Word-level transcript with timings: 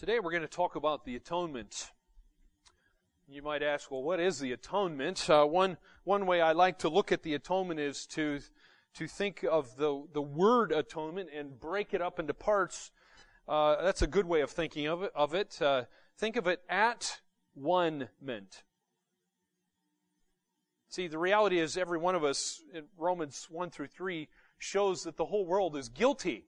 Today 0.00 0.18
we're 0.18 0.30
going 0.30 0.40
to 0.40 0.48
talk 0.48 0.76
about 0.76 1.04
the 1.04 1.14
atonement. 1.14 1.90
You 3.28 3.42
might 3.42 3.62
ask, 3.62 3.90
well, 3.90 4.02
what 4.02 4.18
is 4.18 4.38
the 4.38 4.50
atonement? 4.52 5.28
Uh, 5.28 5.44
one, 5.44 5.76
one 6.04 6.24
way 6.24 6.40
I 6.40 6.52
like 6.52 6.78
to 6.78 6.88
look 6.88 7.12
at 7.12 7.22
the 7.22 7.34
atonement 7.34 7.78
is 7.78 8.06
to, 8.12 8.40
to 8.94 9.06
think 9.06 9.44
of 9.44 9.76
the, 9.76 10.06
the 10.14 10.22
word 10.22 10.72
atonement 10.72 11.28
and 11.36 11.60
break 11.60 11.92
it 11.92 12.00
up 12.00 12.18
into 12.18 12.32
parts. 12.32 12.92
Uh, 13.46 13.82
that's 13.82 14.00
a 14.00 14.06
good 14.06 14.24
way 14.24 14.40
of 14.40 14.50
thinking 14.50 14.86
of 14.86 15.02
it. 15.02 15.12
Of 15.14 15.34
it. 15.34 15.60
Uh, 15.60 15.84
think 16.16 16.36
of 16.36 16.46
it 16.46 16.62
at 16.70 17.20
one 17.52 18.08
meant. 18.22 18.62
See, 20.88 21.08
the 21.08 21.18
reality 21.18 21.58
is 21.58 21.76
every 21.76 21.98
one 21.98 22.14
of 22.14 22.24
us 22.24 22.62
in 22.72 22.84
Romans 22.96 23.48
1 23.50 23.68
through 23.68 23.88
3 23.88 24.30
shows 24.56 25.02
that 25.02 25.18
the 25.18 25.26
whole 25.26 25.44
world 25.44 25.76
is 25.76 25.90
guilty 25.90 26.46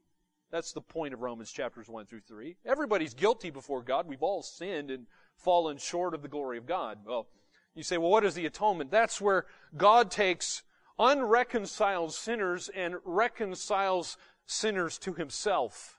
that's 0.52 0.72
the 0.72 0.82
point 0.82 1.14
of 1.14 1.22
Romans 1.22 1.50
chapters 1.50 1.88
1 1.88 2.06
through 2.06 2.20
3. 2.20 2.56
Everybody's 2.66 3.14
guilty 3.14 3.48
before 3.48 3.82
God. 3.82 4.06
We've 4.06 4.22
all 4.22 4.42
sinned 4.42 4.90
and 4.90 5.06
fallen 5.34 5.78
short 5.78 6.14
of 6.14 6.20
the 6.20 6.28
glory 6.28 6.58
of 6.58 6.66
God. 6.66 6.98
Well, 7.06 7.26
you 7.74 7.82
say, 7.82 7.96
well, 7.96 8.10
what 8.10 8.24
is 8.24 8.34
the 8.34 8.44
atonement? 8.44 8.90
That's 8.90 9.18
where 9.18 9.46
God 9.74 10.10
takes 10.10 10.62
unreconciled 10.98 12.12
sinners 12.12 12.68
and 12.68 12.96
reconciles 13.04 14.18
sinners 14.44 14.98
to 14.98 15.14
himself. 15.14 15.98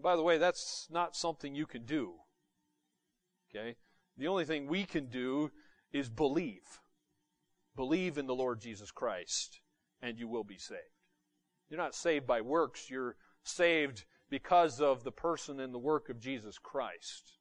By 0.00 0.14
the 0.14 0.22
way, 0.22 0.38
that's 0.38 0.86
not 0.88 1.16
something 1.16 1.56
you 1.56 1.66
can 1.66 1.84
do. 1.84 2.14
Okay? 3.50 3.74
The 4.16 4.28
only 4.28 4.44
thing 4.44 4.68
we 4.68 4.84
can 4.84 5.06
do 5.06 5.50
is 5.92 6.08
believe. 6.08 6.80
Believe 7.74 8.16
in 8.16 8.28
the 8.28 8.34
Lord 8.34 8.60
Jesus 8.60 8.92
Christ, 8.92 9.60
and 10.00 10.20
you 10.20 10.28
will 10.28 10.44
be 10.44 10.58
saved. 10.58 10.97
You're 11.70 11.80
not 11.80 11.94
saved 11.94 12.26
by 12.26 12.40
works. 12.40 12.90
You're 12.90 13.16
saved 13.42 14.04
because 14.30 14.80
of 14.80 15.04
the 15.04 15.12
person 15.12 15.60
and 15.60 15.72
the 15.72 15.78
work 15.78 16.08
of 16.08 16.20
Jesus 16.20 16.58
Christ. 16.58 17.32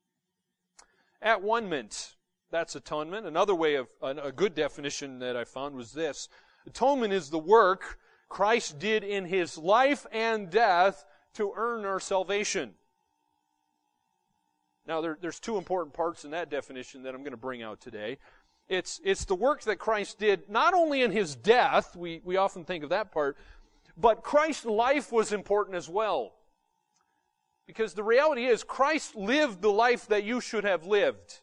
At 1.21 1.41
one 1.41 1.69
ment, 1.69 2.15
that's 2.51 2.75
atonement. 2.75 3.25
Another 3.25 3.55
way 3.55 3.75
of, 3.75 3.87
a 4.01 4.31
good 4.31 4.55
definition 4.55 5.19
that 5.19 5.35
I 5.35 5.43
found 5.43 5.75
was 5.75 5.91
this. 5.91 6.29
Atonement 6.65 7.13
is 7.13 7.29
the 7.29 7.39
work 7.39 7.99
Christ 8.29 8.79
did 8.79 9.03
in 9.03 9.25
his 9.25 9.57
life 9.57 10.05
and 10.11 10.49
death 10.49 11.05
to 11.35 11.53
earn 11.55 11.85
our 11.85 11.99
salvation. 11.99 12.73
Now, 14.85 15.01
there, 15.01 15.17
there's 15.19 15.39
two 15.39 15.57
important 15.57 15.93
parts 15.93 16.23
in 16.23 16.31
that 16.31 16.49
definition 16.49 17.03
that 17.03 17.13
I'm 17.13 17.21
going 17.21 17.31
to 17.31 17.37
bring 17.37 17.61
out 17.61 17.81
today. 17.81 18.17
It's, 18.69 18.99
it's 19.03 19.25
the 19.25 19.35
work 19.35 19.61
that 19.63 19.77
Christ 19.77 20.19
did 20.19 20.49
not 20.49 20.73
only 20.73 21.01
in 21.01 21.11
his 21.11 21.35
death, 21.35 21.95
we, 21.95 22.21
we 22.23 22.37
often 22.37 22.65
think 22.65 22.83
of 22.83 22.89
that 22.89 23.11
part, 23.11 23.37
but 23.97 24.23
Christ's 24.23 24.65
life 24.65 25.11
was 25.11 25.33
important 25.33 25.75
as 25.75 25.89
well. 25.89 26.33
Because 27.65 27.93
the 27.93 28.03
reality 28.03 28.45
is, 28.45 28.63
Christ 28.63 29.15
lived 29.15 29.61
the 29.61 29.71
life 29.71 30.07
that 30.07 30.23
you 30.23 30.39
should 30.39 30.63
have 30.63 30.85
lived. 30.85 31.39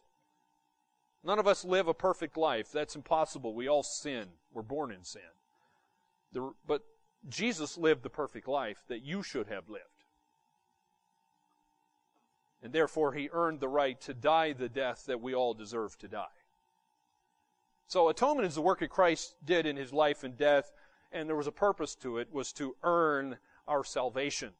None 1.23 1.37
of 1.37 1.47
us 1.47 1.65
live 1.65 1.87
a 1.87 1.93
perfect 1.93 2.37
life. 2.37 2.71
That's 2.71 2.95
impossible. 2.95 3.53
We 3.53 3.67
all 3.67 3.83
sin. 3.83 4.27
We're 4.53 4.61
born 4.61 4.91
in 4.91 5.03
sin. 5.03 5.21
The, 6.31 6.51
but 6.65 6.83
Jesus 7.29 7.77
lived 7.77 8.03
the 8.03 8.09
perfect 8.09 8.47
life 8.47 8.83
that 8.87 9.03
you 9.03 9.21
should 9.21 9.47
have 9.47 9.69
lived. 9.69 9.83
And 12.63 12.73
therefore, 12.73 13.13
he 13.13 13.29
earned 13.31 13.59
the 13.59 13.67
right 13.67 13.99
to 14.01 14.13
die 14.13 14.53
the 14.53 14.69
death 14.69 15.05
that 15.07 15.21
we 15.21 15.35
all 15.35 15.53
deserve 15.53 15.97
to 15.99 16.07
die. 16.07 16.25
So, 17.87 18.09
atonement 18.09 18.47
is 18.47 18.55
the 18.55 18.61
work 18.61 18.79
that 18.79 18.89
Christ 18.89 19.35
did 19.43 19.67
in 19.67 19.77
his 19.77 19.93
life 19.93 20.23
and 20.23 20.35
death 20.35 20.71
and 21.11 21.27
there 21.27 21.35
was 21.35 21.47
a 21.47 21.51
purpose 21.51 21.95
to 21.95 22.17
it, 22.17 22.31
was 22.31 22.51
to 22.53 22.75
earn 22.83 23.37
our 23.67 23.83
salvation. 23.83 24.51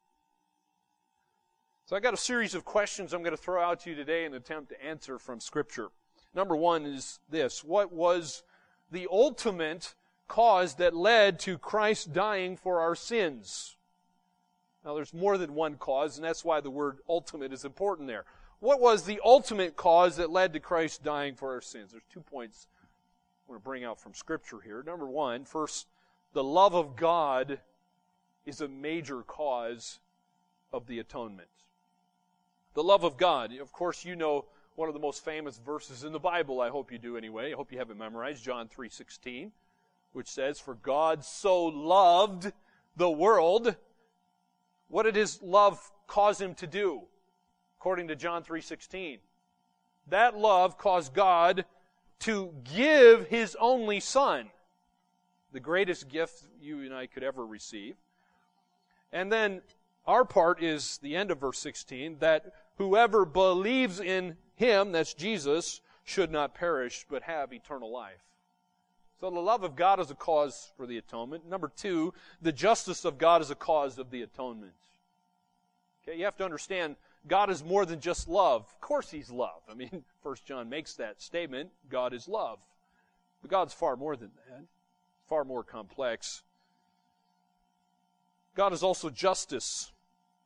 So 1.85 1.95
I 1.95 1.99
got 1.99 2.15
a 2.15 2.17
series 2.17 2.55
of 2.55 2.65
questions 2.65 3.13
I'm 3.13 3.21
going 3.21 3.35
to 3.35 3.41
throw 3.41 3.61
out 3.61 3.81
to 3.81 3.91
you 3.91 3.95
today 3.95 4.25
and 4.25 4.33
attempt 4.33 4.69
to 4.69 4.83
answer 4.83 5.19
from 5.19 5.39
Scripture. 5.39 5.89
Number 6.33 6.55
one 6.55 6.85
is 6.85 7.19
this. 7.29 7.63
What 7.63 7.93
was 7.93 8.43
the 8.91 9.07
ultimate 9.11 9.93
cause 10.27 10.75
that 10.75 10.95
led 10.95 11.39
to 11.41 11.57
Christ 11.57 12.11
dying 12.11 12.57
for 12.57 12.79
our 12.79 12.95
sins? 12.95 13.77
Now 14.83 14.95
there's 14.95 15.13
more 15.13 15.38
than 15.38 15.53
one 15.53 15.75
cause, 15.75 16.17
and 16.17 16.25
that's 16.25 16.44
why 16.44 16.59
the 16.59 16.72
word 16.72 17.00
ultimate 17.07 17.53
is 17.53 17.66
important 17.66 18.07
there. 18.07 18.25
What 18.59 18.79
was 18.79 19.03
the 19.03 19.19
ultimate 19.23 19.75
cause 19.75 20.17
that 20.17 20.31
led 20.31 20.53
to 20.53 20.59
Christ 20.59 21.03
dying 21.03 21.35
for 21.35 21.53
our 21.53 21.62
sins? 21.62 21.91
There's 21.91 22.03
two 22.12 22.22
points 22.22 22.67
I 23.47 23.51
want 23.51 23.62
to 23.62 23.63
bring 23.63 23.83
out 23.83 24.01
from 24.01 24.13
Scripture 24.13 24.59
here. 24.59 24.83
Number 24.83 25.07
one, 25.07 25.45
first, 25.45 25.88
the 26.35 26.44
love 26.44 26.75
of 26.75 26.97
God 26.97 27.62
is 28.46 28.59
a 28.59 28.68
major 28.68 29.22
cause 29.23 30.00
of 30.73 30.85
the 30.85 31.00
atonement. 31.00 31.47
The 32.73 32.84
love 32.84 33.06
of 33.06 33.16
God. 33.16 33.57
Of 33.57 33.72
course, 33.72 34.03
you 34.03 34.18
know 34.18 34.44
one 34.75 34.90
of 34.90 34.94
the 34.94 35.00
most 35.00 35.24
famous 35.24 35.57
verses 35.57 36.03
in 36.03 36.12
the 36.12 36.19
Bible. 36.19 36.59
I 36.59 36.68
hope 36.68 36.91
you 36.91 36.97
do 36.97 37.16
anyway. 37.16 37.53
I 37.53 37.56
hope 37.56 37.72
you 37.72 37.78
have 37.78 37.90
it 37.90 37.95
memorized. 37.95 38.44
John 38.44 38.68
3:16, 38.68 39.53
which 40.12 40.28
says, 40.28 40.59
"For 40.59 40.75
God 40.75 41.24
so 41.24 41.68
loved 41.68 42.51
the 42.97 43.09
world." 43.09 43.78
What 44.90 45.03
did 45.03 45.16
his 45.16 45.41
love 45.41 45.90
cause 46.06 46.41
him 46.41 46.53
to 46.56 46.68
do? 46.68 47.07
According 47.78 48.09
to 48.09 48.16
John 48.18 48.44
3:16. 48.44 49.22
That 50.07 50.35
love 50.35 50.78
caused 50.78 51.13
God 51.13 51.66
to 52.19 52.51
give 52.66 53.29
his 53.29 53.56
only 53.56 54.01
son 54.01 54.51
the 55.55 55.61
greatest 55.61 56.09
gift 56.09 56.43
you 56.61 56.81
and 56.81 56.93
I 56.93 57.07
could 57.07 57.23
ever 57.23 57.45
receive. 57.45 57.95
And 59.13 59.31
then 59.31 59.61
our 60.05 60.25
part 60.25 60.61
is 60.61 60.97
the 60.97 61.16
end 61.16 61.31
of 61.31 61.39
verse 61.39 61.59
16 61.59 62.17
that 62.19 62.51
whoever 62.77 63.23
believes 63.23 64.01
in 64.01 64.35
him, 64.55 64.91
that's 64.91 65.13
Jesus, 65.13 65.79
should 66.03 66.29
not 66.29 66.55
perish 66.55 67.05
but 67.09 67.23
have 67.23 67.53
eternal 67.53 67.89
life. 67.89 68.21
So 69.21 69.29
the 69.29 69.39
love 69.39 69.63
of 69.63 69.77
God 69.77 70.01
is 70.01 70.11
a 70.11 70.15
cause 70.15 70.73
for 70.75 70.85
the 70.85 70.97
atonement. 70.97 71.47
Number 71.49 71.71
two, 71.73 72.13
the 72.41 72.51
justice 72.51 73.05
of 73.05 73.17
God 73.17 73.41
is 73.41 73.49
a 73.49 73.55
cause 73.55 73.97
of 73.97 74.11
the 74.11 74.23
atonement. 74.23 74.73
Okay, 76.03 76.17
you 76.17 76.25
have 76.25 76.35
to 76.35 76.44
understand 76.44 76.97
God 77.29 77.49
is 77.49 77.63
more 77.63 77.85
than 77.85 78.01
just 78.01 78.27
love. 78.27 78.63
Of 78.63 78.81
course 78.81 79.09
he's 79.09 79.31
love. 79.31 79.61
I 79.71 79.73
mean, 79.73 80.03
First 80.21 80.45
John 80.45 80.67
makes 80.67 80.95
that 80.95 81.21
statement, 81.21 81.69
God 81.89 82.11
is 82.11 82.27
love. 82.27 82.59
But 83.41 83.51
God's 83.51 83.73
far 83.73 83.95
more 83.95 84.17
than 84.17 84.31
that 84.49 84.65
far 85.28 85.44
more 85.44 85.63
complex. 85.63 86.44
God 88.56 88.74
is 88.74 88.84
also 88.84 89.09
justice. 89.09 89.91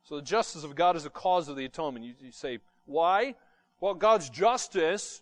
So 0.04 0.16
the 0.16 0.22
justice 0.22 0.64
of 0.64 0.76
God 0.76 0.96
is 0.96 1.06
a 1.06 1.10
cause 1.10 1.48
of 1.48 1.56
the 1.56 1.66
atonement. 1.66 2.06
You, 2.06 2.14
you 2.22 2.32
say, 2.32 2.60
why? 2.86 3.36
Well, 3.80 3.94
God's 3.94 4.30
justice 4.30 5.22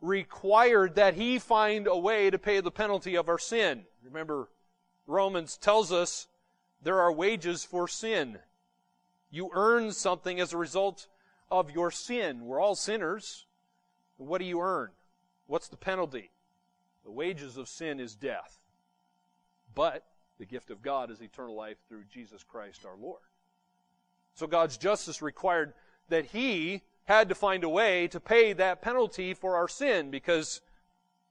required 0.00 0.96
that 0.96 1.14
He 1.14 1.38
find 1.38 1.86
a 1.86 1.96
way 1.96 2.30
to 2.30 2.38
pay 2.38 2.60
the 2.60 2.70
penalty 2.70 3.16
of 3.16 3.28
our 3.28 3.38
sin. 3.38 3.84
Remember, 4.04 4.48
Romans 5.06 5.56
tells 5.56 5.90
us 5.92 6.26
there 6.82 7.00
are 7.00 7.12
wages 7.12 7.64
for 7.64 7.88
sin. 7.88 8.38
You 9.30 9.50
earn 9.54 9.92
something 9.92 10.38
as 10.38 10.52
a 10.52 10.58
result 10.58 11.08
of 11.50 11.70
your 11.70 11.90
sin. 11.90 12.44
We're 12.44 12.60
all 12.60 12.74
sinners. 12.74 13.46
What 14.18 14.38
do 14.38 14.44
you 14.44 14.60
earn? 14.60 14.90
What's 15.46 15.68
the 15.68 15.76
penalty? 15.76 16.30
The 17.04 17.10
wages 17.10 17.56
of 17.56 17.68
sin 17.68 18.00
is 18.00 18.14
death. 18.14 18.58
But 19.74 20.04
the 20.38 20.46
gift 20.46 20.70
of 20.70 20.82
God 20.82 21.10
is 21.10 21.20
eternal 21.20 21.54
life 21.54 21.78
through 21.88 22.04
Jesus 22.10 22.42
Christ 22.42 22.84
our 22.84 22.96
Lord. 22.96 23.20
So 24.34 24.46
God's 24.46 24.76
justice 24.76 25.22
required 25.22 25.74
that 26.08 26.26
He 26.26 26.82
had 27.04 27.28
to 27.28 27.34
find 27.34 27.62
a 27.64 27.68
way 27.68 28.08
to 28.08 28.18
pay 28.18 28.52
that 28.54 28.82
penalty 28.82 29.34
for 29.34 29.56
our 29.56 29.68
sin 29.68 30.10
because 30.10 30.60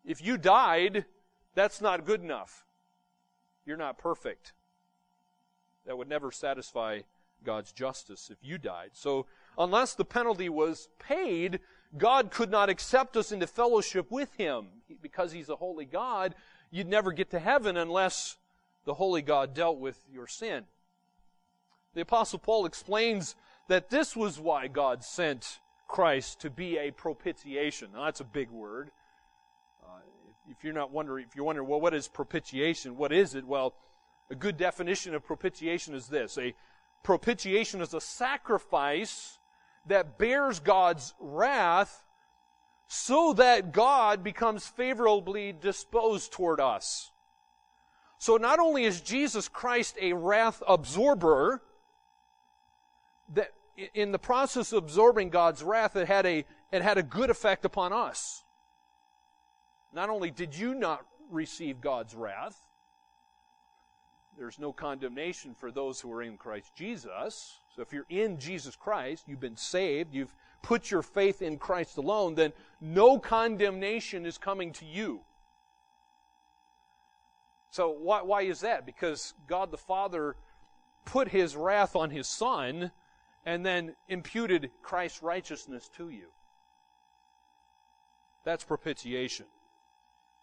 if 0.05 0.23
you 0.23 0.37
died, 0.37 1.05
that's 1.55 1.81
not 1.81 2.05
good 2.05 2.21
enough. 2.21 2.65
You're 3.65 3.77
not 3.77 3.97
perfect. 3.97 4.53
That 5.85 5.97
would 5.97 6.09
never 6.09 6.31
satisfy 6.31 7.01
God's 7.43 7.71
justice 7.71 8.29
if 8.31 8.37
you 8.41 8.57
died. 8.57 8.91
So 8.93 9.25
unless 9.57 9.95
the 9.95 10.05
penalty 10.05 10.49
was 10.49 10.89
paid, 10.99 11.59
God 11.97 12.31
could 12.31 12.49
not 12.49 12.69
accept 12.69 13.15
us 13.17 13.31
into 13.31 13.47
fellowship 13.47 14.09
with 14.09 14.33
Him. 14.35 14.67
Because 15.01 15.31
He's 15.31 15.49
a 15.49 15.55
holy 15.55 15.85
God, 15.85 16.35
you'd 16.71 16.87
never 16.87 17.11
get 17.11 17.29
to 17.31 17.39
heaven 17.39 17.77
unless 17.77 18.37
the 18.85 18.93
holy 18.93 19.21
God 19.21 19.53
dealt 19.53 19.79
with 19.79 20.03
your 20.11 20.27
sin. 20.27 20.65
The 21.93 22.01
Apostle 22.01 22.39
Paul 22.39 22.65
explains 22.65 23.35
that 23.67 23.89
this 23.89 24.15
was 24.15 24.39
why 24.39 24.67
God 24.67 25.03
sent 25.03 25.59
Christ 25.87 26.41
to 26.41 26.49
be 26.49 26.77
a 26.77 26.91
propitiation. 26.91 27.89
Now, 27.93 28.05
that's 28.05 28.19
a 28.19 28.25
big 28.25 28.49
word. 28.49 28.89
Uh, 29.83 29.99
if 30.49 30.63
you're 30.63 30.73
not 30.73 30.91
wondering, 30.91 31.25
if 31.29 31.35
you're 31.35 31.45
wondering, 31.45 31.67
well, 31.67 31.79
what 31.79 31.93
is 31.93 32.07
propitiation? 32.07 32.97
What 32.97 33.13
is 33.13 33.35
it? 33.35 33.45
Well, 33.45 33.75
a 34.31 34.35
good 34.35 34.57
definition 34.57 35.13
of 35.13 35.23
propitiation 35.23 35.93
is 35.93 36.07
this. 36.07 36.37
A 36.37 36.55
propitiation 37.03 37.81
is 37.81 37.93
a 37.93 38.01
sacrifice 38.01 39.37
that 39.87 40.17
bears 40.17 40.59
God's 40.59 41.13
wrath 41.19 42.03
so 42.87 43.33
that 43.33 43.71
God 43.71 44.23
becomes 44.23 44.67
favorably 44.67 45.51
disposed 45.51 46.31
toward 46.31 46.59
us. 46.59 47.11
So 48.19 48.37
not 48.37 48.59
only 48.59 48.85
is 48.85 49.01
Jesus 49.01 49.49
Christ 49.49 49.97
a 49.99 50.13
wrath 50.13 50.61
absorber, 50.67 51.61
that 53.33 53.51
in 53.93 54.11
the 54.11 54.19
process 54.19 54.71
of 54.71 54.83
absorbing 54.83 55.29
God's 55.29 55.63
wrath, 55.63 55.95
it 55.95 56.07
had 56.07 56.25
a, 56.25 56.45
it 56.71 56.81
had 56.81 56.97
a 56.97 57.03
good 57.03 57.29
effect 57.29 57.65
upon 57.65 57.91
us. 57.91 58.43
Not 59.91 60.09
only 60.09 60.31
did 60.31 60.55
you 60.55 60.73
not 60.73 61.05
receive 61.29 61.81
God's 61.81 62.15
wrath, 62.15 62.59
there's 64.37 64.59
no 64.59 64.71
condemnation 64.71 65.53
for 65.53 65.71
those 65.71 65.99
who 65.99 66.11
are 66.11 66.23
in 66.23 66.37
Christ 66.37 66.73
Jesus. 66.75 67.59
So 67.75 67.81
if 67.81 67.91
you're 67.91 68.05
in 68.09 68.39
Jesus 68.39 68.75
Christ, 68.75 69.23
you've 69.27 69.39
been 69.39 69.57
saved, 69.57 70.13
you've 70.13 70.35
put 70.61 70.91
your 70.91 71.01
faith 71.01 71.41
in 71.41 71.57
Christ 71.57 71.97
alone, 71.97 72.35
then 72.35 72.53
no 72.79 73.19
condemnation 73.19 74.25
is 74.25 74.37
coming 74.37 74.71
to 74.73 74.85
you. 74.85 75.21
So 77.71 77.89
why, 77.89 78.21
why 78.21 78.43
is 78.43 78.61
that? 78.61 78.85
Because 78.85 79.33
God 79.47 79.71
the 79.71 79.77
Father 79.77 80.35
put 81.05 81.29
his 81.29 81.55
wrath 81.55 81.95
on 81.95 82.11
his 82.11 82.27
Son 82.27 82.91
and 83.45 83.65
then 83.65 83.95
imputed 84.07 84.69
Christ's 84.83 85.23
righteousness 85.23 85.89
to 85.97 86.09
you. 86.09 86.27
That's 88.45 88.63
propitiation. 88.63 89.47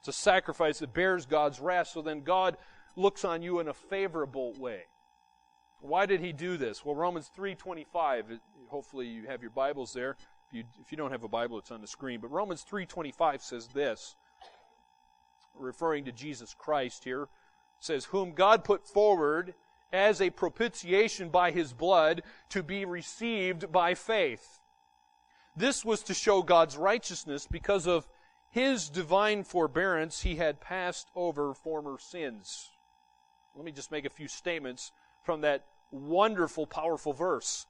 It's 0.01 0.09
a 0.09 0.13
sacrifice 0.13 0.81
that 0.81 0.93
bears 0.93 1.27
God's 1.27 1.61
wrath, 1.61 1.89
so 1.89 2.03
then 2.03 2.23
God 2.23 2.57
looks 2.97 3.25
on 3.25 3.43
you 3.43 3.61
in 3.61 3.69
a 3.69 3.75
favorable 3.75 4.55
way. 4.59 4.85
Why 5.81 6.07
did 6.07 6.21
he 6.21 6.33
do 6.33 6.57
this? 6.57 6.85
Well, 6.85 6.95
Romans 6.95 7.31
3:25, 7.35 8.41
hopefully 8.69 9.07
you 9.07 9.27
have 9.27 9.41
your 9.41 9.51
Bibles 9.51 9.93
there. 9.93 10.17
If 10.47 10.55
you, 10.55 10.65
if 10.81 10.93
you 10.93 10.99
don't 10.99 11.13
have 11.13 11.25
a 11.25 11.29
Bible, 11.29 11.59
it's 11.59 11.71
on 11.71 11.81
the 11.81 11.87
screen. 11.87 12.21
But 12.21 12.31
Romans 12.31 12.65
3:25 12.65 13.41
says 13.41 13.69
this, 13.69 14.17
referring 15.55 16.05
to 16.05 16.13
Jesus 16.13 16.55
Christ 16.55 17.05
here, 17.05 17.29
says, 17.79 18.07
"Whom 18.07 18.33
God 18.33 18.65
put 18.65 18.87
forward 18.87 19.55
as 19.93 20.21
a 20.21 20.31
propitiation 20.31 21.31
by 21.31 21.51
his 21.51 21.73
blood 21.73 22.23
to 22.51 22.63
be 22.63 22.85
received 22.85 23.73
by 23.73 23.95
faith." 23.95 24.61
This 25.57 25.85
was 25.85 26.03
to 26.05 26.15
show 26.15 26.43
God's 26.43 26.77
righteousness 26.77 27.47
because 27.47 27.87
of 27.87 28.07
his 28.51 28.91
divine 28.91 29.45
forbearance, 29.45 30.23
he 30.23 30.37
had 30.37 30.61
passed 30.61 31.09
over 31.15 31.55
former 31.55 31.99
sins. 31.99 32.73
Let 33.55 33.65
me 33.65 33.73
just 33.73 33.93
make 33.93 34.05
a 34.05 34.11
few 34.11 34.29
statements 34.29 34.93
from 35.23 35.43
that 35.43 35.65
wonderful, 35.91 36.67
powerful 36.67 37.13
verse. 37.13 37.67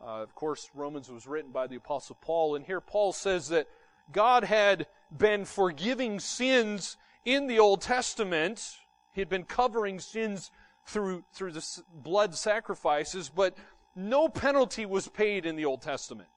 Uh, 0.00 0.22
of 0.22 0.34
course, 0.34 0.70
Romans 0.74 1.10
was 1.10 1.26
written 1.26 1.50
by 1.50 1.66
the 1.66 1.76
Apostle 1.76 2.16
Paul, 2.20 2.56
and 2.56 2.64
here 2.64 2.80
Paul 2.80 3.12
says 3.12 3.48
that 3.48 3.68
God 4.12 4.44
had 4.44 4.86
been 5.16 5.44
forgiving 5.44 6.20
sins 6.20 6.96
in 7.24 7.46
the 7.46 7.58
Old 7.58 7.80
Testament. 7.80 8.76
He 9.12 9.20
had 9.20 9.28
been 9.28 9.44
covering 9.44 9.98
sins 9.98 10.50
through, 10.84 11.24
through 11.32 11.52
the 11.52 11.82
blood 11.92 12.34
sacrifices, 12.34 13.30
but 13.30 13.56
no 13.96 14.28
penalty 14.28 14.84
was 14.84 15.08
paid 15.08 15.46
in 15.46 15.56
the 15.56 15.64
Old 15.64 15.80
Testament. 15.80 16.28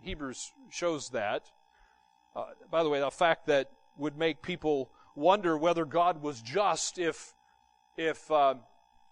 Hebrews 0.00 0.52
shows 0.68 1.10
that. 1.10 1.50
Uh, 2.34 2.46
by 2.70 2.82
the 2.82 2.88
way, 2.88 3.00
a 3.00 3.10
fact 3.10 3.46
that 3.46 3.70
would 3.96 4.18
make 4.18 4.42
people 4.42 4.90
wonder 5.14 5.56
whether 5.56 5.84
God 5.84 6.20
was 6.20 6.42
just 6.42 6.98
if, 6.98 7.34
if, 7.96 8.30
uh, 8.30 8.54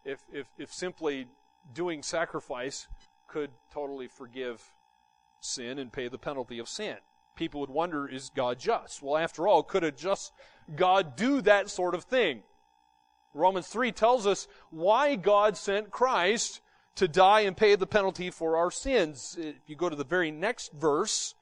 if, 0.05 0.21
if, 0.33 0.49
if 0.59 0.73
simply 0.73 1.27
doing 1.73 2.03
sacrifice 2.03 2.89
could 3.29 3.51
totally 3.73 4.09
forgive 4.09 4.63
sin 5.41 5.79
and 5.79 5.93
pay 5.93 6.09
the 6.09 6.19
penalty 6.19 6.59
of 6.59 6.69
sin. 6.69 6.97
People 7.35 7.61
would 7.61 7.71
wonder, 7.71 8.07
is 8.07 8.31
God 8.31 8.59
just? 8.59 9.03
Well, 9.03 9.17
after 9.17 9.49
all, 9.49 9.63
could 9.63 9.85
a 9.85 9.91
just 9.91 10.33
God 10.77 11.17
do 11.17 11.41
that 11.43 11.71
sort 11.71 11.95
of 11.95 12.05
thing? 12.05 12.43
Romans 13.35 13.69
3 13.69 13.93
tells 13.93 14.27
us 14.27 14.47
why 14.71 15.17
God 15.17 15.57
sent 15.57 15.91
Christ 15.91 16.61
to 16.97 17.09
die 17.09 17.41
and 17.41 17.57
pay 17.57 17.75
the 17.75 17.87
penalty 17.87 18.31
for 18.31 18.57
our 18.57 18.71
sins. 18.71 19.37
If 19.39 19.57
you 19.67 19.77
go 19.77 19.89
to 19.89 19.97
the 19.97 20.05
very 20.05 20.31
next 20.31 20.73
verse, 20.73 21.35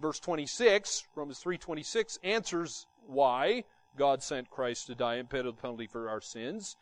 verse 0.00 0.18
26, 0.18 1.06
Romans 1.14 1.40
3:26 1.40 2.18
answers 2.24 2.86
why 3.06 3.64
God 3.96 4.22
sent 4.22 4.50
Christ 4.50 4.86
to 4.86 4.94
die 4.94 5.16
and 5.16 5.28
pay 5.28 5.42
the 5.42 5.52
penalty 5.52 5.86
for 5.86 6.08
our 6.08 6.20
sins. 6.20 6.76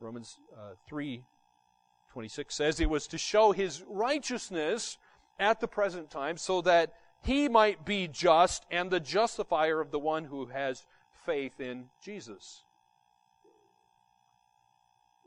Romans 0.00 0.38
uh, 0.56 0.74
3:26 0.90 2.52
says 2.52 2.80
it 2.80 2.90
was 2.90 3.06
to 3.08 3.18
show 3.18 3.52
his 3.52 3.82
righteousness 3.88 4.98
at 5.38 5.60
the 5.60 5.68
present 5.68 6.10
time 6.10 6.36
so 6.36 6.60
that 6.62 6.94
he 7.22 7.48
might 7.48 7.84
be 7.84 8.06
just 8.06 8.66
and 8.70 8.90
the 8.90 9.00
justifier 9.00 9.80
of 9.80 9.90
the 9.90 9.98
one 9.98 10.24
who 10.24 10.46
has 10.46 10.84
faith 11.24 11.60
in 11.60 11.86
Jesus. 12.02 12.62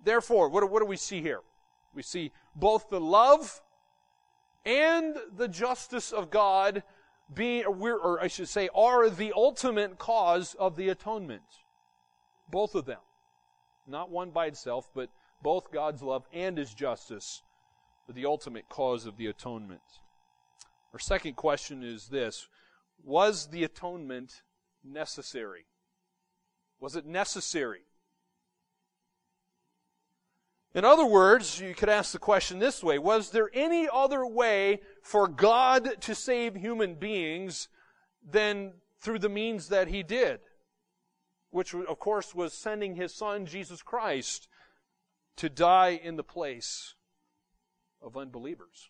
Therefore, 0.04 0.50
what, 0.50 0.70
what 0.70 0.80
do 0.80 0.86
we 0.86 0.98
see 0.98 1.22
here? 1.22 1.42
We 1.94 2.04
see 2.04 2.32
both 2.56 2.90
the 2.90 3.02
love 3.02 3.62
and 4.64 5.16
the 5.36 5.48
justice 5.48 6.12
of 6.12 6.30
God 6.30 6.84
being, 7.34 7.66
or 7.66 8.22
I 8.22 8.28
should 8.28 8.48
say, 8.48 8.70
are 8.74 9.10
the 9.10 9.34
ultimate 9.36 9.98
cause 9.98 10.54
of 10.56 10.76
the 10.76 10.90
atonement. 10.90 11.44
Both 12.50 12.76
of 12.76 12.86
them. 12.86 13.00
Not 13.86 14.10
one 14.10 14.32
by 14.32 14.48
itself, 14.48 14.90
but 14.94 15.10
both 15.42 15.72
God's 15.72 16.02
love 16.02 16.26
and 16.34 16.58
His 16.58 16.74
justice 16.74 17.42
are 18.10 18.14
the 18.14 18.26
ultimate 18.26 18.70
cause 18.70 19.06
of 19.06 19.18
the 19.18 19.28
atonement. 19.28 19.82
Our 20.94 21.00
second 21.00 21.36
question 21.36 21.84
is 21.84 22.08
this 22.08 22.48
Was 23.04 23.50
the 23.50 23.64
atonement 23.64 24.42
necessary? 24.84 25.66
Was 26.80 26.96
it 26.96 27.06
necessary? 27.06 27.82
In 30.74 30.86
other 30.86 31.06
words, 31.06 31.60
you 31.60 31.74
could 31.74 31.90
ask 31.90 32.12
the 32.12 32.20
question 32.20 32.60
this 32.60 32.84
way 32.84 32.98
Was 32.98 33.32
there 33.32 33.50
any 33.54 33.88
other 33.92 34.26
way 34.26 34.82
for 35.02 35.28
God 35.28 36.02
to 36.02 36.14
save 36.14 36.56
human 36.56 36.96
beings 36.96 37.70
than 38.28 38.74
through 39.02 39.20
the 39.20 39.30
means 39.30 39.70
that 39.70 39.88
He 39.88 40.04
did? 40.04 40.40
Which, 41.50 41.74
of 41.74 42.00
course, 42.00 42.36
was 42.36 42.54
sending 42.54 42.96
His 42.96 43.14
Son, 43.14 43.46
Jesus 43.46 43.82
Christ, 43.82 44.48
to 45.38 45.50
die 45.50 46.00
in 46.04 46.16
the 46.16 46.24
place 46.24 46.96
of 48.02 48.18
unbelievers. 48.18 48.90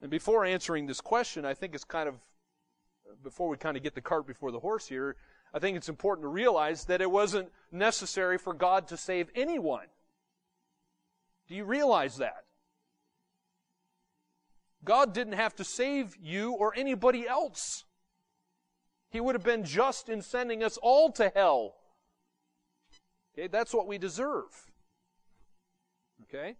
And 0.00 0.10
before 0.10 0.44
answering 0.44 0.86
this 0.86 1.00
question, 1.00 1.44
I 1.44 1.54
think 1.54 1.74
it's 1.74 1.84
kind 1.84 2.08
of, 2.08 2.16
before 3.22 3.48
we 3.48 3.56
kind 3.56 3.76
of 3.76 3.82
get 3.82 3.94
the 3.94 4.00
cart 4.00 4.26
before 4.26 4.52
the 4.52 4.60
horse 4.60 4.86
here, 4.86 5.16
I 5.56 5.58
think 5.58 5.78
it's 5.78 5.88
important 5.88 6.22
to 6.24 6.28
realize 6.28 6.84
that 6.84 7.00
it 7.00 7.10
wasn't 7.10 7.48
necessary 7.72 8.36
for 8.36 8.52
God 8.52 8.88
to 8.88 8.96
save 8.98 9.30
anyone. 9.34 9.86
Do 11.48 11.54
you 11.54 11.64
realize 11.64 12.18
that? 12.18 12.44
God 14.84 15.14
didn't 15.14 15.32
have 15.32 15.56
to 15.56 15.64
save 15.64 16.14
you 16.20 16.52
or 16.52 16.74
anybody 16.76 17.26
else. 17.26 17.84
He 19.08 19.18
would 19.18 19.34
have 19.34 19.44
been 19.44 19.64
just 19.64 20.10
in 20.10 20.20
sending 20.20 20.62
us 20.62 20.76
all 20.82 21.10
to 21.12 21.32
hell. 21.34 21.76
Okay, 23.32 23.48
that's 23.48 23.72
what 23.72 23.86
we 23.86 23.96
deserve. 23.96 24.70
Okay? 26.24 26.56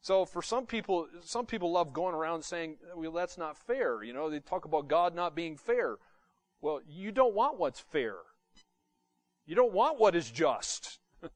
So 0.00 0.24
for 0.24 0.42
some 0.42 0.66
people, 0.66 1.06
some 1.22 1.46
people 1.46 1.70
love 1.70 1.92
going 1.92 2.16
around 2.16 2.42
saying, 2.42 2.78
well, 2.96 3.12
that's 3.12 3.38
not 3.38 3.56
fair. 3.56 4.02
You 4.02 4.12
know, 4.12 4.28
they 4.28 4.40
talk 4.40 4.64
about 4.64 4.88
God 4.88 5.14
not 5.14 5.36
being 5.36 5.56
fair. 5.56 5.98
Well, 6.60 6.80
you 6.88 7.12
don't 7.12 7.34
want 7.34 7.58
what's 7.58 7.80
fair. 7.80 8.16
You 9.46 9.54
don't 9.54 9.72
want 9.72 9.98
what 9.98 10.14
is 10.14 10.30
just. 10.30 10.98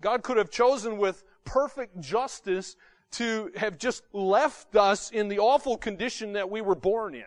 God 0.00 0.22
could 0.22 0.36
have 0.36 0.50
chosen 0.50 0.98
with 0.98 1.24
perfect 1.44 2.00
justice 2.00 2.76
to 3.12 3.50
have 3.56 3.78
just 3.78 4.02
left 4.12 4.74
us 4.76 5.10
in 5.10 5.28
the 5.28 5.38
awful 5.38 5.76
condition 5.76 6.32
that 6.32 6.50
we 6.50 6.60
were 6.60 6.74
born 6.74 7.14
in. 7.14 7.24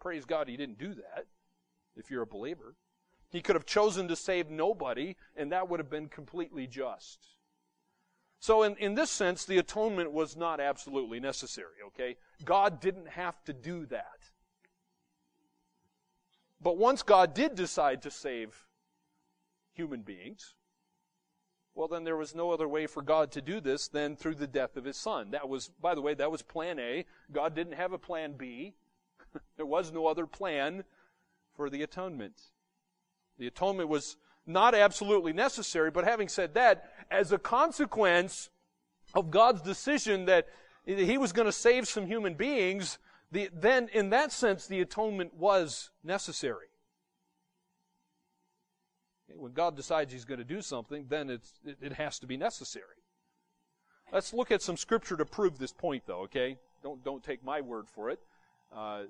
Praise 0.00 0.24
God, 0.24 0.48
He 0.48 0.56
didn't 0.56 0.78
do 0.78 0.94
that 0.94 1.26
if 1.96 2.10
you're 2.10 2.22
a 2.22 2.26
believer. 2.26 2.76
He 3.30 3.42
could 3.42 3.56
have 3.56 3.66
chosen 3.66 4.08
to 4.08 4.16
save 4.16 4.48
nobody, 4.48 5.16
and 5.36 5.52
that 5.52 5.68
would 5.68 5.80
have 5.80 5.90
been 5.90 6.08
completely 6.08 6.66
just. 6.66 7.18
So, 8.40 8.62
in, 8.62 8.76
in 8.76 8.94
this 8.94 9.10
sense, 9.10 9.44
the 9.44 9.58
atonement 9.58 10.12
was 10.12 10.36
not 10.36 10.60
absolutely 10.60 11.20
necessary, 11.20 11.82
okay? 11.88 12.16
God 12.44 12.80
didn't 12.80 13.08
have 13.08 13.42
to 13.44 13.52
do 13.52 13.84
that. 13.86 14.17
But 16.60 16.76
once 16.76 17.02
God 17.02 17.34
did 17.34 17.54
decide 17.54 18.02
to 18.02 18.10
save 18.10 18.66
human 19.74 20.02
beings, 20.02 20.54
well, 21.74 21.86
then 21.86 22.02
there 22.02 22.16
was 22.16 22.34
no 22.34 22.50
other 22.50 22.66
way 22.66 22.88
for 22.88 23.02
God 23.02 23.30
to 23.32 23.40
do 23.40 23.60
this 23.60 23.86
than 23.86 24.16
through 24.16 24.34
the 24.34 24.48
death 24.48 24.76
of 24.76 24.84
his 24.84 24.96
son. 24.96 25.30
That 25.30 25.48
was, 25.48 25.70
by 25.80 25.94
the 25.94 26.02
way, 26.02 26.14
that 26.14 26.30
was 26.30 26.42
plan 26.42 26.80
A. 26.80 27.04
God 27.30 27.54
didn't 27.54 27.74
have 27.74 27.92
a 27.92 27.98
plan 27.98 28.32
B. 28.32 28.74
there 29.56 29.64
was 29.64 29.92
no 29.92 30.08
other 30.08 30.26
plan 30.26 30.82
for 31.54 31.70
the 31.70 31.82
atonement. 31.84 32.34
The 33.38 33.46
atonement 33.46 33.88
was 33.88 34.16
not 34.44 34.74
absolutely 34.74 35.32
necessary, 35.32 35.92
but 35.92 36.04
having 36.04 36.28
said 36.28 36.54
that, 36.54 36.90
as 37.12 37.30
a 37.30 37.38
consequence 37.38 38.50
of 39.14 39.30
God's 39.30 39.62
decision 39.62 40.24
that 40.24 40.48
he 40.84 41.16
was 41.18 41.32
going 41.32 41.46
to 41.46 41.52
save 41.52 41.86
some 41.86 42.06
human 42.06 42.34
beings, 42.34 42.98
the, 43.30 43.50
then 43.52 43.88
in 43.92 44.10
that 44.10 44.32
sense, 44.32 44.66
the 44.66 44.80
atonement 44.80 45.34
was 45.34 45.90
necessary. 46.02 46.66
When 49.36 49.52
God 49.52 49.76
decides 49.76 50.12
He's 50.12 50.24
going 50.24 50.38
to 50.38 50.44
do 50.44 50.62
something, 50.62 51.06
then 51.08 51.28
it, 51.28 51.42
it 51.82 51.92
has 51.92 52.18
to 52.20 52.26
be 52.26 52.36
necessary. 52.36 52.96
Let's 54.12 54.32
look 54.32 54.50
at 54.50 54.62
some 54.62 54.78
scripture 54.78 55.16
to 55.16 55.26
prove 55.26 55.58
this 55.58 55.72
point, 55.72 56.04
though, 56.06 56.20
okay? 56.20 56.56
Don't, 56.82 57.04
don't 57.04 57.22
take 57.22 57.44
my 57.44 57.60
word 57.60 57.88
for 57.88 58.08
it. 58.08 58.20
Uh, 58.74 59.02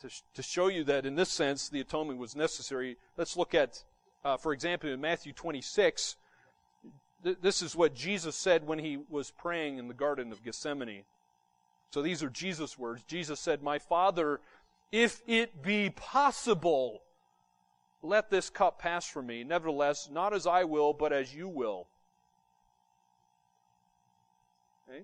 to, 0.00 0.08
to 0.34 0.42
show 0.42 0.68
you 0.68 0.84
that 0.84 1.06
in 1.06 1.14
this 1.14 1.28
sense 1.28 1.68
the 1.68 1.80
atonement 1.80 2.18
was 2.18 2.34
necessary, 2.34 2.96
let's 3.16 3.36
look 3.36 3.54
at, 3.54 3.82
uh, 4.24 4.36
for 4.36 4.52
example, 4.52 4.90
in 4.90 5.00
Matthew 5.00 5.32
26, 5.32 6.16
th- 7.24 7.36
this 7.42 7.62
is 7.62 7.76
what 7.76 7.94
Jesus 7.94 8.36
said 8.36 8.66
when 8.66 8.78
he 8.78 8.98
was 9.08 9.30
praying 9.30 9.78
in 9.78 9.88
the 9.88 9.94
Garden 9.94 10.32
of 10.32 10.42
Gethsemane. 10.42 11.04
So 11.90 12.02
these 12.02 12.22
are 12.22 12.28
Jesus' 12.28 12.78
words. 12.78 13.02
Jesus 13.04 13.40
said, 13.40 13.62
My 13.62 13.78
Father, 13.78 14.40
if 14.92 15.22
it 15.26 15.62
be 15.62 15.90
possible, 15.90 17.02
let 18.02 18.30
this 18.30 18.50
cup 18.50 18.78
pass 18.78 19.06
from 19.06 19.26
me. 19.26 19.44
Nevertheless, 19.44 20.08
not 20.10 20.32
as 20.32 20.46
I 20.46 20.64
will, 20.64 20.92
but 20.92 21.12
as 21.12 21.34
you 21.34 21.48
will. 21.48 21.86
Okay? 24.88 25.02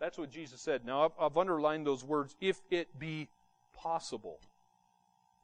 That's 0.00 0.18
what 0.18 0.30
Jesus 0.30 0.60
said. 0.60 0.84
Now, 0.84 1.04
I've, 1.04 1.12
I've 1.20 1.36
underlined 1.36 1.86
those 1.86 2.04
words, 2.04 2.34
if 2.40 2.60
it 2.70 2.98
be 2.98 3.28
possible. 3.76 4.38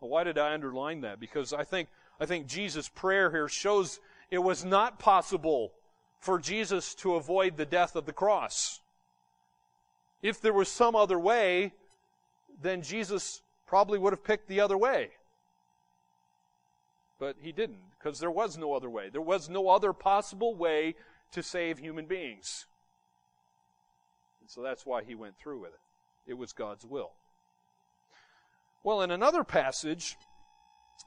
Well, 0.01 0.11
why 0.11 0.25
did 0.25 0.39
I 0.39 0.55
underline 0.55 1.03
that? 1.03 1.21
Because 1.21 1.53
I 1.53 1.65
think, 1.65 1.89
I 2.19 2.27
think 2.27 2.47
Jesus' 2.47 2.89
prayer 2.89 3.31
here 3.31 3.49
shows 3.49 4.01
it 4.31 4.39
was 4.39 4.65
not 4.65 4.99
possible 4.99 5.73
for 6.21 6.39
Jesus 6.39 6.95
to 6.97 7.15
avoid 7.15 7.57
the 7.57 7.67
death 7.67 7.97
of 7.97 8.07
the 8.07 8.13
cross. 8.13 8.80
If 10.23 10.41
there 10.41 10.53
was 10.53 10.69
some 10.69 10.95
other 10.95 11.19
way, 11.19 11.73
then 12.61 12.83
Jesus 12.83 13.43
probably 13.67 13.99
would 13.99 14.13
have 14.13 14.25
picked 14.25 14.49
the 14.49 14.61
other 14.61 14.77
way. 14.77 15.11
But 17.19 17.37
he 17.41 17.53
didn't, 17.53 17.79
because 17.99 18.19
there 18.19 18.31
was 18.31 18.57
no 18.57 18.73
other 18.73 18.91
way. 18.91 19.11
There 19.11 19.21
was 19.21 19.49
no 19.49 19.69
other 19.69 19.93
possible 19.93 20.55
way 20.55 20.95
to 21.33 21.43
save 21.43 21.79
human 21.79 22.07
beings. 22.07 22.67
And 24.41 24.51
so 24.51 24.63
that's 24.63 24.85
why 24.85 25.05
he 25.05 25.15
went 25.15 25.39
through 25.39 25.61
with 25.61 25.71
it. 25.71 26.31
It 26.31 26.35
was 26.35 26.53
God's 26.53 26.85
will. 26.85 27.13
Well, 28.83 29.03
in 29.03 29.11
another 29.11 29.45
passage, 29.45 30.17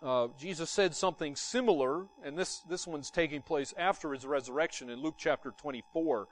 uh, 0.01 0.27
Jesus 0.39 0.69
said 0.69 0.95
something 0.95 1.35
similar, 1.35 2.05
and 2.23 2.37
this, 2.37 2.59
this 2.69 2.85
one's 2.85 3.09
taking 3.09 3.41
place 3.41 3.73
after 3.77 4.13
his 4.13 4.25
resurrection 4.25 4.89
in 4.89 5.01
Luke 5.01 5.15
chapter 5.17 5.51
24. 5.51 6.27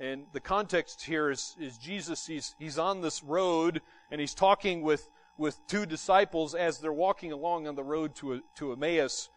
And 0.00 0.26
the 0.32 0.40
context 0.40 1.02
here 1.02 1.30
is, 1.30 1.56
is 1.58 1.76
Jesus, 1.76 2.26
he's, 2.26 2.54
he's 2.58 2.78
on 2.78 3.00
this 3.00 3.22
road 3.22 3.82
and 4.10 4.20
he's 4.20 4.34
talking 4.34 4.82
with, 4.82 5.10
with 5.36 5.66
two 5.66 5.86
disciples 5.86 6.54
as 6.54 6.78
they're 6.78 6.92
walking 6.92 7.32
along 7.32 7.66
on 7.66 7.74
the 7.74 7.82
road 7.82 8.14
to, 8.16 8.42
to 8.56 8.72
Emmaus. 8.72 9.28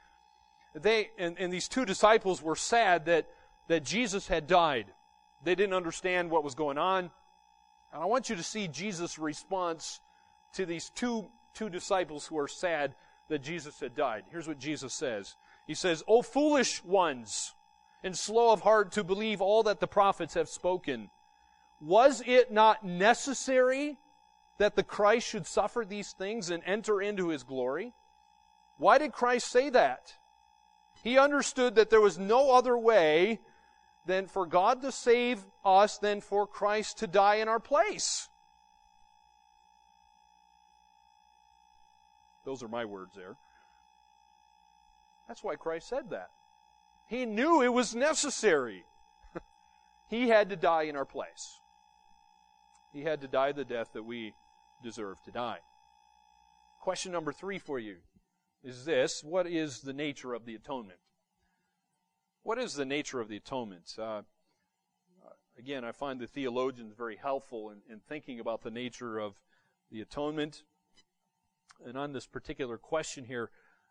They, 0.76 1.10
and, 1.18 1.38
and 1.40 1.52
these 1.52 1.68
two 1.68 1.84
disciples 1.86 2.42
were 2.42 2.56
sad 2.56 3.06
that, 3.06 3.28
that 3.68 3.84
Jesus 3.84 4.28
had 4.28 4.46
died. 4.46 4.94
They 5.44 5.56
didn't 5.56 5.74
understand 5.74 6.30
what 6.30 6.44
was 6.44 6.54
going 6.54 6.78
on. 6.78 7.10
And 7.92 8.04
I 8.04 8.06
want 8.06 8.30
you 8.30 8.36
to 8.36 8.44
see 8.44 8.68
Jesus' 8.68 9.18
response 9.18 10.00
to 10.54 10.66
these 10.66 10.90
two, 10.90 11.28
two 11.54 11.70
disciples 11.70 12.28
who 12.28 12.38
are 12.38 12.48
sad 12.48 12.94
that 13.30 13.40
Jesus 13.40 13.80
had 13.80 13.96
died. 13.96 14.26
Here's 14.30 14.48
what 14.48 14.60
Jesus 14.60 14.94
says. 14.94 15.36
He 15.66 15.74
says, 15.74 16.04
O 16.08 16.22
foolish 16.22 16.84
ones, 16.84 17.54
and 18.04 18.18
slow 18.18 18.52
of 18.52 18.62
heart 18.62 18.92
to 18.94 19.04
believe 19.04 19.42
all 19.42 19.64
that 19.64 19.80
the 19.80 19.88
prophets 19.88 20.34
have 20.34 20.50
spoken. 20.50 21.10
Was 21.80 22.22
it 22.26 22.52
not 22.52 22.84
necessary 22.84 23.98
that 24.58 24.76
the 24.76 24.84
Christ 24.84 25.28
should 25.28 25.48
suffer 25.48 25.84
these 25.84 26.14
things 26.14 26.50
and 26.50 26.64
enter 26.66 27.02
into 27.02 27.30
his 27.30 27.44
glory? 27.44 27.94
Why 28.78 28.98
did 28.98 29.12
Christ 29.12 29.48
say 29.48 29.70
that? 29.70 30.16
He 31.04 31.18
understood 31.18 31.76
that 31.76 31.90
there 31.90 32.02
was 32.02 32.20
no 32.20 32.52
other 32.52 32.78
way 32.78 33.40
than 34.06 34.28
for 34.28 34.46
God 34.46 34.82
to 34.82 34.92
save 34.92 35.46
us 35.64 35.98
than 35.98 36.22
for 36.22 36.48
Christ 36.48 37.00
to 37.00 37.08
die 37.08 37.36
in 37.36 37.48
our 37.48 37.60
place. 37.60 38.30
Those 42.44 42.64
are 42.64 42.68
my 42.68 42.86
words 42.86 43.14
there. 43.16 43.36
That's 45.28 45.44
why 45.44 45.56
Christ 45.56 45.88
said 45.88 46.10
that. 46.10 46.30
He 47.12 47.26
knew 47.26 47.62
it 47.62 47.74
was 47.74 47.94
necessary. 47.94 48.86
he 50.10 50.30
had 50.30 50.50
to 50.50 50.56
die 50.56 50.84
in 50.84 50.96
our 50.96 51.04
place. 51.04 51.60
He 52.94 53.02
had 53.02 53.20
to 53.20 53.28
die 53.28 53.52
the 53.52 53.66
death 53.66 53.90
that 53.92 54.04
we 54.04 54.34
deserve 54.82 55.22
to 55.26 55.32
die. 55.32 55.60
Question 56.80 57.12
number 57.12 57.34
three 57.34 57.60
for 57.60 57.80
you 57.80 57.98
is 58.64 58.86
this 58.86 59.26
What 59.26 59.46
is 59.46 59.82
the 59.82 59.92
nature 59.92 60.34
of 60.34 60.46
the 60.46 60.56
atonement? 60.56 61.00
What 62.44 62.58
is 62.58 62.76
the 62.76 62.86
nature 62.86 63.20
of 63.20 63.28
the 63.28 63.36
atonement? 63.36 63.94
Uh, 64.00 64.22
again, 65.60 65.84
I 65.84 65.92
find 65.92 66.18
the 66.18 66.28
theologians 66.28 66.94
very 66.98 67.18
helpful 67.18 67.72
in, 67.72 67.82
in 67.92 68.00
thinking 68.00 68.40
about 68.40 68.62
the 68.62 68.72
nature 68.72 69.20
of 69.20 69.34
the 69.92 70.00
atonement. 70.00 70.64
And 71.86 71.98
on 71.98 72.14
this 72.14 72.26
particular 72.26 72.78
question 72.78 73.26
here, 73.26 73.50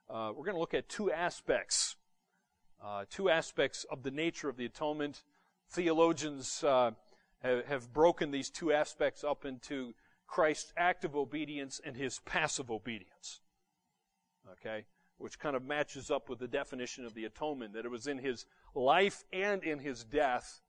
uh, 0.08 0.32
we're 0.34 0.46
going 0.46 0.54
to 0.54 0.60
look 0.60 0.72
at 0.72 0.88
two 0.88 1.12
aspects. 1.12 1.96
Uh, 2.82 3.04
two 3.10 3.28
aspects 3.28 3.84
of 3.90 4.02
the 4.02 4.10
nature 4.10 4.48
of 4.48 4.56
the 4.56 4.64
atonement. 4.64 5.22
Theologians 5.68 6.64
uh, 6.64 6.92
have, 7.42 7.66
have 7.66 7.92
broken 7.92 8.30
these 8.30 8.48
two 8.48 8.72
aspects 8.72 9.22
up 9.22 9.44
into 9.44 9.94
Christ's 10.26 10.72
active 10.76 11.14
obedience 11.14 11.80
and 11.84 11.96
his 11.96 12.20
passive 12.20 12.70
obedience. 12.70 13.40
Okay? 14.52 14.84
Which 15.18 15.38
kind 15.38 15.56
of 15.56 15.62
matches 15.62 16.10
up 16.10 16.30
with 16.30 16.38
the 16.38 16.48
definition 16.48 17.04
of 17.04 17.14
the 17.14 17.26
atonement, 17.26 17.74
that 17.74 17.84
it 17.84 17.90
was 17.90 18.06
in 18.06 18.18
his 18.18 18.46
life 18.74 19.24
and 19.32 19.62
in 19.62 19.80
his 19.80 20.04
death 20.04 20.62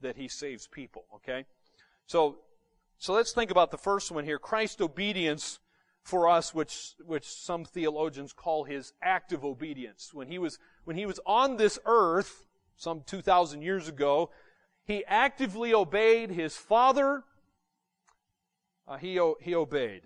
that 0.00 0.16
he 0.16 0.28
saves 0.28 0.66
people. 0.66 1.04
Okay? 1.14 1.46
So, 2.06 2.38
so 2.98 3.14
let's 3.14 3.32
think 3.32 3.50
about 3.50 3.70
the 3.70 3.78
first 3.78 4.10
one 4.10 4.24
here. 4.24 4.38
Christ's 4.38 4.82
obedience 4.82 5.60
for 6.08 6.26
us, 6.26 6.54
which, 6.54 6.94
which 7.04 7.26
some 7.26 7.66
theologians 7.66 8.32
call 8.32 8.64
his 8.64 8.94
active 9.02 9.44
obedience. 9.44 10.14
When 10.14 10.26
he 10.26 10.38
was, 10.38 10.58
when 10.84 10.96
he 10.96 11.04
was 11.04 11.20
on 11.26 11.58
this 11.58 11.78
earth, 11.84 12.46
some 12.76 13.02
2,000 13.04 13.60
years 13.60 13.88
ago, 13.88 14.30
he 14.86 15.04
actively 15.06 15.74
obeyed 15.74 16.30
his 16.30 16.56
Father. 16.56 17.24
Uh, 18.86 18.96
he, 18.96 19.20
he 19.42 19.54
obeyed. 19.54 20.04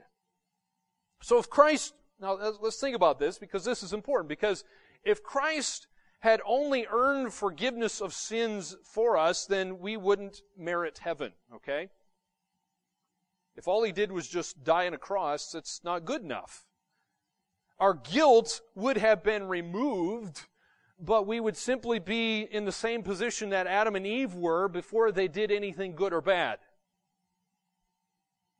So 1.22 1.38
if 1.38 1.48
Christ, 1.48 1.94
now 2.20 2.36
let's 2.60 2.80
think 2.80 2.96
about 2.96 3.20
this 3.20 3.38
because 3.38 3.64
this 3.64 3.84
is 3.84 3.92
important 3.92 4.28
because 4.28 4.64
if 5.04 5.22
Christ 5.22 5.86
had 6.18 6.40
only 6.44 6.84
earned 6.90 7.32
forgiveness 7.32 8.00
of 8.00 8.12
sins 8.12 8.76
for 8.82 9.16
us, 9.16 9.46
then 9.46 9.78
we 9.78 9.96
wouldn't 9.96 10.42
merit 10.58 10.98
heaven, 10.98 11.32
okay? 11.54 11.90
If 13.56 13.68
all 13.68 13.82
he 13.82 13.92
did 13.92 14.10
was 14.10 14.28
just 14.28 14.64
die 14.64 14.86
on 14.86 14.94
a 14.94 14.98
cross, 14.98 15.54
it's 15.54 15.82
not 15.84 16.04
good 16.04 16.22
enough. 16.22 16.64
Our 17.78 17.94
guilt 17.94 18.60
would 18.74 18.96
have 18.96 19.22
been 19.22 19.48
removed, 19.48 20.42
but 20.98 21.26
we 21.26 21.40
would 21.40 21.56
simply 21.56 21.98
be 21.98 22.42
in 22.42 22.64
the 22.64 22.72
same 22.72 23.02
position 23.02 23.50
that 23.50 23.66
Adam 23.66 23.96
and 23.96 24.06
Eve 24.06 24.34
were 24.34 24.68
before 24.68 25.12
they 25.12 25.28
did 25.28 25.50
anything 25.50 25.94
good 25.94 26.12
or 26.12 26.20
bad. 26.20 26.58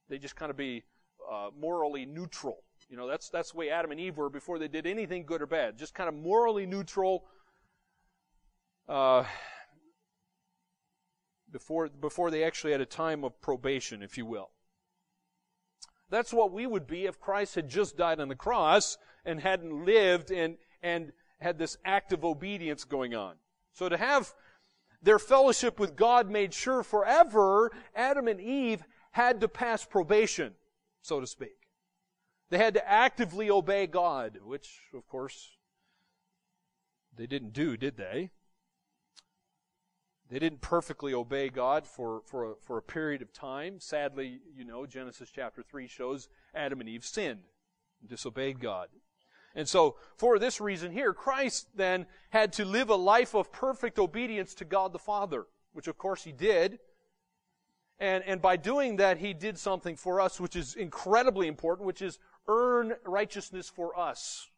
They 0.09 0.19
just 0.19 0.37
kind 0.37 0.51
of 0.51 0.57
be 0.57 0.83
uh, 1.31 1.51
morally 1.59 2.05
neutral. 2.05 2.65
You 2.91 2.97
know, 2.97 3.09
that's, 3.09 3.31
that's 3.31 3.53
the 3.53 3.59
way 3.59 3.71
Adam 3.71 3.93
and 3.93 4.01
Eve 4.01 4.19
were 4.19 4.29
before 4.29 4.59
they 4.59 4.69
did 4.69 4.87
anything 4.87 5.25
good 5.25 5.41
or 5.41 5.47
bad. 5.47 5.79
Just 5.79 5.95
kind 5.95 6.09
of 6.09 6.15
morally 6.15 6.67
neutral. 6.67 7.25
Uh, 8.87 9.25
before, 11.51 11.89
before 11.89 12.31
they 12.31 12.45
actually 12.45 12.73
had 12.73 12.81
a 12.81 12.87
time 12.87 13.25
of 13.25 13.41
probation, 13.41 14.03
if 14.03 14.19
you 14.19 14.27
will. 14.27 14.51
That's 16.13 16.35
what 16.35 16.53
we 16.53 16.67
would 16.67 16.87
be 16.87 17.07
if 17.07 17.19
Christ 17.19 17.55
had 17.55 17.71
just 17.71 17.97
died 17.97 18.21
on 18.21 18.29
the 18.29 18.35
cross 18.35 18.99
and 19.25 19.41
hadn't 19.41 19.87
lived 19.87 20.31
and, 20.31 20.59
and 20.83 21.11
had 21.41 21.59
this 21.59 21.79
act 21.87 22.13
of 22.13 22.23
obedience 22.23 22.85
going 22.85 23.15
on. 23.15 23.37
So 23.73 23.89
to 23.89 23.97
have 23.97 24.35
their 25.03 25.19
fellowship 25.19 25.81
with 25.81 25.97
God 25.97 26.31
made 26.31 26.53
sure 26.53 26.83
forever, 26.83 27.73
Adam 27.97 28.29
and 28.29 28.43
Eve 28.43 28.83
had 29.13 29.41
to 29.41 29.49
pass 29.49 29.87
probation, 29.87 30.53
so 31.01 31.19
to 31.19 31.27
speak. 31.27 31.57
They 32.51 32.59
had 32.59 32.75
to 32.75 32.87
actively 32.87 33.49
obey 33.49 33.87
God, 33.87 34.39
which, 34.45 34.81
of 34.93 35.09
course, 35.09 35.53
they 37.17 37.27
didn't 37.27 37.55
do, 37.55 37.79
did 37.79 37.97
they? 37.97 38.29
They 40.33 40.39
didn't 40.39 40.63
perfectly 40.63 41.13
obey 41.13 41.51
God 41.51 41.87
for, 41.87 42.23
for, 42.25 42.53
a, 42.53 42.55
for 42.57 42.79
a 42.79 42.83
period 42.83 43.21
of 43.21 43.35
time. 43.35 43.79
Sadly, 43.81 44.41
you 44.57 44.65
know, 44.65 44.87
Genesis 44.87 45.31
chapter 45.31 45.63
3 45.63 45.87
shows 45.87 46.31
Adam 46.55 46.81
and 46.81 46.89
Eve 46.89 47.05
sinned 47.05 47.43
and 48.01 48.09
disobeyed 48.09 48.59
God. 48.59 48.89
And 49.55 49.69
so, 49.69 49.97
for 50.17 50.39
this 50.39 50.59
reason 50.59 50.91
here, 50.91 51.13
Christ 51.13 51.69
then 51.75 52.07
had 52.31 52.55
to 52.55 52.65
live 52.65 52.89
a 52.89 52.95
life 52.95 53.35
of 53.35 53.53
perfect 53.53 53.99
obedience 53.99 54.55
to 54.55 54.65
God 54.65 54.95
the 54.95 54.99
Father, 54.99 55.45
which 55.75 55.87
of 55.87 55.99
course 55.99 56.25
he 56.25 56.33
did. 56.33 56.79
And, 57.99 58.25
and 58.25 58.41
by 58.41 58.57
doing 58.57 58.97
that, 58.97 59.19
he 59.19 59.35
did 59.35 59.59
something 59.59 59.97
for 59.97 60.19
us, 60.19 60.41
which 60.41 60.57
is 60.57 60.75
incredibly 60.77 61.47
important, 61.47 61.87
which 61.87 62.01
is 62.01 62.19
earn 62.49 62.95
righteousness 63.05 63.69
for 63.69 63.99
us. 64.01 64.49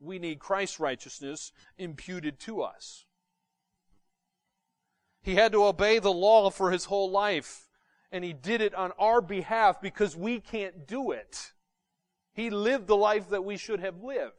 we 0.00 0.18
need 0.18 0.40
Christ's 0.40 0.80
righteousness 0.80 1.52
imputed 1.78 2.40
to 2.40 2.60
us. 2.60 3.06
He 5.24 5.36
had 5.36 5.52
to 5.52 5.64
obey 5.64 5.98
the 5.98 6.12
law 6.12 6.50
for 6.50 6.70
his 6.70 6.84
whole 6.84 7.10
life, 7.10 7.66
and 8.12 8.22
he 8.22 8.34
did 8.34 8.60
it 8.60 8.74
on 8.74 8.92
our 8.98 9.22
behalf 9.22 9.80
because 9.80 10.14
we 10.14 10.38
can't 10.38 10.86
do 10.86 11.12
it. 11.12 11.52
He 12.34 12.50
lived 12.50 12.88
the 12.88 12.96
life 12.96 13.30
that 13.30 13.42
we 13.42 13.56
should 13.56 13.80
have 13.80 14.02
lived. 14.02 14.34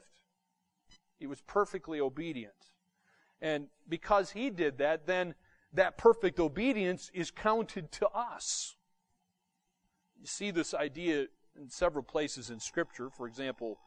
He 1.17 1.25
was 1.25 1.41
perfectly 1.41 1.99
obedient. 1.99 2.53
And 3.41 3.67
because 3.89 4.31
he 4.31 4.51
did 4.51 4.77
that, 4.77 5.07
then 5.07 5.33
that 5.73 5.97
perfect 5.97 6.39
obedience 6.39 7.09
is 7.15 7.31
counted 7.31 7.91
to 7.93 8.07
us. 8.09 8.75
You 10.21 10.27
see 10.27 10.51
this 10.51 10.75
idea 10.75 11.25
in 11.59 11.69
several 11.69 12.03
places 12.03 12.51
in 12.51 12.59
Scripture. 12.59 13.09
For 13.09 13.25
example, 13.25 13.79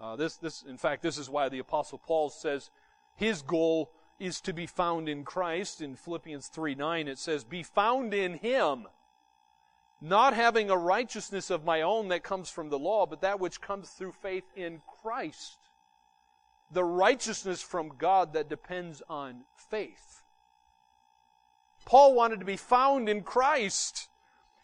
uh, 0.00 0.16
this, 0.16 0.38
this, 0.38 0.64
in 0.68 0.76
fact, 0.76 1.02
this 1.02 1.18
is 1.18 1.30
why 1.30 1.48
the 1.48 1.60
Apostle 1.60 1.98
Paul 1.98 2.30
says 2.30 2.70
his 3.14 3.42
goal 3.42 3.92
is 4.18 4.40
to 4.42 4.52
be 4.52 4.66
found 4.66 5.08
in 5.08 5.24
Christ. 5.24 5.80
In 5.80 5.96
Philippians 5.96 6.48
3 6.48 6.74
9, 6.74 7.08
it 7.08 7.18
says, 7.18 7.44
Be 7.44 7.62
found 7.62 8.14
in 8.14 8.34
him, 8.34 8.86
not 10.00 10.34
having 10.34 10.70
a 10.70 10.76
righteousness 10.76 11.50
of 11.50 11.64
my 11.64 11.82
own 11.82 12.08
that 12.08 12.22
comes 12.22 12.50
from 12.50 12.68
the 12.68 12.78
law, 12.78 13.06
but 13.06 13.20
that 13.22 13.40
which 13.40 13.60
comes 13.60 13.90
through 13.90 14.12
faith 14.12 14.44
in 14.54 14.82
Christ. 15.02 15.58
The 16.70 16.84
righteousness 16.84 17.62
from 17.62 17.90
God 17.98 18.32
that 18.32 18.48
depends 18.48 19.02
on 19.08 19.44
faith. 19.54 20.22
Paul 21.84 22.14
wanted 22.14 22.40
to 22.40 22.46
be 22.46 22.56
found 22.56 23.08
in 23.08 23.22
Christ. 23.22 24.08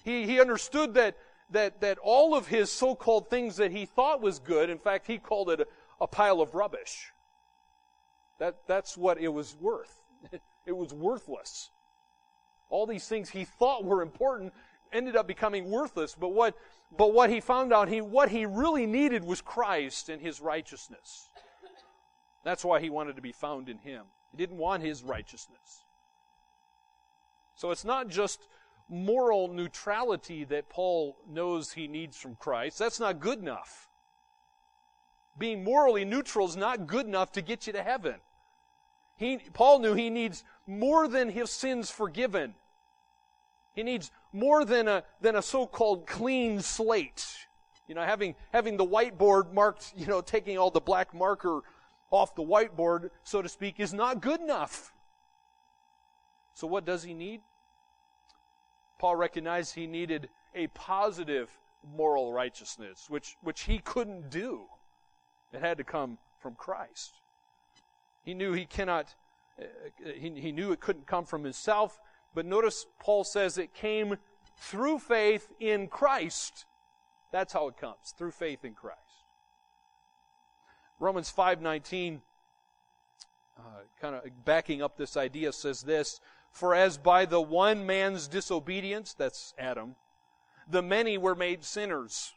He, 0.02 0.26
he 0.26 0.40
understood 0.40 0.94
that, 0.94 1.16
that, 1.50 1.80
that 1.82 1.98
all 1.98 2.34
of 2.34 2.46
his 2.48 2.72
so-called 2.72 3.28
things 3.28 3.56
that 3.56 3.72
he 3.72 3.84
thought 3.84 4.22
was 4.22 4.38
good, 4.38 4.70
in 4.70 4.78
fact, 4.78 5.06
he 5.06 5.18
called 5.18 5.50
it 5.50 5.60
a, 5.60 5.66
a 6.00 6.06
pile 6.06 6.40
of 6.40 6.54
rubbish. 6.54 7.12
That, 8.40 8.66
that's 8.66 8.96
what 8.96 9.20
it 9.20 9.28
was 9.28 9.56
worth. 9.60 10.02
It 10.66 10.76
was 10.76 10.92
worthless. 10.92 11.70
All 12.68 12.86
these 12.86 13.08
things 13.08 13.30
he 13.30 13.44
thought 13.44 13.82
were 13.82 14.02
important 14.02 14.52
ended 14.92 15.16
up 15.16 15.26
becoming 15.26 15.70
worthless. 15.70 16.14
But 16.14 16.28
what, 16.28 16.54
but 16.96 17.12
what 17.14 17.30
he 17.30 17.40
found 17.40 17.72
out, 17.72 17.88
he, 17.88 18.00
what 18.02 18.28
he 18.28 18.44
really 18.46 18.86
needed 18.86 19.24
was 19.24 19.40
Christ 19.40 20.10
and 20.10 20.20
his 20.20 20.40
righteousness. 20.40 21.30
That's 22.44 22.64
why 22.64 22.80
he 22.80 22.90
wanted 22.90 23.16
to 23.16 23.22
be 23.22 23.32
found 23.32 23.68
in 23.68 23.78
him. 23.78 24.04
He 24.30 24.36
didn't 24.36 24.58
want 24.58 24.82
his 24.82 25.02
righteousness. 25.02 25.84
So 27.56 27.70
it's 27.70 27.84
not 27.84 28.08
just 28.08 28.46
moral 28.88 29.48
neutrality 29.48 30.44
that 30.44 30.68
Paul 30.68 31.16
knows 31.28 31.72
he 31.72 31.88
needs 31.88 32.16
from 32.16 32.36
Christ. 32.36 32.78
That's 32.78 33.00
not 33.00 33.18
good 33.18 33.38
enough. 33.38 33.88
Being 35.36 35.64
morally 35.64 36.04
neutral 36.04 36.46
is 36.46 36.56
not 36.56 36.86
good 36.86 37.06
enough 37.06 37.32
to 37.32 37.42
get 37.42 37.66
you 37.66 37.72
to 37.72 37.82
heaven. 37.82 38.16
He, 39.20 39.36
Paul 39.52 39.80
knew 39.80 39.92
he 39.92 40.08
needs 40.08 40.44
more 40.66 41.06
than 41.06 41.28
his 41.28 41.50
sins 41.50 41.90
forgiven. 41.90 42.54
He 43.74 43.82
needs 43.82 44.10
more 44.32 44.64
than 44.64 44.88
a, 44.88 45.04
than 45.20 45.36
a 45.36 45.42
so-called 45.42 46.06
clean 46.06 46.60
slate. 46.60 47.26
You 47.86 47.94
know, 47.94 48.02
having, 48.02 48.34
having 48.50 48.78
the 48.78 48.86
whiteboard 48.86 49.52
marked, 49.52 49.92
you 49.94 50.06
know, 50.06 50.22
taking 50.22 50.56
all 50.56 50.70
the 50.70 50.80
black 50.80 51.12
marker 51.12 51.60
off 52.10 52.34
the 52.34 52.42
whiteboard, 52.42 53.10
so 53.22 53.42
to 53.42 53.48
speak, 53.50 53.78
is 53.78 53.92
not 53.92 54.22
good 54.22 54.40
enough. 54.40 54.94
So 56.54 56.66
what 56.66 56.86
does 56.86 57.02
he 57.02 57.12
need? 57.12 57.42
Paul 58.98 59.16
recognized 59.16 59.74
he 59.74 59.86
needed 59.86 60.30
a 60.54 60.68
positive 60.68 61.50
moral 61.94 62.32
righteousness, 62.32 63.04
which, 63.10 63.36
which 63.42 63.62
he 63.64 63.80
couldn't 63.80 64.30
do. 64.30 64.62
It 65.52 65.60
had 65.60 65.76
to 65.76 65.84
come 65.84 66.16
from 66.38 66.54
Christ. 66.54 67.19
He 68.22 68.34
knew 68.34 68.52
he 68.52 68.66
cannot, 68.66 69.14
uh, 69.60 69.64
he, 70.14 70.30
he 70.30 70.52
knew 70.52 70.72
it 70.72 70.80
couldn't 70.80 71.06
come 71.06 71.24
from 71.24 71.44
himself, 71.44 71.98
but 72.34 72.46
notice 72.46 72.86
Paul 72.98 73.24
says 73.24 73.58
it 73.58 73.74
came 73.74 74.16
through 74.56 74.98
faith 74.98 75.48
in 75.58 75.88
Christ. 75.88 76.66
That's 77.32 77.52
how 77.52 77.68
it 77.68 77.76
comes, 77.76 78.14
through 78.16 78.32
faith 78.32 78.64
in 78.64 78.74
Christ. 78.74 78.98
Romans 80.98 81.32
5:19 81.34 82.20
uh, 83.58 83.62
kind 84.00 84.14
of 84.14 84.22
backing 84.44 84.82
up 84.82 84.96
this 84.96 85.16
idea 85.16 85.52
says 85.52 85.82
this, 85.82 86.20
for 86.50 86.74
as 86.74 86.98
by 86.98 87.24
the 87.24 87.40
one 87.40 87.86
man's 87.86 88.28
disobedience, 88.28 89.14
that's 89.14 89.54
Adam, 89.58 89.96
the 90.68 90.82
many 90.82 91.18
were 91.18 91.34
made 91.34 91.64
sinners. 91.64 92.32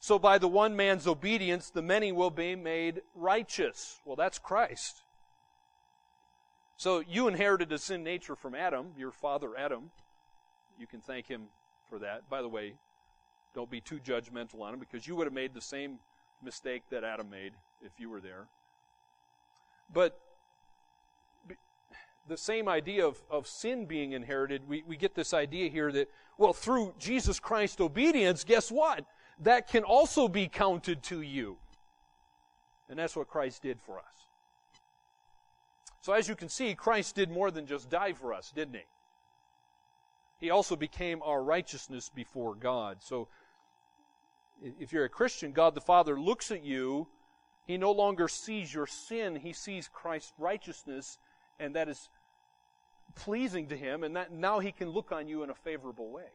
So 0.00 0.18
by 0.18 0.38
the 0.38 0.48
one 0.48 0.76
man's 0.76 1.06
obedience, 1.06 1.70
the 1.70 1.82
many 1.82 2.12
will 2.12 2.30
be 2.30 2.54
made 2.54 3.02
righteous. 3.14 4.00
Well, 4.04 4.16
that's 4.16 4.38
Christ. 4.38 5.02
So 6.78 7.00
you 7.00 7.26
inherited 7.26 7.72
a 7.72 7.78
sin 7.78 8.04
nature 8.04 8.36
from 8.36 8.54
Adam, 8.54 8.92
your 8.96 9.10
father 9.10 9.58
Adam. 9.58 9.90
You 10.78 10.86
can 10.86 11.00
thank 11.00 11.26
him 11.26 11.48
for 11.90 11.98
that. 11.98 12.30
By 12.30 12.40
the 12.40 12.48
way, 12.48 12.74
don't 13.52 13.68
be 13.68 13.80
too 13.80 13.98
judgmental 13.98 14.60
on 14.60 14.74
him 14.74 14.80
because 14.80 15.04
you 15.04 15.16
would 15.16 15.26
have 15.26 15.34
made 15.34 15.54
the 15.54 15.60
same 15.60 15.98
mistake 16.40 16.84
that 16.90 17.02
Adam 17.02 17.28
made 17.28 17.52
if 17.82 17.98
you 17.98 18.08
were 18.08 18.20
there. 18.20 18.46
But 19.92 20.20
the 22.28 22.36
same 22.36 22.68
idea 22.68 23.04
of, 23.04 23.18
of 23.28 23.48
sin 23.48 23.86
being 23.86 24.12
inherited, 24.12 24.68
we, 24.68 24.84
we 24.86 24.96
get 24.96 25.16
this 25.16 25.34
idea 25.34 25.68
here 25.68 25.90
that, 25.90 26.08
well, 26.36 26.52
through 26.52 26.94
Jesus 26.96 27.40
Christ's 27.40 27.80
obedience, 27.80 28.44
guess 28.44 28.70
what? 28.70 29.04
That 29.40 29.68
can 29.68 29.82
also 29.82 30.28
be 30.28 30.46
counted 30.46 31.02
to 31.04 31.22
you. 31.22 31.56
And 32.88 32.96
that's 32.96 33.16
what 33.16 33.26
Christ 33.26 33.62
did 33.62 33.80
for 33.80 33.98
us. 33.98 34.27
So 36.00 36.12
as 36.12 36.28
you 36.28 36.34
can 36.34 36.48
see, 36.48 36.74
Christ 36.74 37.14
did 37.14 37.30
more 37.30 37.50
than 37.50 37.66
just 37.66 37.90
die 37.90 38.12
for 38.12 38.32
us, 38.32 38.52
didn't 38.54 38.74
he? 38.74 38.84
He 40.38 40.50
also 40.50 40.76
became 40.76 41.20
our 41.22 41.42
righteousness 41.42 42.08
before 42.08 42.54
God. 42.54 42.98
So 43.00 43.28
if 44.62 44.92
you're 44.92 45.04
a 45.04 45.08
Christian, 45.08 45.52
God 45.52 45.74
the 45.74 45.80
Father 45.80 46.18
looks 46.18 46.50
at 46.50 46.64
you. 46.64 47.08
He 47.66 47.76
no 47.76 47.92
longer 47.92 48.28
sees 48.28 48.72
your 48.72 48.86
sin. 48.86 49.36
He 49.36 49.52
sees 49.52 49.88
Christ's 49.92 50.32
righteousness, 50.38 51.18
and 51.58 51.74
that 51.74 51.88
is 51.88 52.08
pleasing 53.14 53.68
to 53.68 53.76
him, 53.76 54.04
and 54.04 54.14
that 54.16 54.32
now 54.32 54.60
he 54.60 54.72
can 54.72 54.90
look 54.90 55.12
on 55.12 55.28
you 55.28 55.42
in 55.42 55.50
a 55.50 55.54
favorable 55.54 56.10
way. 56.10 56.30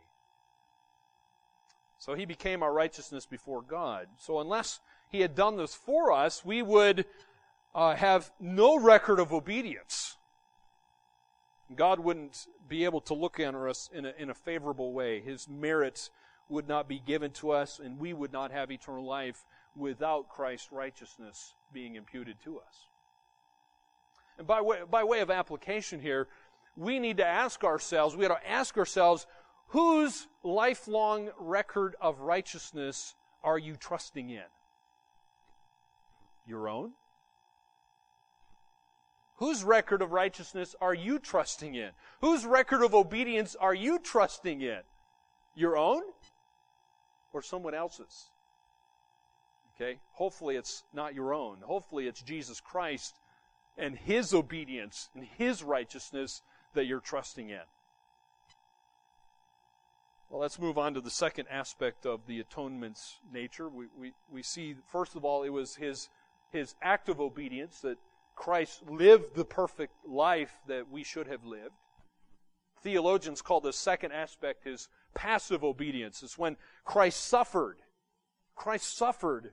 So 1.98 2.14
he 2.14 2.26
became 2.26 2.62
our 2.62 2.74
righteousness 2.74 3.26
before 3.26 3.62
God. 3.62 4.08
So 4.18 4.40
unless 4.40 4.82
he 5.10 5.22
had 5.22 5.36
done 5.36 5.56
this 5.56 5.74
for 5.74 6.12
us, 6.12 6.44
we 6.44 6.62
would 6.62 7.06
uh, 7.76 7.96
have 7.96 8.32
no 8.40 8.80
record 8.80 9.20
of 9.20 9.34
obedience. 9.34 10.18
God 11.76 12.00
wouldn't 12.00 12.48
be 12.68 12.86
able 12.86 13.02
to 13.02 13.14
look 13.14 13.40
on 13.40 13.56
us 13.56 13.90
in 13.94 14.06
a, 14.06 14.14
in 14.18 14.30
a 14.30 14.36
favorable 14.36 14.94
way. 14.94 15.22
His 15.22 15.48
merits 15.48 16.12
would 16.50 16.68
not 16.68 16.88
be 16.88 17.00
given 17.00 17.32
to 17.32 17.52
us, 17.52 17.80
and 17.80 17.98
we 17.98 18.14
would 18.14 18.32
not 18.32 18.52
have 18.52 18.72
eternal 18.72 19.06
life 19.06 19.46
without 19.76 20.30
Christ's 20.30 20.72
righteousness 20.72 21.56
being 21.72 21.96
imputed 21.96 22.38
to 22.44 22.60
us. 22.60 22.88
And 24.38 24.46
by 24.46 24.62
way, 24.62 24.80
by 24.90 25.04
way 25.04 25.22
of 25.22 25.32
application 25.32 26.00
here, 26.00 26.28
we 26.76 27.00
need 27.00 27.18
to 27.18 27.26
ask 27.26 27.64
ourselves, 27.64 28.16
we 28.16 28.26
have 28.26 28.40
to 28.40 28.50
ask 28.50 28.78
ourselves, 28.78 29.26
whose 29.68 30.28
lifelong 30.44 31.30
record 31.40 31.96
of 32.02 32.20
righteousness 32.20 33.16
are 33.44 33.58
you 33.58 33.76
trusting 33.76 34.30
in? 34.30 34.44
Your 36.46 36.68
own? 36.68 36.92
Whose 39.44 39.66
record 39.66 40.02
of 40.02 40.14
righteousness 40.14 40.74
are 40.80 40.94
you 40.94 41.20
trusting 41.20 41.76
in? 41.76 41.90
Whose 42.22 42.46
record 42.46 42.82
of 42.82 42.96
obedience 42.96 43.58
are 43.60 43.74
you 43.74 44.00
trusting 44.00 44.62
in? 44.62 44.80
Your 45.54 45.76
own 45.76 46.02
or 47.34 47.42
someone 47.42 47.74
else's? 47.74 48.28
Okay? 49.76 50.00
Hopefully 50.14 50.56
it's 50.56 50.86
not 50.94 51.14
your 51.14 51.34
own. 51.34 51.58
Hopefully 51.62 52.08
it's 52.08 52.22
Jesus 52.22 52.62
Christ 52.62 53.20
and 53.78 53.98
His 53.98 54.34
obedience 54.34 55.10
and 55.14 55.26
His 55.26 55.62
righteousness 55.62 56.42
that 56.74 56.86
you're 56.86 57.02
trusting 57.02 57.50
in. 57.50 57.68
Well, 60.30 60.40
let's 60.40 60.58
move 60.58 60.78
on 60.78 60.94
to 60.94 61.02
the 61.02 61.10
second 61.10 61.48
aspect 61.52 62.06
of 62.06 62.28
the 62.28 62.40
atonement's 62.40 63.20
nature. 63.30 63.68
We, 63.68 63.88
we, 64.00 64.14
we 64.32 64.42
see, 64.42 64.76
first 64.88 65.18
of 65.18 65.26
all, 65.26 65.44
it 65.44 65.50
was 65.50 65.76
his, 65.76 66.08
his 66.50 66.76
act 66.82 67.10
of 67.10 67.20
obedience 67.20 67.82
that 67.82 67.98
Christ 68.36 68.82
lived 68.90 69.36
the 69.36 69.46
perfect 69.46 69.94
life 70.08 70.52
that 70.68 70.90
we 70.90 71.04
should 71.04 71.28
have 71.28 71.46
lived. 71.46 71.76
Theologians 72.82 73.42
call 73.42 73.62
the 73.62 73.74
second 73.74 74.12
aspect 74.12 74.66
his 74.66 74.90
passive 75.14 75.64
obedience. 75.64 76.24
It's 76.24 76.38
when 76.38 76.58
Christ 76.84 77.26
suffered. 77.26 77.78
Christ 78.56 78.98
suffered. 78.98 79.52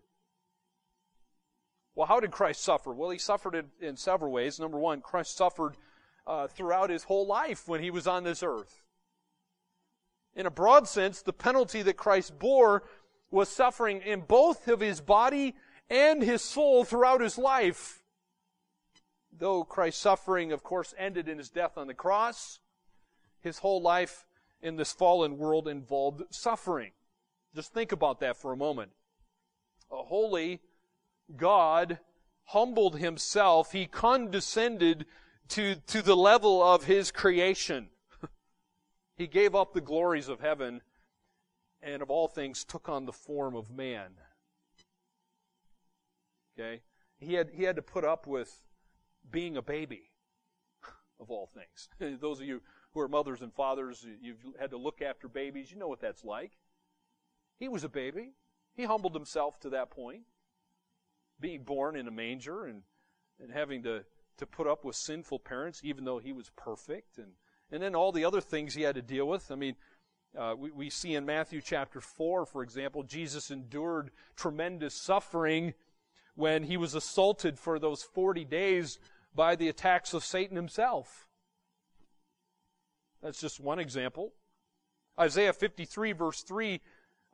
Well, 1.95 2.07
how 2.07 2.21
did 2.21 2.31
Christ 2.31 2.63
suffer? 2.63 2.93
Well, 2.93 3.11
he 3.11 3.19
suffered 3.19 3.55
in, 3.55 3.67
in 3.81 3.97
several 3.97 4.33
ways. 4.33 4.59
Number 4.59 4.79
one, 4.79 5.01
Christ 5.01 5.37
suffered 5.37 5.77
uh, 6.27 6.47
throughout 6.49 6.91
his 6.91 7.05
whole 7.05 7.27
life 7.27 7.69
when 7.69 7.83
he 7.83 7.91
was 7.91 8.07
on 8.07 8.25
this 8.25 8.43
earth. 8.43 8.83
In 10.35 10.47
a 10.47 10.51
broad 10.51 10.89
sense, 10.89 11.23
the 11.23 11.33
penalty 11.33 11.83
that 11.83 11.97
Christ 11.97 12.39
bore 12.39 12.85
was 13.31 13.49
suffering 13.49 14.01
in 14.03 14.21
both 14.21 14.69
of 14.69 14.81
his 14.81 15.01
body 15.01 15.55
and 15.89 16.23
his 16.23 16.43
soul 16.43 16.85
throughout 16.85 17.21
his 17.21 17.37
life. 17.37 18.00
Though 19.33 19.65
Christ's 19.65 20.03
suffering, 20.03 20.53
of 20.53 20.63
course, 20.63 20.95
ended 20.99 21.29
in 21.29 21.39
his 21.39 21.51
death 21.51 21.79
on 21.79 21.87
the 21.87 21.95
cross, 21.95 22.59
his 23.41 23.59
whole 23.59 23.81
life 23.81 24.27
in 24.63 24.77
this 24.77 24.93
fallen 24.93 25.39
world 25.39 25.69
involved 25.69 26.23
suffering. 26.31 26.93
Just 27.55 27.73
think 27.73 27.93
about 27.93 28.21
that 28.21 28.37
for 28.37 28.53
a 28.53 28.57
moment. 28.57 28.93
A 29.91 30.03
holy 30.03 30.61
God 31.37 31.99
humbled 32.45 32.99
himself. 32.99 33.73
He 33.73 33.87
condescended 33.87 35.07
to, 35.49 35.77
to 35.77 36.03
the 36.03 36.17
level 36.17 36.63
of 36.63 36.85
his 36.85 37.11
creation. 37.11 37.89
he 39.17 39.27
gave 39.27 39.55
up 39.55 39.73
the 39.73 39.81
glories 39.81 40.29
of 40.29 40.41
heaven 40.41 40.83
and 41.83 42.03
of 42.03 42.11
all 42.11 42.29
things 42.29 42.65
took 42.65 42.89
on 42.89 43.07
the 43.07 43.13
form 43.13 43.57
of 43.57 43.71
man. 43.71 44.11
Okay? 46.59 46.83
He 47.19 47.35
had, 47.35 47.51
he 47.55 47.65
had 47.65 47.77
to 47.77 47.83
put 47.83 48.05
up 48.05 48.27
with 48.27 48.63
being 49.29 49.57
a 49.57 49.63
baby, 49.63 50.11
of 51.21 51.31
all 51.31 51.49
things. 51.55 51.89
Those 52.21 52.41
of 52.41 52.47
you 52.47 52.63
who 52.93 53.01
are 53.01 53.09
mothers 53.09 53.43
and 53.43 53.53
fathers, 53.53 54.07
you've 54.21 54.45
had 54.59 54.71
to 54.71 54.77
look 54.77 55.03
after 55.03 55.29
babies, 55.29 55.71
you 55.71 55.79
know 55.79 55.89
what 55.89 56.01
that's 56.01 56.25
like. 56.25 56.53
He 57.59 57.69
was 57.69 57.85
a 57.85 57.89
baby. 57.89 58.33
He 58.75 58.85
humbled 58.85 59.15
himself 59.15 59.61
to 59.61 59.71
that 59.71 59.91
point. 59.91 60.23
Being 61.39 61.63
born 61.63 61.97
in 61.97 62.09
a 62.09 62.11
manger 62.11 62.67
and, 62.67 62.83
and 63.41 63.53
having 63.53 63.83
to, 63.85 64.05
to 64.39 64.47
put 64.47 64.67
up 64.67 64.85
with 64.85 64.97
sinful 64.97 65.41
parents, 65.41 65.81
even 65.85 66.05
though 66.05 66.19
he 66.19 66.33
was 66.33 66.51
perfect, 66.57 67.19
and, 67.19 67.33
and 67.71 67.83
then 67.83 67.95
all 67.95 68.13
the 68.13 68.25
other 68.25 68.41
things 68.41 68.75
he 68.75 68.83
had 68.83 68.95
to 68.97 69.03
deal 69.03 69.27
with. 69.27 69.51
I 69.51 69.55
mean, 69.55 69.77
uh, 70.39 70.55
we, 70.57 70.71
we 70.71 70.91
see 70.91 71.15
in 71.15 71.27
Matthew 71.27 71.61
chapter 71.61 72.01
4, 72.01 72.47
for 72.47 72.63
example, 72.63 73.03
Jesus 73.03 73.51
endured 73.51 74.11
tremendous 74.37 74.95
suffering 74.95 75.75
when 76.41 76.65
he 76.65 76.77
was 76.77 76.95
assaulted 76.95 77.59
for 77.59 77.79
those 77.79 78.03
40 78.03 78.45
days 78.45 78.99
by 79.35 79.55
the 79.55 79.69
attacks 79.69 80.13
of 80.15 80.25
Satan 80.25 80.57
himself. 80.57 81.29
That's 83.23 83.41
just 83.41 83.61
one 83.61 83.79
example. 83.79 84.33
Isaiah 85.19 85.53
53, 85.53 86.13
verse 86.13 86.43
3, 86.43 86.81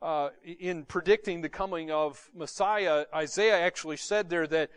uh, 0.01 0.29
in 0.43 0.83
predicting 0.83 1.41
the 1.41 1.49
coming 1.49 1.89
of 1.89 2.29
Messiah, 2.35 3.05
Isaiah 3.15 3.59
actually 3.59 3.97
said 3.97 4.29
there 4.29 4.45
that, 4.47 4.69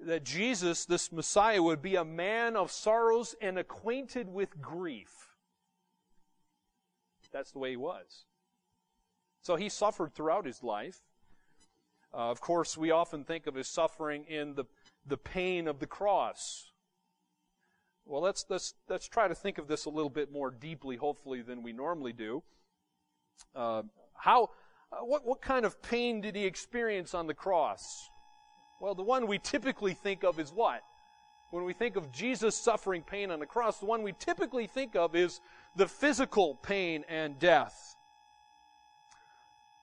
that 0.00 0.24
Jesus, 0.24 0.84
this 0.84 1.12
Messiah, 1.12 1.62
would 1.62 1.80
be 1.80 1.94
a 1.94 2.04
man 2.04 2.56
of 2.56 2.72
sorrows 2.72 3.34
and 3.40 3.58
acquainted 3.58 4.28
with 4.28 4.60
grief. 4.60 5.28
That's 7.32 7.52
the 7.52 7.58
way 7.58 7.70
he 7.70 7.76
was. 7.76 8.24
So 9.42 9.56
he 9.56 9.68
suffered 9.68 10.14
throughout 10.14 10.46
his 10.46 10.62
life. 10.62 11.02
Uh, 12.16 12.30
of 12.30 12.40
course, 12.40 12.78
we 12.78 12.90
often 12.90 13.24
think 13.24 13.46
of 13.46 13.54
his 13.54 13.68
suffering 13.68 14.24
in 14.24 14.54
the, 14.54 14.64
the 15.06 15.18
pain 15.18 15.68
of 15.68 15.80
the 15.80 15.86
cross. 15.86 16.70
Well, 18.06 18.22
let's, 18.22 18.46
let's, 18.48 18.72
let's 18.88 19.06
try 19.06 19.28
to 19.28 19.34
think 19.34 19.58
of 19.58 19.68
this 19.68 19.84
a 19.84 19.90
little 19.90 20.08
bit 20.08 20.32
more 20.32 20.50
deeply, 20.50 20.96
hopefully, 20.96 21.42
than 21.42 21.62
we 21.62 21.74
normally 21.74 22.14
do. 22.14 22.42
Uh, 23.54 23.82
how, 24.14 24.50
uh, 24.90 25.04
what, 25.04 25.26
what 25.26 25.42
kind 25.42 25.66
of 25.66 25.82
pain 25.82 26.22
did 26.22 26.34
he 26.34 26.46
experience 26.46 27.12
on 27.12 27.26
the 27.26 27.34
cross? 27.34 28.08
Well, 28.80 28.94
the 28.94 29.02
one 29.02 29.26
we 29.26 29.38
typically 29.38 29.92
think 29.92 30.24
of 30.24 30.40
is 30.40 30.50
what? 30.50 30.80
When 31.50 31.64
we 31.64 31.74
think 31.74 31.96
of 31.96 32.10
Jesus 32.12 32.56
suffering 32.56 33.02
pain 33.02 33.30
on 33.30 33.40
the 33.40 33.46
cross, 33.46 33.78
the 33.78 33.86
one 33.86 34.02
we 34.02 34.14
typically 34.18 34.66
think 34.66 34.96
of 34.96 35.14
is 35.14 35.40
the 35.76 35.86
physical 35.86 36.54
pain 36.54 37.04
and 37.10 37.38
death. 37.38 37.94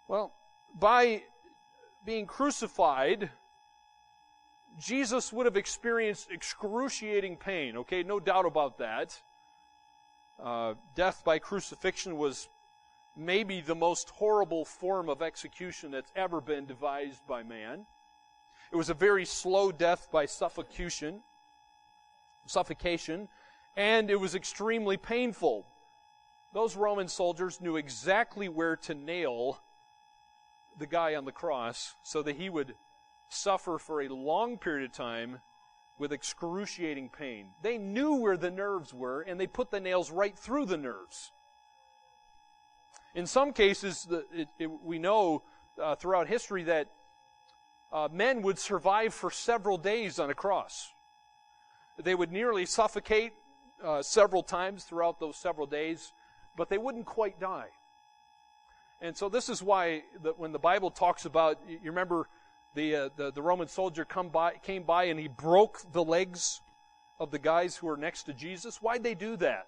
Well, 0.09 0.33
by 0.79 1.23
being 2.05 2.25
crucified, 2.25 3.29
Jesus 4.77 5.31
would 5.31 5.45
have 5.45 5.57
experienced 5.57 6.31
excruciating 6.31 7.37
pain, 7.37 7.77
okay? 7.77 8.03
No 8.03 8.19
doubt 8.19 8.45
about 8.45 8.77
that. 8.79 9.21
Uh, 10.41 10.73
death 10.95 11.23
by 11.23 11.39
crucifixion 11.39 12.17
was 12.17 12.49
maybe 13.15 13.61
the 13.61 13.75
most 13.75 14.09
horrible 14.09 14.65
form 14.65 15.07
of 15.07 15.21
execution 15.21 15.91
that's 15.91 16.11
ever 16.15 16.41
been 16.41 16.65
devised 16.65 17.25
by 17.27 17.43
man. 17.43 17.85
It 18.71 18.75
was 18.75 18.89
a 18.89 18.95
very 18.95 19.25
slow 19.25 19.71
death 19.71 20.09
by 20.11 20.25
suffocation, 20.25 21.21
suffocation, 22.47 23.29
and 23.77 24.09
it 24.09 24.19
was 24.19 24.33
extremely 24.33 24.97
painful 24.97 25.67
those 26.53 26.75
Roman 26.75 27.07
soldiers 27.07 27.59
knew 27.59 27.75
exactly 27.75 28.47
where 28.47 28.75
to 28.77 28.93
nail 28.93 29.59
the 30.77 30.87
guy 30.87 31.15
on 31.15 31.25
the 31.25 31.31
cross 31.31 31.95
so 32.03 32.21
that 32.23 32.35
he 32.35 32.49
would 32.49 32.75
suffer 33.29 33.77
for 33.77 34.01
a 34.01 34.09
long 34.09 34.57
period 34.57 34.89
of 34.89 34.95
time 34.95 35.39
with 35.97 36.11
excruciating 36.11 37.09
pain. 37.09 37.49
They 37.61 37.77
knew 37.77 38.15
where 38.15 38.37
the 38.37 38.51
nerves 38.51 38.93
were 38.93 39.21
and 39.21 39.39
they 39.39 39.47
put 39.47 39.71
the 39.71 39.79
nails 39.79 40.11
right 40.11 40.37
through 40.37 40.65
the 40.65 40.77
nerves. 40.77 41.31
In 43.15 43.27
some 43.27 43.53
cases, 43.53 44.05
the, 44.05 44.25
it, 44.33 44.47
it, 44.57 44.67
we 44.67 44.97
know 44.97 45.43
uh, 45.81 45.95
throughout 45.95 46.27
history 46.27 46.63
that 46.63 46.89
uh, 47.91 48.09
men 48.11 48.41
would 48.41 48.57
survive 48.57 49.13
for 49.13 49.29
several 49.29 49.77
days 49.77 50.19
on 50.19 50.29
a 50.29 50.33
cross. 50.33 50.93
They 52.01 52.15
would 52.15 52.31
nearly 52.31 52.65
suffocate 52.65 53.33
uh, 53.83 54.01
several 54.01 54.41
times 54.41 54.83
throughout 54.83 55.19
those 55.19 55.37
several 55.37 55.67
days 55.67 56.13
but 56.55 56.69
they 56.69 56.77
wouldn't 56.77 57.05
quite 57.05 57.39
die. 57.39 57.69
And 59.03 59.17
so 59.17 59.27
this 59.27 59.49
is 59.49 59.61
why 59.61 60.03
when 60.37 60.53
the 60.53 60.59
Bible 60.59 60.89
talks 60.89 61.25
about, 61.25 61.59
you 61.67 61.77
remember 61.83 62.29
the, 62.73 62.95
uh, 62.95 63.09
the, 63.17 63.31
the 63.33 63.41
Roman 63.41 63.67
soldier 63.67 64.05
come 64.05 64.29
by, 64.29 64.53
came 64.53 64.83
by 64.83 65.03
and 65.03 65.19
he 65.19 65.27
broke 65.27 65.81
the 65.91 66.03
legs 66.03 66.61
of 67.19 67.29
the 67.29 67.37
guys 67.37 67.75
who 67.75 67.87
were 67.87 67.97
next 67.97 68.23
to 68.23 68.33
Jesus. 68.33 68.81
Why'd 68.81 69.03
they 69.03 69.13
do 69.13 69.35
that? 69.35 69.67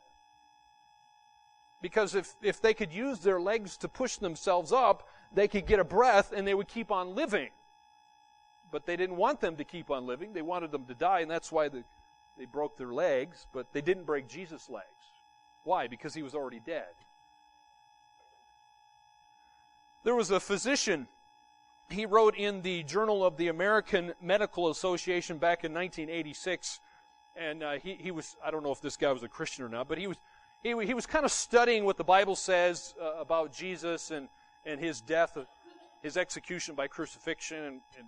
Because 1.81 2.15
if, 2.15 2.33
if 2.41 2.61
they 2.61 2.73
could 2.73 2.93
use 2.93 3.19
their 3.19 3.41
legs 3.41 3.75
to 3.77 3.89
push 3.89 4.15
themselves 4.15 4.71
up, 4.71 5.05
they 5.33 5.49
could 5.49 5.67
get 5.67 5.79
a 5.79 5.83
breath 5.83 6.31
and 6.31 6.47
they 6.47 6.55
would 6.55 6.69
keep 6.69 6.89
on 6.89 7.13
living. 7.13 7.49
But 8.71 8.85
they 8.85 8.95
didn't 8.95 9.17
want 9.17 9.41
them 9.41 9.57
to 9.57 9.65
keep 9.65 9.91
on 9.91 10.07
living. 10.07 10.31
They 10.31 10.41
wanted 10.41 10.71
them 10.71 10.85
to 10.85 10.95
die, 10.95 11.19
and 11.19 11.29
that's 11.29 11.51
why 11.51 11.67
the, 11.67 11.83
they 12.37 12.45
broke 12.45 12.77
their 12.77 12.93
legs, 12.93 13.47
but 13.51 13.73
they 13.73 13.81
didn't 13.81 14.05
break 14.05 14.29
Jesus' 14.29 14.69
legs. 14.69 14.85
Why? 15.63 15.87
Because 15.87 16.13
he 16.13 16.23
was 16.23 16.33
already 16.33 16.61
dead. 16.61 16.93
There 20.05 20.15
was 20.15 20.29
a 20.29 20.39
physician. 20.39 21.07
He 21.89 22.05
wrote 22.05 22.35
in 22.35 22.61
the 22.61 22.83
Journal 22.83 23.25
of 23.25 23.37
the 23.37 23.47
American 23.47 24.13
Medical 24.21 24.69
Association 24.69 25.39
back 25.39 25.63
in 25.63 25.73
1986, 25.73 26.79
and 27.35 27.63
uh, 27.63 27.71
he, 27.73 27.95
he 27.95 28.11
was, 28.11 28.37
I 28.45 28.51
don't 28.51 28.61
know 28.61 28.71
if 28.71 28.81
this 28.81 28.97
guy 28.97 29.11
was 29.11 29.23
a 29.23 29.27
Christian 29.27 29.65
or 29.65 29.69
not, 29.69 29.87
but 29.87 29.97
he 29.97 30.05
was, 30.05 30.17
he, 30.61 30.75
he 30.85 30.93
was 30.93 31.07
kind 31.07 31.25
of 31.25 31.31
studying 31.31 31.85
what 31.85 31.97
the 31.97 32.03
Bible 32.03 32.35
says 32.35 32.93
uh, 33.01 33.19
about 33.19 33.51
Jesus 33.51 34.11
and, 34.11 34.29
and 34.63 34.79
his 34.79 35.01
death, 35.01 35.39
his 36.03 36.17
execution 36.17 36.75
by 36.75 36.85
crucifixion, 36.85 37.63
and, 37.63 37.81
and 37.97 38.07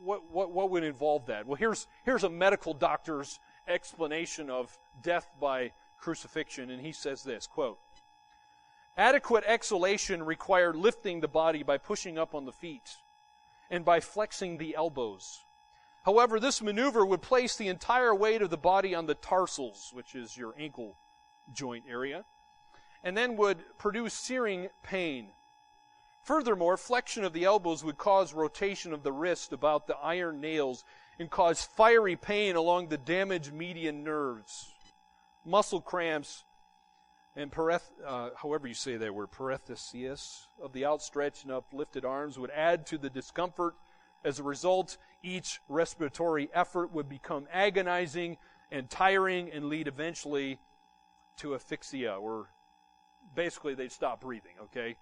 what, 0.00 0.30
what, 0.30 0.52
what 0.52 0.70
would 0.70 0.84
involve 0.84 1.26
that? 1.26 1.48
Well, 1.48 1.56
here's, 1.56 1.88
here's 2.04 2.22
a 2.22 2.30
medical 2.30 2.74
doctor's 2.74 3.40
explanation 3.66 4.50
of 4.50 4.78
death 5.02 5.28
by 5.40 5.72
crucifixion, 5.98 6.70
and 6.70 6.80
he 6.80 6.92
says 6.92 7.24
this 7.24 7.48
quote, 7.48 7.80
Adequate 8.98 9.44
exhalation 9.46 10.24
required 10.24 10.74
lifting 10.74 11.20
the 11.20 11.28
body 11.28 11.62
by 11.62 11.78
pushing 11.78 12.18
up 12.18 12.34
on 12.34 12.44
the 12.46 12.52
feet 12.52 12.96
and 13.70 13.84
by 13.84 14.00
flexing 14.00 14.58
the 14.58 14.74
elbows. 14.74 15.44
However, 16.04 16.40
this 16.40 16.60
maneuver 16.60 17.06
would 17.06 17.22
place 17.22 17.54
the 17.54 17.68
entire 17.68 18.12
weight 18.12 18.42
of 18.42 18.50
the 18.50 18.56
body 18.56 18.96
on 18.96 19.06
the 19.06 19.14
tarsals, 19.14 19.90
which 19.92 20.16
is 20.16 20.36
your 20.36 20.52
ankle 20.58 20.96
joint 21.52 21.84
area, 21.88 22.24
and 23.04 23.16
then 23.16 23.36
would 23.36 23.78
produce 23.78 24.14
searing 24.14 24.68
pain. 24.82 25.30
Furthermore, 26.22 26.76
flexion 26.76 27.22
of 27.22 27.32
the 27.32 27.44
elbows 27.44 27.84
would 27.84 27.98
cause 27.98 28.34
rotation 28.34 28.92
of 28.92 29.04
the 29.04 29.12
wrist 29.12 29.52
about 29.52 29.86
the 29.86 29.96
iron 29.98 30.40
nails 30.40 30.82
and 31.20 31.30
cause 31.30 31.62
fiery 31.62 32.16
pain 32.16 32.56
along 32.56 32.88
the 32.88 32.98
damaged 32.98 33.52
median 33.52 34.02
nerves 34.02 34.74
muscle 35.44 35.80
cramps, 35.80 36.44
and 37.38 37.52
pareth, 37.52 37.92
uh, 38.04 38.30
however 38.42 38.66
you 38.66 38.74
say 38.74 38.96
that 38.96 39.14
word, 39.14 39.30
paresthesias 39.30 40.48
of 40.60 40.72
the 40.72 40.84
outstretched 40.84 41.44
and 41.44 41.52
uplifted 41.52 42.04
arms 42.04 42.36
would 42.36 42.50
add 42.50 42.84
to 42.86 42.98
the 42.98 43.08
discomfort. 43.08 43.76
As 44.24 44.40
a 44.40 44.42
result, 44.42 44.98
each 45.22 45.60
respiratory 45.68 46.50
effort 46.52 46.92
would 46.92 47.08
become 47.08 47.46
agonizing 47.52 48.38
and 48.72 48.90
tiring 48.90 49.52
and 49.52 49.66
lead 49.66 49.86
eventually 49.86 50.58
to 51.36 51.54
asphyxia, 51.54 52.20
or 52.20 52.48
basically 53.36 53.74
they'd 53.74 53.92
stop 53.92 54.20
breathing, 54.20 54.54
okay? 54.64 54.96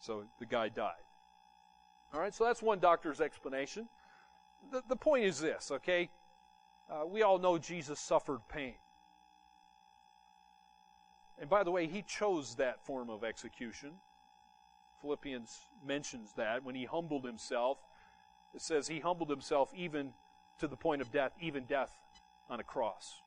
So 0.00 0.24
the 0.38 0.46
guy 0.46 0.70
died. 0.70 1.04
All 2.14 2.20
right, 2.20 2.34
so 2.34 2.44
that's 2.44 2.62
one 2.62 2.78
doctor's 2.78 3.20
explanation. 3.20 3.86
The, 4.72 4.82
the 4.88 4.96
point 4.96 5.24
is 5.24 5.38
this, 5.38 5.70
okay? 5.70 6.08
Uh, 6.90 7.04
we 7.04 7.22
all 7.22 7.38
know 7.38 7.58
Jesus 7.58 8.00
suffered 8.00 8.40
pain. 8.48 8.76
And 11.40 11.48
by 11.48 11.62
the 11.62 11.70
way, 11.70 11.86
he 11.86 12.02
chose 12.02 12.56
that 12.56 12.84
form 12.84 13.10
of 13.10 13.22
execution. 13.22 13.92
Philippians 15.00 15.66
mentions 15.86 16.32
that 16.32 16.64
when 16.64 16.74
he 16.74 16.84
humbled 16.84 17.24
himself, 17.24 17.78
It 18.54 18.62
says 18.62 18.88
he 18.88 19.00
humbled 19.00 19.30
himself 19.30 19.72
even 19.74 20.12
to 20.58 20.68
the 20.68 20.76
point 20.76 21.02
of 21.02 21.12
death, 21.12 21.32
even 21.40 21.64
death 21.64 21.96
on 22.48 22.60
a 22.60 22.64
cross. 22.64 23.22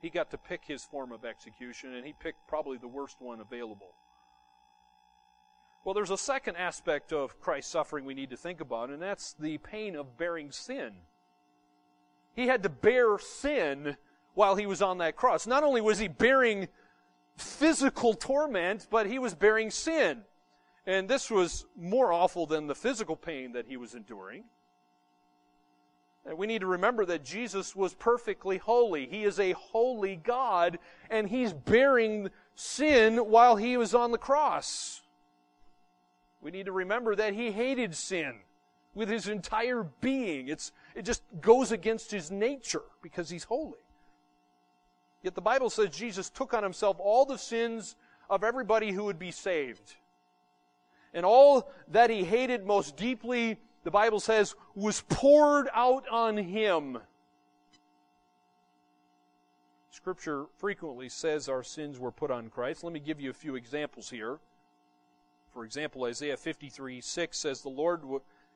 He 0.00 0.10
got 0.10 0.30
to 0.30 0.38
pick 0.38 0.64
his 0.64 0.84
form 0.84 1.12
of 1.12 1.24
execution, 1.24 1.94
and 1.94 2.06
he 2.06 2.12
picked 2.12 2.46
probably 2.46 2.78
the 2.78 2.88
worst 2.88 3.20
one 3.20 3.40
available. 3.40 3.94
Well, 5.84 5.94
there's 5.94 6.10
a 6.10 6.18
second 6.18 6.56
aspect 6.56 7.12
of 7.12 7.40
Christ's 7.40 7.72
suffering 7.72 8.04
we 8.04 8.14
need 8.14 8.30
to 8.30 8.36
think 8.36 8.60
about, 8.60 8.90
and 8.90 9.00
that's 9.00 9.34
the 9.34 9.58
pain 9.58 9.96
of 9.96 10.18
bearing 10.18 10.50
sin. 10.50 10.92
He 12.34 12.46
had 12.46 12.62
to 12.64 12.68
bear 12.68 13.18
sin 13.18 13.96
while 14.34 14.56
he 14.56 14.66
was 14.66 14.82
on 14.82 14.98
that 14.98 15.16
cross. 15.16 15.46
Not 15.46 15.62
only 15.62 15.80
was 15.80 15.98
he 15.98 16.08
bearing 16.08 16.68
physical 17.36 18.14
torment, 18.14 18.86
but 18.90 19.06
he 19.06 19.18
was 19.18 19.34
bearing 19.34 19.70
sin. 19.70 20.22
And 20.86 21.08
this 21.08 21.30
was 21.30 21.66
more 21.76 22.12
awful 22.12 22.46
than 22.46 22.66
the 22.66 22.74
physical 22.74 23.16
pain 23.16 23.52
that 23.52 23.66
he 23.66 23.76
was 23.76 23.94
enduring. 23.94 24.44
And 26.24 26.38
we 26.38 26.46
need 26.46 26.60
to 26.60 26.66
remember 26.66 27.04
that 27.06 27.24
Jesus 27.24 27.76
was 27.76 27.94
perfectly 27.94 28.58
holy. 28.58 29.06
He 29.06 29.24
is 29.24 29.38
a 29.38 29.52
holy 29.52 30.16
God, 30.16 30.78
and 31.08 31.28
he's 31.28 31.52
bearing 31.52 32.30
sin 32.54 33.16
while 33.18 33.56
he 33.56 33.76
was 33.76 33.94
on 33.94 34.10
the 34.10 34.18
cross. 34.18 35.02
We 36.40 36.50
need 36.50 36.66
to 36.66 36.72
remember 36.72 37.14
that 37.16 37.34
he 37.34 37.52
hated 37.52 37.94
sin 37.94 38.40
with 38.94 39.08
his 39.08 39.28
entire 39.28 39.84
being. 40.00 40.48
It's, 40.48 40.72
it 40.94 41.02
just 41.02 41.22
goes 41.40 41.70
against 41.70 42.10
his 42.10 42.30
nature 42.30 42.82
because 43.02 43.28
he's 43.28 43.44
holy. 43.44 43.78
Yet 45.26 45.34
the 45.34 45.40
Bible 45.40 45.70
says 45.70 45.88
Jesus 45.90 46.30
took 46.30 46.54
on 46.54 46.62
himself 46.62 46.98
all 47.00 47.24
the 47.24 47.36
sins 47.36 47.96
of 48.30 48.44
everybody 48.44 48.92
who 48.92 49.02
would 49.06 49.18
be 49.18 49.32
saved. 49.32 49.96
And 51.12 51.26
all 51.26 51.68
that 51.88 52.10
he 52.10 52.22
hated 52.22 52.64
most 52.64 52.96
deeply, 52.96 53.58
the 53.82 53.90
Bible 53.90 54.20
says, 54.20 54.54
was 54.76 55.00
poured 55.08 55.66
out 55.74 56.04
on 56.08 56.36
him. 56.36 56.98
Scripture 59.90 60.44
frequently 60.58 61.08
says 61.08 61.48
our 61.48 61.64
sins 61.64 61.98
were 61.98 62.12
put 62.12 62.30
on 62.30 62.48
Christ. 62.48 62.84
Let 62.84 62.92
me 62.92 63.00
give 63.00 63.20
you 63.20 63.30
a 63.30 63.34
few 63.34 63.56
examples 63.56 64.08
here. 64.08 64.38
For 65.52 65.64
example, 65.64 66.04
Isaiah 66.04 66.36
53 66.36 67.00
6 67.00 67.36
says, 67.36 67.62
The 67.62 67.68
Lord 67.68 68.02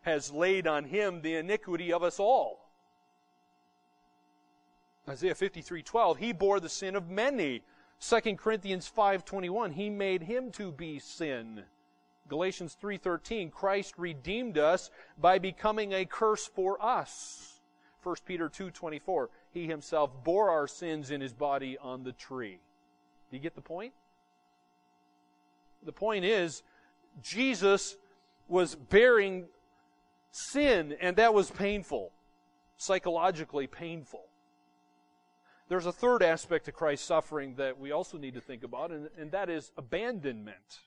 has 0.03 0.31
laid 0.31 0.69
on 0.69 0.85
him 0.85 1.21
the 1.21 1.35
iniquity 1.35 1.93
of 1.93 2.05
us 2.05 2.21
all. 2.21 2.70
Isaiah 5.11 5.35
53:12, 5.35 6.19
he 6.19 6.33
bore 6.33 6.61
the 6.61 6.69
sin 6.69 6.95
of 6.95 7.09
many. 7.09 7.65
2 7.99 8.39
Corinthians 8.39 8.89
5:21, 8.89 9.73
he 9.73 9.91
made 9.91 10.23
him 10.23 10.53
to 10.53 10.71
be 10.71 11.01
sin. 11.01 11.65
Galatians 12.29 12.77
3:13, 12.77 13.51
Christ 13.51 13.99
redeemed 13.99 14.57
us 14.57 14.89
by 15.19 15.41
becoming 15.41 15.93
a 15.93 16.05
curse 16.05 16.47
for 16.47 16.81
us. 16.81 17.61
1 18.05 18.25
Peter 18.25 18.49
2:24, 18.49 19.31
he 19.51 19.67
himself 19.67 20.13
bore 20.23 20.49
our 20.49 20.69
sins 20.69 21.11
in 21.11 21.21
his 21.21 21.35
body 21.35 21.77
on 21.79 22.05
the 22.05 22.13
tree. 22.13 22.61
Do 23.31 23.37
you 23.37 23.43
get 23.43 23.57
the 23.57 23.61
point? 23.61 23.93
The 25.83 25.93
point 25.93 26.25
is 26.25 26.63
Jesus 27.21 27.97
was 28.47 28.77
bearing 28.77 29.49
sin 30.31 30.93
and 31.01 31.17
that 31.17 31.35
was 31.35 31.51
painful, 31.51 32.13
psychologically 32.77 33.67
painful. 33.67 34.30
There's 35.71 35.87
a 35.87 35.93
third 35.93 36.25
aspect 36.25 36.65
to 36.65 36.73
Christ's 36.73 37.07
suffering 37.07 37.55
that 37.55 37.79
we 37.79 37.93
also 37.93 38.19
need 38.19 38.35
to 38.35 38.41
think 38.41 38.65
about, 38.65 38.91
and, 38.91 39.09
and 39.17 39.31
that 39.31 39.49
is 39.49 39.71
abandonment. 39.77 40.81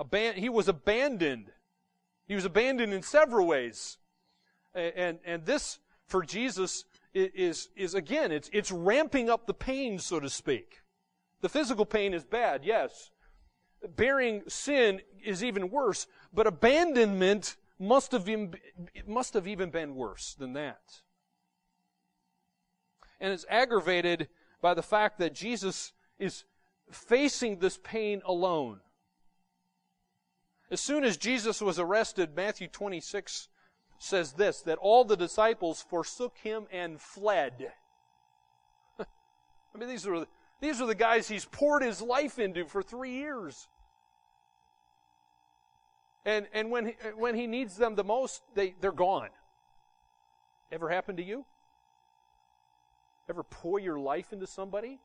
Aban- 0.00 0.36
he 0.36 0.48
was 0.48 0.66
abandoned. 0.66 1.52
He 2.26 2.34
was 2.34 2.46
abandoned 2.46 2.94
in 2.94 3.02
several 3.02 3.46
ways. 3.46 3.98
And, 4.74 4.92
and, 4.96 5.18
and 5.26 5.44
this, 5.44 5.78
for 6.06 6.22
Jesus, 6.22 6.86
is, 7.12 7.68
is 7.76 7.94
again, 7.94 8.32
it's, 8.32 8.48
it's 8.50 8.72
ramping 8.72 9.28
up 9.28 9.46
the 9.46 9.52
pain, 9.52 9.98
so 9.98 10.20
to 10.20 10.30
speak. 10.30 10.80
The 11.42 11.50
physical 11.50 11.84
pain 11.84 12.14
is 12.14 12.24
bad, 12.24 12.64
yes. 12.64 13.10
Bearing 13.94 14.44
sin 14.48 15.02
is 15.22 15.44
even 15.44 15.68
worse, 15.68 16.06
but 16.32 16.46
abandonment 16.46 17.56
must 17.78 18.12
have, 18.12 18.26
must 19.06 19.34
have 19.34 19.46
even 19.46 19.68
been 19.68 19.96
worse 19.96 20.32
than 20.32 20.54
that 20.54 21.02
and 23.20 23.32
it's 23.32 23.46
aggravated 23.48 24.28
by 24.60 24.74
the 24.74 24.82
fact 24.82 25.18
that 25.18 25.34
Jesus 25.34 25.92
is 26.18 26.44
facing 26.90 27.58
this 27.58 27.78
pain 27.82 28.22
alone. 28.24 28.80
As 30.70 30.80
soon 30.80 31.04
as 31.04 31.16
Jesus 31.16 31.60
was 31.60 31.78
arrested, 31.78 32.34
Matthew 32.34 32.68
26 32.68 33.48
says 33.98 34.32
this 34.32 34.62
that 34.62 34.78
all 34.78 35.04
the 35.04 35.16
disciples 35.16 35.82
forsook 35.82 36.36
him 36.38 36.66
and 36.72 37.00
fled. 37.00 37.72
I 38.98 39.78
mean, 39.78 39.88
these 39.88 40.06
are, 40.06 40.26
these 40.60 40.80
are 40.80 40.86
the 40.86 40.94
guys 40.94 41.28
he's 41.28 41.44
poured 41.44 41.82
his 41.82 42.00
life 42.02 42.38
into 42.38 42.66
for 42.66 42.82
three 42.82 43.12
years. 43.12 43.68
And, 46.26 46.46
and 46.54 46.70
when, 46.70 46.86
he, 46.86 46.92
when 47.16 47.34
he 47.34 47.46
needs 47.46 47.76
them 47.76 47.94
the 47.94 48.04
most, 48.04 48.42
they, 48.54 48.74
they're 48.80 48.92
gone. 48.92 49.28
Ever 50.72 50.88
happened 50.88 51.18
to 51.18 51.24
you? 51.24 51.44
Ever 53.28 53.42
pour 53.42 53.78
your 53.78 53.98
life 53.98 54.32
into 54.32 54.46
somebody? 54.46 55.00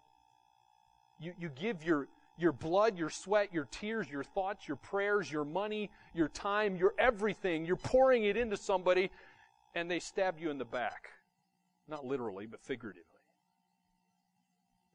You, 1.19 1.33
you 1.37 1.49
give 1.49 1.83
your, 1.83 2.07
your 2.37 2.51
blood, 2.51 2.97
your 2.97 3.09
sweat, 3.09 3.53
your 3.53 3.67
tears, 3.71 4.09
your 4.09 4.23
thoughts, 4.23 4.67
your 4.67 4.77
prayers, 4.77 5.31
your 5.31 5.45
money, 5.45 5.89
your 6.13 6.27
time, 6.27 6.75
your 6.75 6.93
everything. 6.97 7.65
You're 7.65 7.75
pouring 7.75 8.25
it 8.25 8.37
into 8.37 8.57
somebody, 8.57 9.11
and 9.75 9.89
they 9.89 9.99
stab 9.99 10.39
you 10.39 10.49
in 10.49 10.57
the 10.57 10.65
back. 10.65 11.09
Not 11.87 12.05
literally, 12.05 12.45
but 12.45 12.61
figuratively. 12.61 13.05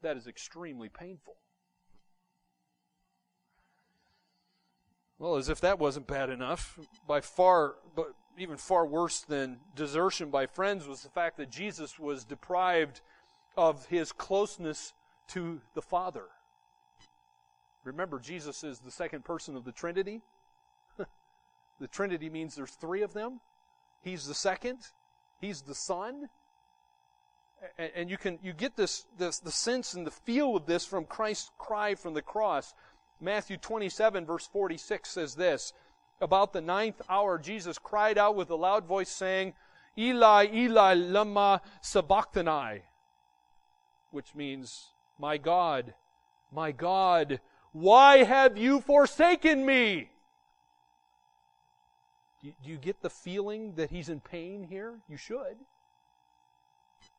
That 0.01 0.17
is 0.17 0.27
extremely 0.27 0.89
painful. 0.89 1.35
Well, 5.17 5.37
as 5.37 5.49
if 5.49 5.61
that 5.61 5.79
wasn't 5.79 6.07
bad 6.07 6.29
enough, 6.29 6.77
by 7.07 7.21
far, 7.21 7.75
but 7.95 8.13
even 8.37 8.57
far 8.57 8.85
worse 8.85 9.21
than 9.21 9.59
desertion 9.75 10.29
by 10.29 10.45
friends 10.45 10.87
was 10.87 11.01
the 11.01 11.09
fact 11.09 11.37
that 11.37 11.49
Jesus 11.49 11.97
was 11.97 12.25
deprived 12.25 13.01
of 13.57 13.85
his 13.87 14.11
closeness 14.11 14.93
to 15.29 15.61
the 15.73 15.81
Father. 15.81 16.25
Remember, 17.83 18.19
Jesus 18.19 18.63
is 18.63 18.79
the 18.79 18.91
second 18.91 19.23
person 19.23 19.55
of 19.55 19.63
the 19.63 19.71
Trinity. 19.71 20.21
the 21.79 21.87
Trinity 21.87 22.29
means 22.29 22.55
there's 22.55 22.71
three 22.71 23.03
of 23.03 23.13
them. 23.13 23.39
He's 24.01 24.27
the 24.27 24.33
second. 24.33 24.79
He's 25.39 25.61
the 25.61 25.75
Son. 25.75 26.29
And, 27.77 28.09
you 28.09 28.17
can 28.17 28.37
you 28.43 28.53
get 28.53 28.75
this, 28.75 29.05
this 29.17 29.39
the 29.39 29.51
sense 29.51 29.93
and 29.93 30.05
the 30.05 30.11
feel 30.11 30.55
of 30.55 30.65
this 30.65 30.85
from 30.85 31.05
Christ's 31.05 31.51
cry 31.57 31.95
from 31.95 32.13
the 32.13 32.21
cross. 32.21 32.75
Matthew 33.19 33.57
27 33.57 34.25
verse 34.25 34.45
46 34.45 35.09
says 35.09 35.35
this 35.35 35.73
about 36.21 36.53
the 36.53 36.61
ninth 36.61 37.01
hour 37.09 37.39
Jesus 37.39 37.79
cried 37.79 38.17
out 38.17 38.35
with 38.35 38.49
a 38.49 38.55
loud 38.55 38.85
voice 38.85 39.09
saying, 39.09 39.53
Eli, 39.97 40.47
Eli, 40.53 40.93
lama 40.93 41.61
sabachthani 41.81 42.81
which 44.11 44.35
means, 44.35 44.93
My 45.19 45.37
God, 45.37 45.93
my 46.51 46.71
God, 46.71 47.39
why 47.71 48.23
have 48.23 48.57
you 48.57 48.79
forsaken 48.79 49.65
me? 49.65 50.09
Do 52.41 52.51
you, 52.63 52.77
get 52.77 53.01
the 53.01 53.09
feeling 53.09 53.73
that 53.75 53.89
he's 53.89 54.07
in 54.07 54.19
pain 54.19 54.63
here? 54.63 54.99
You 55.09 55.17
should. 55.17 55.57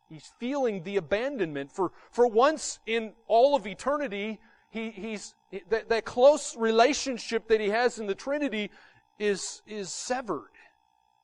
He's 0.09 0.33
feeling 0.39 0.85
the 0.85 0.97
abandonment. 0.97 1.73
For, 1.73 1.91
for 2.11 2.29
once 2.29 2.79
in 2.87 3.13
all 3.27 3.57
of 3.57 3.67
eternity, 3.67 4.39
he, 4.71 4.91
he's, 4.91 5.35
that, 5.69 5.89
that 5.89 6.05
close 6.05 6.57
relationship 6.57 7.49
that 7.49 7.61
he 7.61 7.71
has 7.71 7.99
in 7.99 8.07
the 8.07 8.15
Trinity 8.15 8.71
is, 9.19 9.63
is 9.67 9.93
severed 9.93 10.53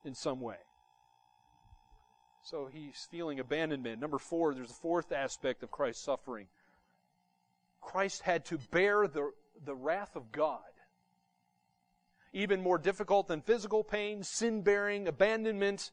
in 0.05 0.15
some 0.15 0.41
way. 0.41 0.57
So 2.45 2.69
he's 2.73 3.07
feeling 3.11 3.39
abandonment. 3.39 4.01
Number 4.01 4.19
four, 4.19 4.55
there's 4.55 4.71
a 4.71 4.75
fourth 4.75 5.13
aspect 5.13 5.63
of 5.63 5.71
Christ's 5.71 6.05
suffering. 6.05 6.49
Christ 7.81 8.23
had 8.23 8.45
to 8.47 8.59
bear 8.71 9.07
the, 9.07 9.33
the 9.65 9.75
wrath 9.75 10.17
of 10.17 10.33
God. 10.33 10.61
Even 12.33 12.63
more 12.63 12.79
difficult 12.79 13.29
than 13.29 13.43
physical 13.43 13.85
pain, 13.85 14.23
sin 14.23 14.63
bearing, 14.63 15.07
abandonment, 15.07 15.93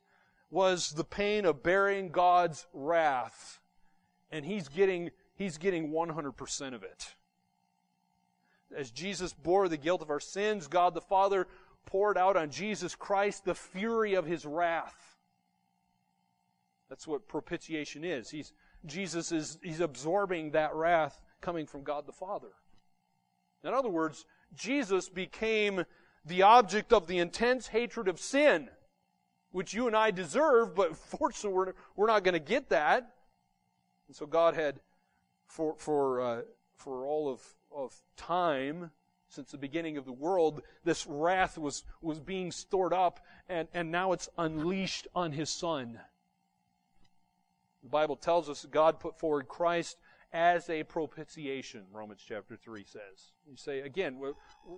was 0.50 0.92
the 0.92 1.04
pain 1.04 1.46
of 1.46 1.62
bearing 1.62 2.10
God's 2.10 2.66
wrath. 2.74 3.60
And 4.32 4.46
he's 4.46 4.70
getting, 4.70 5.12
he's 5.36 5.58
getting 5.58 5.92
100% 5.92 6.74
of 6.74 6.84
it. 6.84 7.16
As 8.76 8.92
Jesus 8.92 9.34
bore 9.34 9.68
the 9.68 9.78
guilt 9.78 10.02
of 10.02 10.10
our 10.10 10.20
sins, 10.20 10.68
God 10.68 10.94
the 10.94 11.02
Father 11.02 11.48
poured 11.86 12.18
out 12.18 12.38
on 12.38 12.52
Jesus 12.52 12.96
Christ 12.96 13.46
the 13.46 13.56
fury 13.56 14.14
of 14.14 14.26
his 14.26 14.46
wrath. 14.46 15.09
That's 16.90 17.08
what 17.08 17.28
propitiation 17.28 18.04
is. 18.04 18.30
He's, 18.30 18.54
Jesus 18.86 19.32
is 19.32 19.60
he's 19.62 19.80
absorbing 19.80 20.52
that 20.52 20.74
wrath 20.74 21.22
coming 21.42 21.66
from 21.66 21.84
God 21.84 22.08
the 22.08 22.14
Father. 22.14 22.50
In 23.64 23.74
other 23.74 23.90
words, 23.90 24.26
Jesus 24.56 25.10
became 25.10 25.86
the 26.26 26.42
object 26.42 26.92
of 26.92 27.08
the 27.08 27.20
intense 27.20 27.68
hatred 27.68 28.08
of 28.08 28.20
sin 28.20 28.70
which 29.52 29.74
you 29.74 29.88
and 29.88 29.96
I 29.96 30.12
deserve, 30.12 30.76
but 30.76 30.96
fortunately 30.96 31.56
we're, 31.56 31.74
we're 31.96 32.08
not 32.08 32.24
going 32.24 32.34
to 32.34 32.40
get 32.40 32.70
that. 32.70 33.12
And 34.08 34.16
so 34.16 34.26
God 34.26 34.56
had, 34.56 34.80
for, 35.48 35.76
for, 35.78 36.22
uh, 36.22 36.42
for 36.76 37.06
all 37.06 37.30
of, 37.30 37.42
of 37.76 37.96
time, 38.18 38.92
since 39.28 39.52
the 39.52 39.58
beginning 39.58 39.98
of 39.98 40.06
the 40.06 40.14
world, 40.14 40.64
this 40.84 41.06
wrath 41.06 41.58
was, 41.58 41.84
was 42.02 42.20
being 42.20 42.52
stored 42.52 42.94
up, 42.94 43.20
and, 43.48 43.68
and 43.74 43.92
now 43.92 44.12
it's 44.12 44.30
unleashed 44.38 45.08
on 45.14 45.32
his 45.32 45.50
Son. 45.50 46.00
The 47.84 47.90
Bible 47.90 48.16
tells 48.16 48.50
us 48.50 48.66
God 48.70 49.00
put 49.00 49.18
forward 49.20 49.48
Christ 49.48 49.98
as 50.32 50.70
a 50.70 50.84
propitiation, 50.84 51.86
Romans 51.92 52.24
chapter 52.26 52.56
3 52.56 52.84
says. 52.84 53.32
You 53.50 53.56
say, 53.56 53.80
again, 53.80 54.20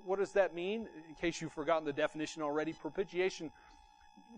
what 0.05 0.19
does 0.19 0.31
that 0.33 0.55
mean? 0.55 0.87
In 1.09 1.15
case 1.15 1.41
you've 1.41 1.51
forgotten 1.51 1.83
the 1.83 1.93
definition 1.93 2.41
already, 2.41 2.73
propitiation 2.73 3.51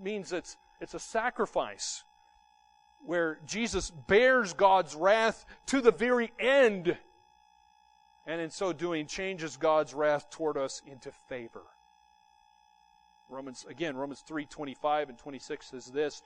means 0.01 0.33
it's, 0.33 0.57
it's 0.81 0.95
a 0.95 0.99
sacrifice 0.99 2.03
where 3.05 3.39
Jesus 3.45 3.91
bears 3.91 4.53
God's 4.53 4.95
wrath 4.95 5.45
to 5.67 5.81
the 5.81 5.91
very 5.91 6.31
end, 6.39 6.97
and 8.25 8.41
in 8.41 8.49
so 8.49 8.73
doing 8.73 9.05
changes 9.05 9.57
God's 9.57 9.93
wrath 9.93 10.29
toward 10.29 10.57
us 10.57 10.81
into 10.87 11.11
favor. 11.27 11.63
Romans 13.29 13.65
again, 13.69 13.97
Romans 13.97 14.23
3:25 14.27 15.09
and 15.09 15.17
26 15.17 15.65
says 15.67 15.85
this, 15.87 16.21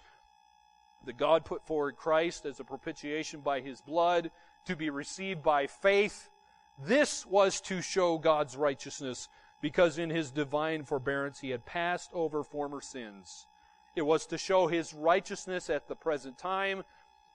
that 1.07 1.17
God 1.17 1.43
put 1.43 1.65
forward 1.65 1.97
Christ 1.97 2.45
as 2.45 2.59
a 2.59 2.63
propitiation 2.63 3.41
by 3.41 3.61
his 3.61 3.81
blood 3.81 4.31
to 4.65 4.75
be 4.75 4.89
received 4.89 5.41
by 5.41 5.67
faith. 5.67 6.29
This 6.77 7.25
was 7.25 7.59
to 7.61 7.81
show 7.81 8.17
God's 8.17 8.55
righteousness 8.55 9.27
because 9.59 9.97
in 9.97 10.09
his 10.09 10.31
divine 10.31 10.83
forbearance 10.83 11.39
he 11.39 11.49
had 11.49 11.65
passed 11.65 12.11
over 12.13 12.43
former 12.43 12.81
sins. 12.81 13.47
It 13.95 14.03
was 14.03 14.27
to 14.27 14.37
show 14.37 14.67
his 14.67 14.93
righteousness 14.93 15.69
at 15.69 15.87
the 15.87 15.95
present 15.95 16.37
time 16.37 16.83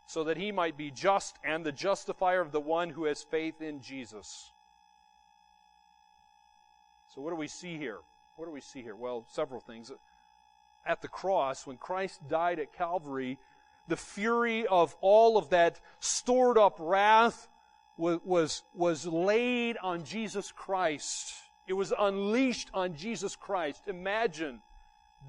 so 0.07 0.25
that 0.25 0.37
he 0.37 0.53
might 0.53 0.77
be 0.77 0.91
just 0.91 1.39
and 1.43 1.65
the 1.65 1.73
justifier 1.73 2.41
of 2.41 2.53
the 2.53 2.61
one 2.61 2.91
who 2.91 3.05
has 3.05 3.23
faith 3.23 3.61
in 3.61 3.81
Jesus. 3.81 4.53
So, 7.09 7.21
what 7.21 7.31
do 7.31 7.37
we 7.37 7.49
see 7.49 7.77
here? 7.77 7.99
What 8.37 8.47
do 8.47 8.53
we 8.53 8.61
see 8.61 8.83
here? 8.83 8.97
Well, 8.97 9.27
several 9.29 9.61
things. 9.61 9.91
At 10.85 11.03
the 11.03 11.09
cross, 11.09 11.67
when 11.67 11.77
Christ 11.77 12.27
died 12.29 12.59
at 12.59 12.73
Calvary, 12.73 13.39
the 13.89 13.97
fury 13.97 14.67
of 14.67 14.97
all 15.01 15.37
of 15.37 15.51
that 15.51 15.81
stored 16.01 16.59
up 16.59 16.77
wrath 16.79 17.49
was, 17.97 18.21
was, 18.25 18.63
was 18.75 19.07
laid 19.07 19.77
on 19.83 20.05
Jesus 20.05 20.53
Christ. 20.53 21.35
It 21.67 21.75
was 21.75 21.93
unleashed 21.99 22.71
on 22.75 22.95
Jesus 22.95 23.37
Christ. 23.37 23.89
Imagine 23.89 24.61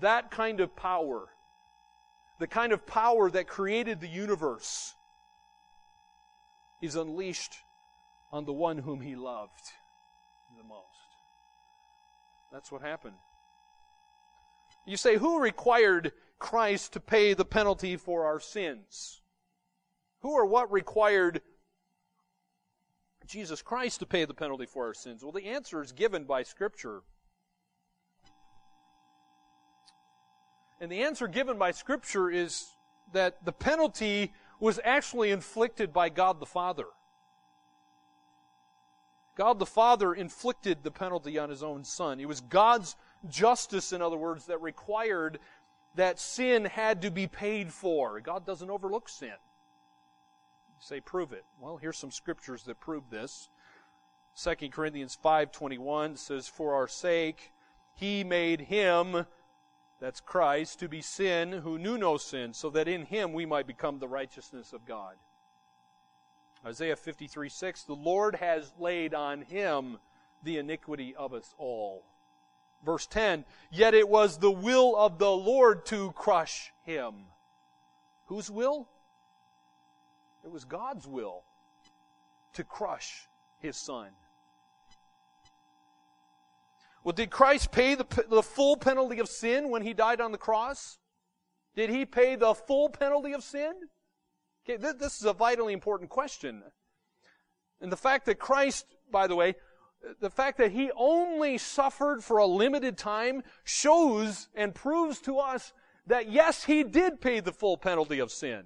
that 0.01 0.31
kind 0.31 0.59
of 0.59 0.75
power. 0.75 1.27
The 2.39 2.47
kind 2.47 2.73
of 2.73 2.85
power 2.85 3.29
that 3.31 3.47
created 3.47 4.01
the 4.01 4.07
universe 4.07 4.95
is 6.81 6.95
unleashed 6.95 7.57
on 8.31 8.45
the 8.45 8.53
one 8.53 8.79
whom 8.79 9.01
he 9.01 9.15
loved 9.15 9.71
the 10.57 10.63
most. 10.63 10.87
That's 12.51 12.71
what 12.71 12.81
happened. 12.81 13.15
You 14.85 14.97
say, 14.97 15.17
who 15.17 15.39
required 15.39 16.11
Christ 16.43 16.91
to 16.91 16.99
pay 16.99 17.33
the 17.33 17.45
penalty 17.45 17.95
for 17.95 18.25
our 18.25 18.37
sins? 18.37 19.21
Who 20.23 20.33
or 20.33 20.45
what 20.45 20.69
required 20.73 21.41
Jesus 23.25 23.61
Christ 23.61 24.01
to 24.01 24.05
pay 24.05 24.25
the 24.25 24.33
penalty 24.33 24.65
for 24.65 24.85
our 24.85 24.93
sins? 24.93 25.23
Well, 25.23 25.31
the 25.31 25.47
answer 25.47 25.81
is 25.81 25.93
given 25.93 26.25
by 26.25 26.43
Scripture. 26.43 27.03
And 30.81 30.91
the 30.91 31.03
answer 31.03 31.29
given 31.29 31.57
by 31.57 31.71
Scripture 31.71 32.29
is 32.29 32.65
that 33.13 33.45
the 33.45 33.53
penalty 33.53 34.33
was 34.59 34.81
actually 34.83 35.31
inflicted 35.31 35.93
by 35.93 36.09
God 36.09 36.41
the 36.41 36.45
Father. 36.45 36.87
God 39.37 39.59
the 39.59 39.65
Father 39.65 40.13
inflicted 40.13 40.83
the 40.83 40.91
penalty 40.91 41.39
on 41.39 41.49
his 41.49 41.63
own 41.63 41.85
Son. 41.85 42.19
It 42.19 42.27
was 42.27 42.41
God's 42.41 42.97
justice, 43.29 43.93
in 43.93 44.01
other 44.01 44.17
words, 44.17 44.47
that 44.47 44.61
required 44.61 45.39
that 45.95 46.19
sin 46.19 46.65
had 46.65 47.01
to 47.01 47.11
be 47.11 47.27
paid 47.27 47.71
for. 47.71 48.19
God 48.19 48.45
doesn't 48.45 48.69
overlook 48.69 49.09
sin. 49.09 49.29
You 49.29 50.79
say, 50.79 50.99
prove 50.99 51.31
it. 51.31 51.45
Well, 51.59 51.77
here's 51.77 51.97
some 51.97 52.11
scriptures 52.11 52.63
that 52.63 52.79
prove 52.79 53.09
this. 53.09 53.49
2 54.41 54.69
Corinthians 54.69 55.17
5.21 55.23 56.17
says, 56.17 56.47
For 56.47 56.73
our 56.73 56.87
sake 56.87 57.51
he 57.95 58.23
made 58.23 58.61
him, 58.61 59.25
that's 59.99 60.19
Christ, 60.19 60.79
to 60.79 60.89
be 60.89 61.01
sin 61.01 61.51
who 61.51 61.77
knew 61.77 61.97
no 61.97 62.17
sin, 62.17 62.53
so 62.53 62.69
that 62.71 62.87
in 62.87 63.05
him 63.05 63.31
we 63.31 63.45
might 63.45 63.67
become 63.67 63.99
the 63.99 64.07
righteousness 64.07 64.73
of 64.73 64.85
God. 64.85 65.15
Isaiah 66.65 66.95
53 66.95 67.49
6, 67.49 67.83
the 67.83 67.93
Lord 67.93 68.35
has 68.35 68.73
laid 68.79 69.13
on 69.13 69.43
him 69.43 69.99
the 70.43 70.57
iniquity 70.57 71.15
of 71.15 71.33
us 71.33 71.53
all. 71.57 72.03
Verse 72.85 73.07
10, 73.07 73.45
yet 73.71 73.93
it 73.93 74.09
was 74.09 74.37
the 74.37 74.51
will 74.51 74.95
of 74.95 75.17
the 75.17 75.31
Lord 75.31 75.85
to 75.87 76.11
crush 76.11 76.71
him. 76.83 77.25
Whose 78.27 78.51
will? 78.51 78.89
It 80.43 80.51
was 80.51 80.65
God's 80.65 81.07
will 81.07 81.43
to 82.53 82.63
crush 82.63 83.27
his 83.59 83.77
son. 83.77 84.09
Well, 87.03 87.13
did 87.13 87.29
Christ 87.29 87.71
pay 87.71 87.95
the, 87.95 88.05
the 88.29 88.43
full 88.43 88.77
penalty 88.77 89.19
of 89.19 89.27
sin 89.27 89.69
when 89.69 89.81
he 89.81 89.93
died 89.93 90.21
on 90.21 90.31
the 90.31 90.37
cross? 90.37 90.97
Did 91.75 91.89
he 91.89 92.05
pay 92.05 92.35
the 92.35 92.53
full 92.53 92.89
penalty 92.89 93.33
of 93.33 93.43
sin? 93.43 93.73
Okay, 94.63 94.81
th- 94.81 94.97
this 94.99 95.19
is 95.19 95.25
a 95.25 95.33
vitally 95.33 95.73
important 95.73 96.09
question. 96.09 96.63
And 97.81 97.91
the 97.91 97.97
fact 97.97 98.25
that 98.27 98.39
Christ, 98.39 98.85
by 99.11 99.27
the 99.27 99.35
way, 99.35 99.55
the 100.19 100.29
fact 100.29 100.57
that 100.57 100.71
he 100.71 100.91
only 100.95 101.57
suffered 101.57 102.23
for 102.23 102.37
a 102.37 102.45
limited 102.45 102.97
time 102.97 103.43
shows 103.63 104.49
and 104.55 104.75
proves 104.75 105.19
to 105.21 105.37
us 105.39 105.73
that 106.07 106.29
yes, 106.29 106.65
he 106.65 106.83
did 106.83 107.21
pay 107.21 107.39
the 107.39 107.53
full 107.53 107.77
penalty 107.77 108.19
of 108.19 108.31
sin. 108.31 108.65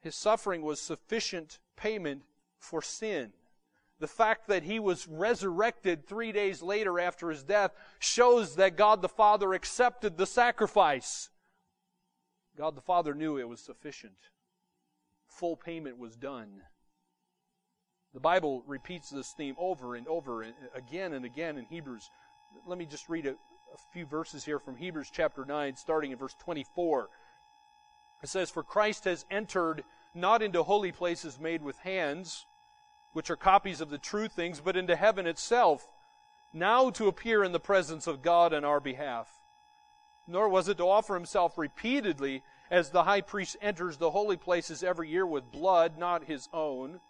His 0.00 0.14
suffering 0.14 0.62
was 0.62 0.80
sufficient 0.80 1.58
payment 1.76 2.22
for 2.58 2.80
sin. 2.80 3.32
The 3.98 4.06
fact 4.06 4.46
that 4.46 4.62
he 4.62 4.78
was 4.78 5.08
resurrected 5.08 6.06
three 6.06 6.30
days 6.30 6.62
later 6.62 7.00
after 7.00 7.30
his 7.30 7.42
death 7.42 7.72
shows 7.98 8.54
that 8.56 8.76
God 8.76 9.02
the 9.02 9.08
Father 9.08 9.52
accepted 9.52 10.16
the 10.16 10.26
sacrifice. 10.26 11.30
God 12.56 12.76
the 12.76 12.82
Father 12.82 13.14
knew 13.14 13.36
it 13.36 13.48
was 13.48 13.60
sufficient 13.60 14.14
full 15.28 15.56
payment 15.56 15.98
was 15.98 16.16
done. 16.16 16.62
The 18.14 18.20
Bible 18.20 18.62
repeats 18.66 19.10
this 19.10 19.32
theme 19.32 19.56
over 19.58 19.94
and 19.94 20.08
over 20.08 20.42
and 20.42 20.54
again 20.74 21.12
and 21.12 21.24
again 21.24 21.58
in 21.58 21.66
Hebrews. 21.66 22.08
Let 22.66 22.78
me 22.78 22.86
just 22.86 23.08
read 23.08 23.26
a, 23.26 23.32
a 23.32 23.78
few 23.92 24.06
verses 24.06 24.44
here 24.44 24.58
from 24.58 24.76
Hebrews 24.76 25.10
chapter 25.12 25.44
9, 25.44 25.76
starting 25.76 26.12
in 26.12 26.18
verse 26.18 26.34
24. 26.38 27.10
It 28.22 28.28
says, 28.28 28.50
For 28.50 28.62
Christ 28.62 29.04
has 29.04 29.26
entered 29.30 29.84
not 30.14 30.42
into 30.42 30.62
holy 30.62 30.92
places 30.92 31.38
made 31.38 31.62
with 31.62 31.78
hands, 31.80 32.46
which 33.12 33.30
are 33.30 33.36
copies 33.36 33.80
of 33.80 33.90
the 33.90 33.98
true 33.98 34.28
things, 34.28 34.60
but 34.60 34.76
into 34.76 34.96
heaven 34.96 35.26
itself, 35.26 35.86
now 36.52 36.88
to 36.90 37.08
appear 37.08 37.44
in 37.44 37.52
the 37.52 37.60
presence 37.60 38.06
of 38.06 38.22
God 38.22 38.54
on 38.54 38.64
our 38.64 38.80
behalf. 38.80 39.28
Nor 40.26 40.48
was 40.48 40.68
it 40.68 40.78
to 40.78 40.88
offer 40.88 41.14
himself 41.14 41.58
repeatedly 41.58 42.42
as 42.70 42.90
the 42.90 43.04
high 43.04 43.20
priest 43.20 43.56
enters 43.60 43.96
the 43.96 44.10
holy 44.10 44.36
places 44.36 44.82
every 44.82 45.08
year 45.08 45.26
with 45.26 45.52
blood, 45.52 45.98
not 45.98 46.24
his 46.24 46.48
own. 46.52 47.00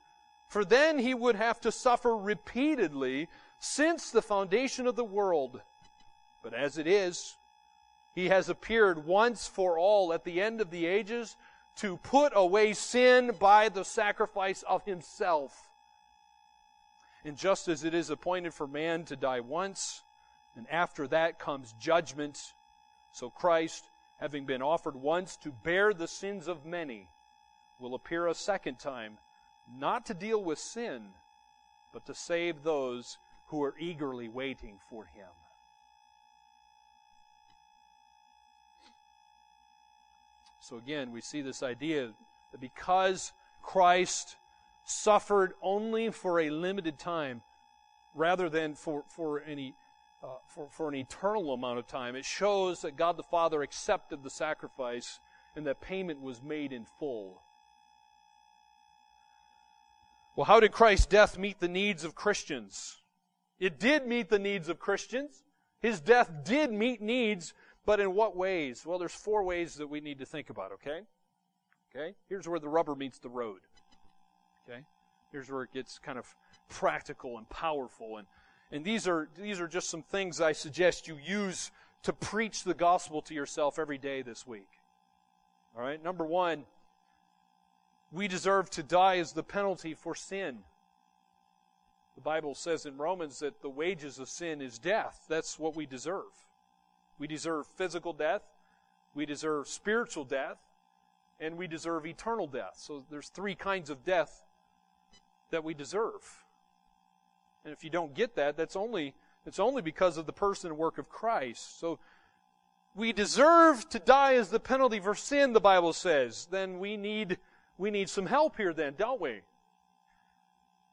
For 0.47 0.65
then 0.65 0.99
he 0.99 1.15
would 1.15 1.37
have 1.37 1.61
to 1.63 1.73
suffer 1.73 2.17
repeatedly 2.17 3.29
since 3.59 4.11
the 4.11 4.23
foundation 4.23 4.87
of 4.87 4.97
the 4.97 5.05
world. 5.05 5.61
But 6.43 6.55
as 6.55 6.79
it 6.79 6.87
is, 6.87 7.37
he 8.15 8.29
has 8.29 8.49
appeared 8.49 9.07
once 9.07 9.47
for 9.47 9.79
all 9.79 10.13
at 10.13 10.25
the 10.25 10.41
end 10.41 10.61
of 10.61 10.71
the 10.71 10.87
ages 10.87 11.37
to 11.77 11.97
put 11.99 12.33
away 12.35 12.73
sin 12.73 13.33
by 13.39 13.69
the 13.69 13.85
sacrifice 13.85 14.63
of 14.63 14.85
himself. 14.85 15.71
And 17.25 17.37
just 17.37 17.69
as 17.69 17.85
it 17.85 17.93
is 17.93 18.09
appointed 18.09 18.55
for 18.55 18.67
man 18.67 19.05
to 19.07 19.17
die 19.17 19.41
once, 19.41 20.05
and 20.55 20.67
after 20.71 21.07
that 21.09 21.39
comes 21.39 21.73
judgment, 21.73 22.55
so 23.11 23.29
Christ 23.29 23.91
having 24.19 24.45
been 24.45 24.63
offered 24.63 24.97
once 24.97 25.37
to 25.37 25.51
bear 25.51 25.93
the 25.93 26.09
sins 26.09 26.49
of 26.49 26.65
many, 26.65 27.09
will 27.79 27.95
appear 27.95 28.27
a 28.27 28.35
second 28.35 28.79
time, 28.79 29.19
not 29.71 30.07
to 30.07 30.15
deal 30.15 30.43
with 30.43 30.59
sin, 30.59 31.11
but 31.93 32.07
to 32.07 32.15
save 32.15 32.63
those 32.63 33.19
who 33.47 33.63
are 33.63 33.75
eagerly 33.79 34.29
waiting 34.29 34.79
for 34.89 35.05
him. 35.05 35.29
So 40.61 40.77
again, 40.77 41.13
we 41.13 41.21
see 41.21 41.43
this 41.43 41.63
idea 41.63 42.11
that 42.51 42.61
because 42.61 43.33
Christ 43.63 44.37
suffered 44.85 45.53
only 45.63 46.11
for 46.11 46.41
a 46.41 46.51
limited 46.51 46.99
time, 46.99 47.43
rather 48.15 48.49
than 48.49 48.75
for, 48.75 49.05
for 49.09 49.43
any 49.43 49.75
uh, 50.27 50.39
for, 50.49 50.69
for 50.71 50.89
an 50.89 50.95
eternal 50.97 51.53
amount 51.53 51.79
of 51.79 51.87
time. 51.87 52.17
It 52.17 52.25
shows 52.25 52.81
that 52.81 52.97
God 52.97 53.17
the 53.17 53.23
Father 53.23 53.63
accepted 53.63 54.25
the 54.25 54.31
sacrifice 54.31 55.21
and 55.55 55.67
that 55.67 55.81
payment 55.81 56.21
was 56.21 56.43
made 56.43 56.73
in 56.73 56.85
full. 56.99 57.41
Well, 60.37 60.45
how 60.45 60.59
did 60.59 60.73
Christ's 60.73 61.07
death 61.07 61.39
meet 61.39 61.61
the 61.61 61.69
needs 61.69 62.03
of 62.03 62.15
Christians? 62.15 63.01
It 63.61 63.79
did 63.79 64.07
meet 64.07 64.29
the 64.29 64.39
needs 64.39 64.69
of 64.69 64.79
Christians. 64.79 65.45
His 65.81 66.01
death 66.01 66.31
did 66.45 66.73
meet 66.73 67.01
needs, 67.01 67.55
but 67.87 68.01
in 68.01 68.13
what 68.13 68.37
ways? 68.37 68.85
Well, 68.85 68.99
there's 68.99 69.15
four 69.15 69.45
ways 69.45 69.77
that 69.77 69.87
we 69.87 70.01
need 70.01 70.19
to 70.19 70.27
think 70.27 70.51
about, 70.51 70.73
okay? 70.73 71.03
Okay? 71.95 72.15
Here's 72.29 72.49
where 72.49 72.59
the 72.59 72.69
rubber 72.69 72.97
meets 72.97 73.19
the 73.19 73.31
road. 73.31 73.61
Okay? 74.69 74.81
Here's 75.31 75.51
where 75.51 75.63
it 75.63 75.73
gets 75.73 75.99
kind 75.99 76.19
of 76.19 76.27
practical 76.69 77.39
and 77.39 77.49
powerful 77.49 78.19
and 78.19 78.27
and 78.73 78.85
these 78.85 79.07
are 79.07 79.29
these 79.37 79.61
are 79.61 79.69
just 79.69 79.91
some 79.91 80.03
things 80.03 80.41
I 80.41 80.53
suggest 80.53 81.07
you 81.07 81.17
use 81.25 81.71
to 82.03 82.13
preach 82.13 82.65
the 82.65 82.75
gospel 82.75 83.23
to 83.23 83.35
yourself 83.35 83.79
every 83.79 83.99
day 83.99 84.23
this 84.23 84.47
week. 84.47 84.69
All 85.77 85.83
right? 85.83 86.03
Number 86.03 86.25
1, 86.25 86.65
we 88.13 88.29
deserve 88.29 88.71
to 88.71 88.83
die 88.83 89.19
as 89.19 89.33
the 89.33 89.43
penalty 89.43 89.95
for 89.95 90.15
sin. 90.15 90.59
The 92.15 92.21
Bible 92.23 92.55
says 92.55 92.87
in 92.87 92.97
Romans 92.97 93.41
that 93.41 93.61
the 93.61 93.69
wages 93.69 94.19
of 94.19 94.29
sin 94.29 94.63
is 94.63 94.79
death. 94.79 95.25
That's 95.29 95.59
what 95.59 95.77
we 95.77 95.85
deserve. 95.85 96.47
We 97.19 97.27
deserve 97.27 97.67
physical 97.67 98.13
death, 98.13 98.43
we 99.15 99.27
deserve 99.27 99.69
spiritual 99.69 100.25
death, 100.25 100.59
and 101.41 101.57
we 101.57 101.67
deserve 101.67 102.07
eternal 102.07 102.47
death. 102.47 102.75
So 102.77 103.05
there's 103.11 103.29
three 103.29 103.55
kinds 103.55 103.91
of 103.91 104.05
death 104.05 104.45
that 105.51 105.65
we 105.65 105.75
deserve. 105.75 106.45
And 107.67 107.73
if 107.73 107.83
you 107.83 107.91
don't 107.91 108.15
get 108.15 108.37
that, 108.37 108.57
that's 108.57 108.77
only 108.77 109.13
it's 109.45 109.59
only 109.59 109.83
because 109.83 110.17
of 110.19 110.27
the 110.27 110.33
person 110.33 110.71
and 110.71 110.79
work 110.79 110.99
of 110.99 111.09
Christ. 111.09 111.81
So 111.81 111.99
we 112.95 113.13
deserve 113.13 113.89
to 113.89 113.99
die 113.99 114.35
as 114.35 114.51
the 114.51 114.61
penalty 114.61 115.01
for 115.01 115.17
sin, 115.17 115.53
the 115.53 115.61
Bible 115.61 115.93
says. 115.93 116.47
Then 116.49 116.79
we 116.79 116.97
need 116.97 117.39
we 117.77 117.91
need 117.91 118.09
some 118.09 118.27
help 118.27 118.57
here 118.57 118.73
then, 118.73 118.95
don't 118.97 119.21
we? 119.21 119.41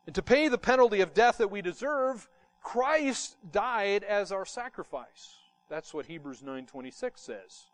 And 0.07 0.15
to 0.15 0.23
pay 0.23 0.47
the 0.47 0.57
penalty 0.57 1.01
of 1.01 1.13
death 1.13 1.37
that 1.37 1.51
we 1.51 1.61
deserve, 1.61 2.27
Christ 2.63 3.37
died 3.51 4.03
as 4.03 4.31
our 4.31 4.45
sacrifice. 4.45 5.35
That's 5.69 5.93
what 5.93 6.07
Hebrews 6.07 6.41
9:26 6.41 7.19
says. 7.19 7.65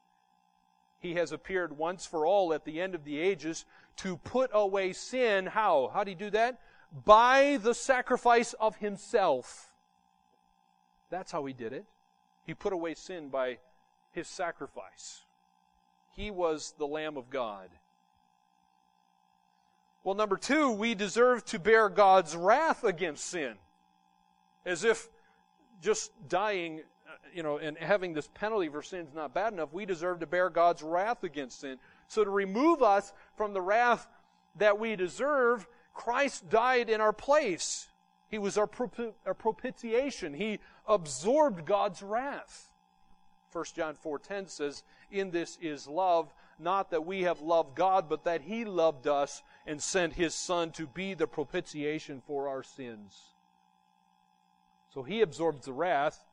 He 1.00 1.14
has 1.14 1.32
appeared 1.32 1.78
once 1.78 2.06
for 2.06 2.26
all 2.26 2.54
at 2.54 2.66
the 2.66 2.82
end 2.82 2.96
of 2.96 3.06
the 3.06 3.18
ages 3.18 3.64
to 3.96 4.18
put 4.18 4.52
away 4.54 4.92
sin. 4.92 5.46
How? 5.46 5.90
How 5.94 6.04
did 6.04 6.10
he 6.12 6.26
do 6.26 6.32
that? 6.32 6.60
By 7.06 7.58
the 7.62 7.74
sacrifice 7.74 8.54
of 8.54 8.78
himself. 8.78 9.74
That's 11.10 11.32
how 11.32 11.46
he 11.46 11.54
did 11.54 11.74
it. 11.74 11.86
He 12.46 12.54
put 12.54 12.74
away 12.74 12.96
sin 12.96 13.30
by 13.30 13.60
his 14.12 14.28
sacrifice. 14.28 15.22
He 16.16 16.32
was 16.32 16.74
the 16.78 16.88
Lamb 16.88 17.16
of 17.16 17.30
God. 17.30 17.70
Well, 20.04 20.16
number 20.16 20.38
two, 20.38 20.72
we 20.72 20.96
deserve 20.96 21.46
to 21.46 21.60
bear 21.60 21.90
God's 21.90 22.36
wrath 22.36 22.84
against 22.84 23.26
sin. 23.26 23.56
As 24.66 24.84
if 24.84 25.10
just 25.82 26.12
dying, 26.28 26.82
uh, 27.08 27.12
you 27.34 27.44
know, 27.44 27.58
and 27.58 27.78
having 27.78 28.14
this 28.14 28.30
penalty 28.34 28.70
for 28.70 28.82
sin 28.82 29.06
is 29.06 29.14
not 29.14 29.34
bad 29.34 29.54
enough, 29.54 29.72
we 29.72 29.86
deserve 29.86 30.20
to 30.22 30.26
bear 30.26 30.50
God's 30.50 30.82
wrath 30.82 31.24
against 31.24 31.60
sin. 31.60 31.78
So 32.08 32.24
to 32.24 32.30
remove 32.30 32.82
us 32.82 33.14
from 33.36 33.54
the 33.54 33.62
wrath 33.62 34.08
that 34.56 34.80
we 34.80 34.96
deserve, 34.96 35.68
Christ 36.00 36.50
died 36.50 36.90
in 36.90 37.02
our 37.02 37.12
place. 37.12 37.90
He 38.30 38.38
was 38.38 38.58
our, 38.58 38.70
our 39.26 39.34
propitiation. 39.34 40.34
He 40.34 40.60
absorbed 40.88 41.66
God's 41.66 42.02
wrath. 42.02 42.72
1 43.52 43.66
John 43.76 43.96
4:10 43.96 44.48
says, 44.48 44.84
"In 45.12 45.32
this 45.32 45.58
is 45.58 45.90
love, 45.90 46.34
not 46.58 46.90
that 46.92 47.06
we 47.06 47.24
have 47.24 47.42
loved 47.42 47.76
God, 47.76 48.08
but 48.08 48.24
that 48.24 48.44
he 48.44 48.64
loved 48.64 49.08
us 49.08 49.44
and 49.66 49.84
sent 49.84 50.14
his 50.14 50.34
son 50.34 50.72
to 50.72 50.88
be 50.88 51.14
the 51.14 51.28
propitiation 51.28 52.22
for 52.22 52.48
our 52.48 52.64
sins." 52.64 53.34
So 54.94 55.04
he 55.04 55.20
absorbs 55.20 55.66
the 55.66 55.74
wrath, 55.74 56.24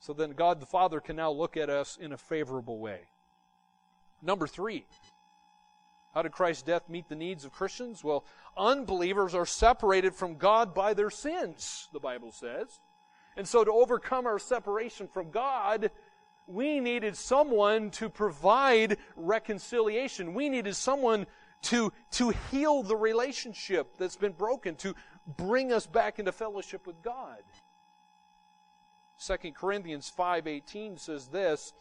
so 0.00 0.12
then 0.12 0.32
God 0.32 0.58
the 0.58 0.66
Father 0.66 1.00
can 1.00 1.14
now 1.14 1.30
look 1.30 1.56
at 1.56 1.70
us 1.70 1.96
in 1.96 2.12
a 2.12 2.18
favorable 2.18 2.80
way. 2.80 3.02
Number 4.20 4.48
3, 4.48 4.84
how 6.14 6.22
did 6.22 6.32
Christ's 6.32 6.62
death 6.62 6.88
meet 6.88 7.08
the 7.08 7.16
needs 7.16 7.44
of 7.44 7.52
Christians? 7.52 8.04
Well, 8.04 8.24
unbelievers 8.56 9.34
are 9.34 9.46
separated 9.46 10.14
from 10.14 10.36
God 10.36 10.72
by 10.72 10.94
their 10.94 11.10
sins, 11.10 11.88
the 11.92 11.98
Bible 11.98 12.30
says. 12.30 12.80
And 13.36 13.48
so 13.48 13.64
to 13.64 13.72
overcome 13.72 14.26
our 14.26 14.38
separation 14.38 15.08
from 15.08 15.30
God, 15.30 15.90
we 16.46 16.78
needed 16.78 17.16
someone 17.16 17.90
to 17.92 18.08
provide 18.08 18.98
reconciliation. 19.16 20.34
We 20.34 20.48
needed 20.48 20.76
someone 20.76 21.26
to, 21.62 21.92
to 22.12 22.30
heal 22.50 22.84
the 22.84 22.96
relationship 22.96 23.96
that's 23.98 24.16
been 24.16 24.32
broken, 24.32 24.76
to 24.76 24.94
bring 25.36 25.72
us 25.72 25.86
back 25.86 26.20
into 26.20 26.30
fellowship 26.30 26.86
with 26.86 27.02
God. 27.02 27.42
2 29.18 29.52
Corinthians 29.52 30.12
5:18 30.16 30.98
says 31.00 31.28
this, 31.28 31.72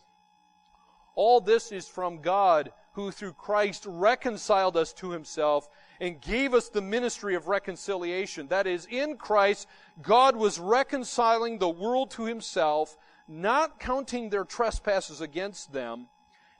all 1.15 1.39
this 1.41 1.71
is 1.71 1.87
from 1.87 2.21
God 2.21 2.71
who 2.93 3.11
through 3.11 3.33
Christ 3.33 3.85
reconciled 3.87 4.77
us 4.77 4.93
to 4.93 5.11
himself 5.11 5.67
and 5.99 6.21
gave 6.21 6.53
us 6.53 6.69
the 6.69 6.81
ministry 6.81 7.35
of 7.35 7.47
reconciliation. 7.47 8.47
That 8.47 8.67
is, 8.67 8.87
in 8.89 9.17
Christ, 9.17 9.67
God 10.01 10.35
was 10.35 10.59
reconciling 10.59 11.57
the 11.57 11.69
world 11.69 12.11
to 12.11 12.25
himself, 12.25 12.97
not 13.27 13.79
counting 13.79 14.29
their 14.29 14.45
trespasses 14.45 15.21
against 15.21 15.73
them, 15.73 16.07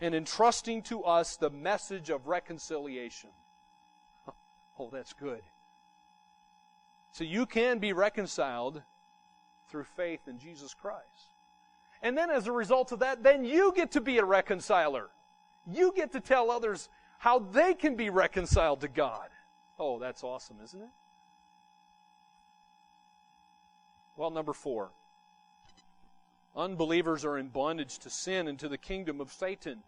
and 0.02 0.16
entrusting 0.16 0.82
to 0.84 1.04
us 1.04 1.38
the 1.38 1.50
message 1.50 2.10
of 2.10 2.28
reconciliation. 2.28 3.30
Oh, 4.80 4.90
that's 4.92 5.14
good. 5.14 5.44
So 7.12 7.24
you 7.24 7.46
can 7.46 7.78
be 7.78 7.94
reconciled 7.94 8.82
through 9.70 9.84
faith 9.84 10.28
in 10.28 10.40
Jesus 10.40 10.74
Christ. 10.74 11.28
And 12.02 12.18
then 12.18 12.32
as 12.32 12.48
a 12.48 12.52
result 12.52 12.92
of 12.92 12.98
that, 13.00 13.22
then 13.22 13.46
you 13.46 13.72
get 13.76 13.92
to 13.92 14.02
be 14.02 14.18
a 14.18 14.26
reconciler. 14.26 15.10
You 15.66 15.94
get 15.96 16.12
to 16.12 16.20
tell 16.20 16.52
others 16.52 16.90
how 17.20 17.40
they 17.40 17.74
can 17.74 17.96
be 17.96 18.10
reconciled 18.10 18.82
to 18.82 18.88
God. 18.88 19.30
Oh, 19.80 20.00
that's 20.00 20.24
awesome, 20.24 20.58
isn't 20.64 20.82
it? 20.82 20.90
Well, 24.18 24.30
number 24.30 24.54
four. 24.54 24.92
Unbelievers 26.56 27.26
are 27.26 27.38
in 27.38 27.48
bondage 27.48 27.98
to 28.00 28.10
sin 28.10 28.48
and 28.48 28.60
to 28.60 28.70
the 28.70 28.78
kingdom 28.78 29.20
of 29.20 29.32
Satan. 29.32 29.80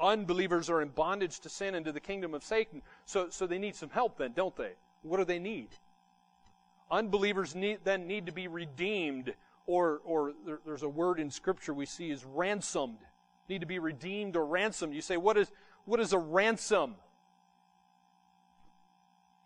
Unbelievers 0.00 0.70
are 0.70 0.80
in 0.80 0.88
bondage 0.88 1.40
to 1.40 1.50
sin 1.50 1.74
and 1.74 1.84
to 1.84 1.92
the 1.92 2.00
kingdom 2.00 2.32
of 2.32 2.42
Satan. 2.42 2.80
So, 3.04 3.28
so 3.28 3.46
they 3.46 3.58
need 3.58 3.74
some 3.74 3.90
help 3.90 4.16
then, 4.16 4.32
don't 4.32 4.56
they? 4.56 4.72
What 5.02 5.18
do 5.18 5.24
they 5.24 5.38
need? 5.38 5.68
Unbelievers 6.90 7.54
need, 7.54 7.80
then 7.84 8.06
need 8.06 8.26
to 8.26 8.32
be 8.32 8.48
redeemed, 8.48 9.34
or, 9.66 10.00
or 10.04 10.32
there, 10.46 10.60
there's 10.64 10.82
a 10.82 10.88
word 10.88 11.20
in 11.20 11.30
Scripture 11.30 11.74
we 11.74 11.86
see 11.86 12.10
is 12.10 12.24
ransomed 12.24 12.98
need 13.50 13.60
to 13.60 13.66
be 13.66 13.78
redeemed 13.78 14.36
or 14.36 14.46
ransomed. 14.46 14.94
You 14.94 15.02
say, 15.02 15.18
what 15.18 15.36
is, 15.36 15.50
what 15.84 16.00
is 16.00 16.14
a 16.14 16.18
ransom? 16.18 16.94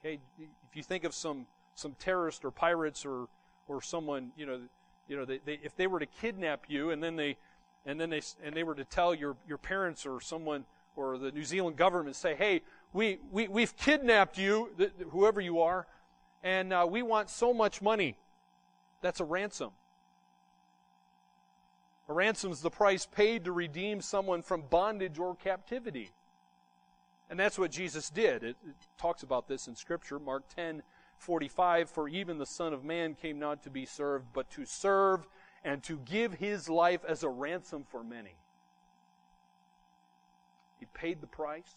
Okay, 0.01 0.21
if 0.39 0.77
you 0.77 0.83
think 0.83 1.05
of 1.05 1.15
some, 1.15 1.47
some 1.75 1.97
terrorist 1.99 2.45
or 2.45 2.51
pirates 2.51 3.05
or, 3.05 3.27
or 3.67 3.83
someone, 3.83 4.31
you 4.37 4.47
know, 4.47 4.61
you 5.09 5.17
know, 5.17 5.25
they, 5.25 5.41
they, 5.45 5.59
if 5.63 5.75
they 5.75 5.87
were 5.87 5.99
to 5.99 6.07
kidnap 6.07 6.65
you 6.69 6.91
and 6.91 7.03
then 7.03 7.17
they, 7.17 7.37
and 7.87 8.01
then 8.01 8.11
they, 8.11 8.21
and 8.43 8.55
they 8.55 8.63
were 8.63 8.75
to 8.75 8.85
tell 8.85 9.15
your, 9.15 9.37
your 9.49 9.59
parents 9.59 10.07
or 10.07 10.21
someone 10.21 10.65
or 10.97 11.19
the 11.19 11.33
New 11.33 11.45
Zealand 11.45 11.77
government, 11.77 12.15
say, 12.15 12.35
hey, 12.35 12.63
we, 12.93 13.19
we, 13.33 13.49
we've 13.49 13.77
kidnapped 13.77 14.39
you, 14.39 14.71
whoever 15.11 15.41
you 15.41 15.61
are, 15.61 15.87
and 16.43 16.73
uh, 16.73 16.87
we 16.89 17.03
want 17.03 17.29
so 17.29 17.53
much 17.53 17.83
money. 17.83 18.17
That's 19.01 19.21
a 19.21 19.25
ransom. 19.25 19.71
A 22.09 22.13
ransom 22.13 22.53
is 22.53 22.61
the 22.61 22.71
price 22.71 23.07
paid 23.07 23.45
to 23.45 23.53
redeem 23.53 24.01
someone 24.01 24.43
from 24.43 24.63
bondage 24.69 25.19
or 25.19 25.35
captivity. 25.35 26.11
And 27.31 27.41
that's 27.41 27.59
what 27.59 27.71
Jesus 27.71 28.11
did. 28.11 28.45
It, 28.45 28.57
it, 28.67 28.75
talks 28.99 29.23
about 29.23 29.49
this 29.49 29.67
in 29.67 29.75
Scripture, 29.75 30.19
Mark 30.19 30.45
10 30.55 30.83
45. 31.19 31.89
For 31.89 32.09
even 32.09 32.39
the 32.39 32.47
Son 32.47 32.75
of 32.75 32.85
Man 32.85 33.15
came 33.15 33.39
not 33.39 33.63
to 33.63 33.71
be 33.71 33.87
served, 33.87 34.27
but 34.35 34.51
to 34.51 34.67
serve 34.67 35.27
and 35.65 35.83
to 35.85 35.97
give 36.05 36.35
his 36.35 36.69
life 36.69 37.01
as 37.09 37.23
a 37.23 37.29
ransom 37.29 37.85
for 37.89 38.05
many. 38.05 38.35
He 40.79 40.87
paid 40.93 41.23
the 41.23 41.27
price 41.27 41.77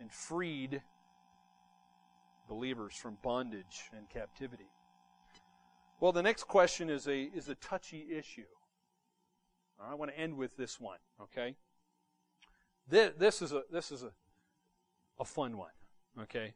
and 0.00 0.10
freed 0.10 0.80
believers 2.48 2.94
from 2.94 3.18
bondage 3.20 3.90
and 3.94 4.08
captivity. 4.08 4.70
Well, 6.00 6.12
the 6.12 6.22
next 6.22 6.44
question 6.44 6.90
is 6.90 7.06
a, 7.08 7.22
is 7.34 7.48
a 7.48 7.54
touchy 7.54 8.06
issue. 8.10 8.44
I 9.80 9.94
want 9.94 10.10
to 10.10 10.18
end 10.18 10.36
with 10.36 10.56
this 10.56 10.80
one, 10.80 10.98
okay? 11.20 11.54
This, 12.88 13.12
this 13.18 13.42
is 13.42 13.52
a, 13.52 13.62
this 13.70 13.90
is 13.90 14.02
a, 14.02 14.10
a 15.18 15.24
fun 15.24 15.56
one, 15.56 15.70
okay? 16.20 16.54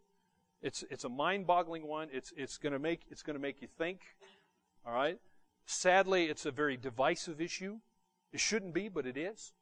It's, 0.63 0.85
it's 0.91 1.05
a 1.05 1.09
mind-boggling 1.09 1.87
one. 1.87 2.09
It's, 2.13 2.33
it's 2.37 2.59
gonna 2.59 2.79
make, 2.79 3.03
it's 3.11 3.23
gonna 3.23 3.39
make 3.39 3.63
you 3.63 3.69
think, 3.79 4.01
all 4.87 4.93
right? 4.93 5.19
Sadly, 5.65 6.27
it's 6.27 6.47
a 6.47 6.51
very 6.51 6.77
divisive 6.77 7.41
issue. 7.41 7.79
It 8.33 8.41
shouldn't 8.41 8.75
be, 8.75 8.89
but 8.89 9.07
it 9.07 9.17
is. 9.17 9.53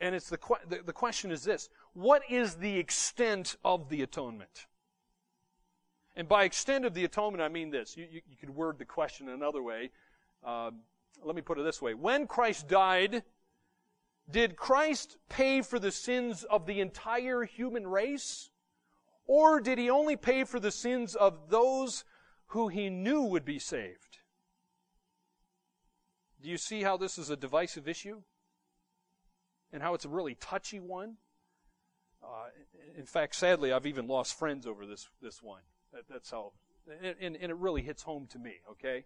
And 0.00 0.14
it's 0.14 0.28
the, 0.30 0.38
the, 0.68 0.80
the 0.84 0.92
question 0.92 1.30
is 1.30 1.44
this 1.44 1.68
What 1.92 2.22
is 2.28 2.56
the 2.56 2.78
extent 2.78 3.56
of 3.64 3.88
the 3.88 4.02
atonement? 4.02 4.66
And 6.16 6.28
by 6.28 6.44
extent 6.44 6.84
of 6.84 6.94
the 6.94 7.04
atonement, 7.04 7.42
I 7.42 7.48
mean 7.48 7.70
this. 7.70 7.96
You, 7.96 8.06
you, 8.10 8.20
you 8.28 8.36
could 8.36 8.50
word 8.50 8.78
the 8.78 8.84
question 8.84 9.28
another 9.28 9.62
way. 9.62 9.90
Uh, 10.44 10.70
let 11.24 11.36
me 11.36 11.42
put 11.42 11.58
it 11.58 11.62
this 11.62 11.80
way. 11.80 11.94
When 11.94 12.26
Christ 12.26 12.68
died, 12.68 13.22
did 14.30 14.56
Christ 14.56 15.16
pay 15.28 15.62
for 15.62 15.78
the 15.78 15.92
sins 15.92 16.44
of 16.44 16.66
the 16.66 16.80
entire 16.80 17.44
human 17.44 17.86
race? 17.86 18.50
Or 19.26 19.60
did 19.60 19.78
he 19.78 19.90
only 19.90 20.16
pay 20.16 20.44
for 20.44 20.58
the 20.58 20.70
sins 20.70 21.14
of 21.14 21.50
those 21.50 22.04
who 22.48 22.68
he 22.68 22.90
knew 22.90 23.22
would 23.22 23.44
be 23.44 23.58
saved? 23.58 24.18
Do 26.42 26.48
you 26.48 26.56
see 26.56 26.82
how 26.82 26.96
this 26.96 27.18
is 27.18 27.30
a 27.30 27.36
divisive 27.36 27.86
issue? 27.86 28.22
And 29.72 29.82
how 29.82 29.94
it's 29.94 30.04
a 30.04 30.08
really 30.08 30.34
touchy 30.34 30.80
one? 30.80 31.16
Uh, 32.22 32.48
in 32.96 33.06
fact, 33.06 33.34
sadly, 33.34 33.72
I've 33.72 33.86
even 33.86 34.08
lost 34.08 34.38
friends 34.38 34.66
over 34.66 34.86
this, 34.86 35.08
this 35.22 35.42
one. 35.42 35.62
That, 35.92 36.02
that's 36.08 36.30
how, 36.30 36.52
and, 37.02 37.36
and, 37.36 37.50
it 37.50 37.56
really 37.56 37.82
hits 37.82 38.02
home 38.02 38.28
to 38.30 38.38
me, 38.38 38.54
okay? 38.70 39.04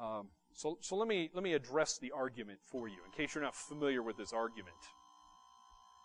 Um, 0.00 0.28
so, 0.52 0.78
so 0.80 0.96
let 0.96 1.08
me, 1.08 1.30
let 1.34 1.42
me 1.44 1.54
address 1.54 1.98
the 1.98 2.12
argument 2.12 2.58
for 2.64 2.88
you, 2.88 2.96
in 3.04 3.12
case 3.12 3.34
you're 3.34 3.44
not 3.44 3.54
familiar 3.54 4.02
with 4.02 4.16
this 4.16 4.32
argument. 4.32 4.76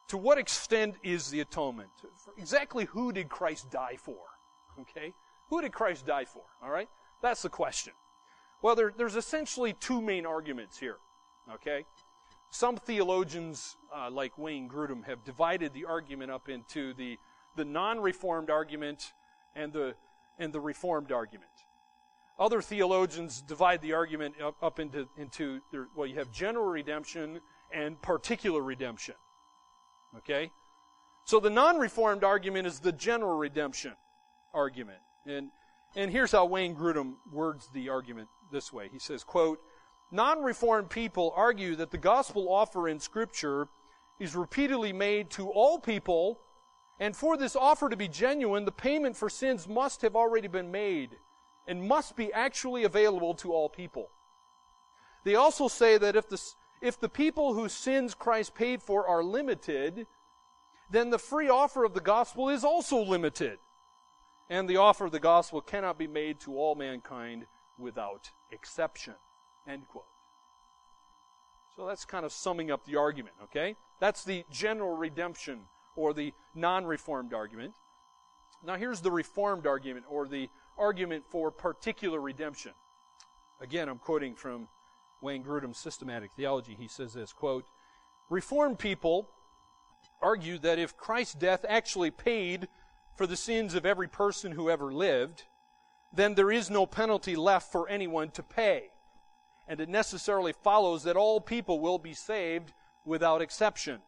To 0.10 0.18
what 0.18 0.38
extent 0.38 0.96
is 1.04 1.30
the 1.30 1.42
atonement? 1.42 1.90
For 2.02 2.34
Exactly 2.38 2.86
who 2.86 3.12
did 3.12 3.30
Christ 3.30 3.70
die 3.72 3.98
for? 3.98 4.18
Okay? 4.80 5.14
Who 5.50 5.62
did 5.62 5.72
Christ 5.72 6.06
die 6.06 6.26
for? 6.26 6.44
All 6.64 6.70
right? 6.70 6.90
That's 7.22 7.42
the 7.42 7.50
question. 7.50 7.94
Well, 8.62 8.76
there, 8.76 8.92
there's 8.96 9.16
essentially 9.16 9.74
two 9.80 10.02
main 10.02 10.26
arguments 10.26 10.78
here. 10.78 10.98
Okay? 11.54 11.86
Some 12.52 12.78
theologians, 12.78 13.78
uh, 13.96 14.10
like 14.10 14.38
Wayne 14.38 14.68
Grudem, 14.68 15.06
have 15.06 15.24
divided 15.24 15.74
the 15.74 15.86
argument 15.86 16.32
up 16.32 16.50
into 16.50 16.94
the, 16.96 17.18
the 17.56 17.66
non 17.66 18.00
reformed 18.00 18.50
argument 18.50 19.14
and 19.56 19.74
the, 19.74 19.96
and 20.38 20.54
the 20.54 20.60
reformed 20.60 21.12
argument. 21.12 21.50
Other 22.40 22.62
theologians 22.62 23.42
divide 23.42 23.82
the 23.82 23.94
argument 23.94 24.36
up, 24.42 24.56
up 24.62 24.80
into, 24.80 25.08
into 25.18 25.60
well, 25.96 26.08
you 26.08 26.16
have 26.16 26.32
general 26.32 26.66
redemption 26.66 27.42
and 27.74 28.02
particular 28.02 28.62
redemption. 28.62 29.16
Okay? 30.18 30.52
So 31.26 31.40
the 31.40 31.50
non-reformed 31.50 32.24
argument 32.24 32.66
is 32.66 32.80
the 32.80 32.92
general 32.92 33.38
redemption 33.38 33.94
argument. 34.54 35.00
And, 35.26 35.50
and 35.96 36.10
here's 36.10 36.32
how 36.32 36.46
Wayne 36.46 36.76
Grudem 36.76 37.16
words 37.32 37.68
the 37.74 37.90
argument 37.90 38.30
this 38.52 38.74
way. 38.74 38.90
He 38.92 39.00
says, 39.00 39.24
quote, 39.24 39.60
non-reformed 40.12 40.90
people 40.90 41.34
argue 41.36 41.76
that 41.76 41.92
the 41.92 41.98
gospel 41.98 42.48
offer 42.50 42.88
in 42.88 43.00
scripture 43.00 43.68
is 44.20 44.36
repeatedly 44.36 44.92
made 44.92 45.30
to 45.32 45.50
all 45.50 45.78
people, 45.78 46.40
and 47.00 47.16
for 47.16 47.38
this 47.38 47.56
offer 47.56 47.90
to 47.90 47.96
be 47.96 48.10
genuine, 48.10 48.66
the 48.66 48.72
payment 48.72 49.16
for 49.16 49.30
sins 49.30 49.68
must 49.68 50.02
have 50.02 50.16
already 50.16 50.50
been 50.50 50.70
made 50.70 51.18
and 51.66 51.88
must 51.88 52.16
be 52.16 52.34
actually 52.34 52.84
available 52.84 53.34
to 53.36 53.54
all 53.54 53.70
people. 53.70 54.10
They 55.24 55.36
also 55.36 55.68
say 55.68 55.98
that 55.98 56.16
if 56.16 56.28
the, 56.28 56.42
if 56.82 57.00
the 57.00 57.10
people 57.10 57.54
whose 57.54 57.74
sins 57.74 58.14
Christ 58.14 58.54
paid 58.54 58.82
for 58.82 59.08
are 59.08 59.24
limited, 59.24 60.08
then 60.90 61.10
the 61.10 61.20
free 61.20 61.50
offer 61.50 61.86
of 61.86 61.94
the 61.94 62.02
gospel 62.02 62.50
is 62.50 62.64
also 62.64 62.98
limited. 62.98 63.60
And 64.50 64.68
the 64.68 64.78
offer 64.78 65.06
of 65.06 65.12
the 65.12 65.20
gospel 65.20 65.62
cannot 65.62 65.98
be 65.98 66.08
made 66.08 66.40
to 66.42 66.58
all 66.58 66.76
mankind 66.76 67.46
without 67.78 68.32
exception. 68.52 69.16
End 69.68 69.88
quote. 69.88 70.06
So 71.76 71.86
that's 71.86 72.04
kind 72.04 72.26
of 72.26 72.34
summing 72.34 72.72
up 72.72 72.86
the 72.86 72.98
argument, 72.98 73.36
okay? 73.44 73.78
That's 74.00 74.24
the 74.24 74.44
general 74.50 74.98
redemption 74.98 75.68
or 76.00 76.14
the 76.14 76.34
non 76.56 76.86
reformed 76.86 77.34
argument. 77.34 77.74
Now 78.66 78.76
here's 78.76 79.02
the 79.02 79.12
reformed 79.12 79.68
argument 79.68 80.06
or 80.10 80.28
the 80.28 80.50
argument 80.78 81.26
for 81.30 81.52
particular 81.52 82.22
redemption. 82.22 82.72
Again, 83.62 83.90
I'm 83.90 84.00
quoting 84.00 84.36
from 84.36 84.70
Wayne 85.22 85.44
Grudem's 85.44 85.78
systematic 85.78 86.32
theology. 86.38 86.76
He 86.80 86.88
says 86.88 87.14
this, 87.14 87.34
quote, 87.34 87.66
Reformed 88.30 88.80
people 88.80 89.30
argue 90.22 90.58
that 90.60 90.80
if 90.80 90.96
Christ's 90.96 91.36
death 91.36 91.66
actually 91.68 92.12
paid 92.12 92.70
for 93.16 93.28
the 93.28 93.36
sins 93.36 93.74
of 93.74 93.86
every 93.86 94.08
person 94.08 94.54
who 94.54 94.70
ever 94.70 94.94
lived, 94.94 95.44
then 96.14 96.36
there 96.36 96.52
is 96.52 96.70
no 96.70 96.86
penalty 96.86 97.36
left 97.36 97.72
for 97.72 97.90
anyone 97.90 98.30
to 98.32 98.44
pay. 98.44 98.88
And 99.68 99.82
it 99.82 99.90
necessarily 99.90 100.54
follows 100.54 101.04
that 101.04 101.18
all 101.18 101.42
people 101.42 101.82
will 101.82 102.00
be 102.00 102.14
saved 102.14 102.74
without 103.06 103.42
exception. 103.42 104.00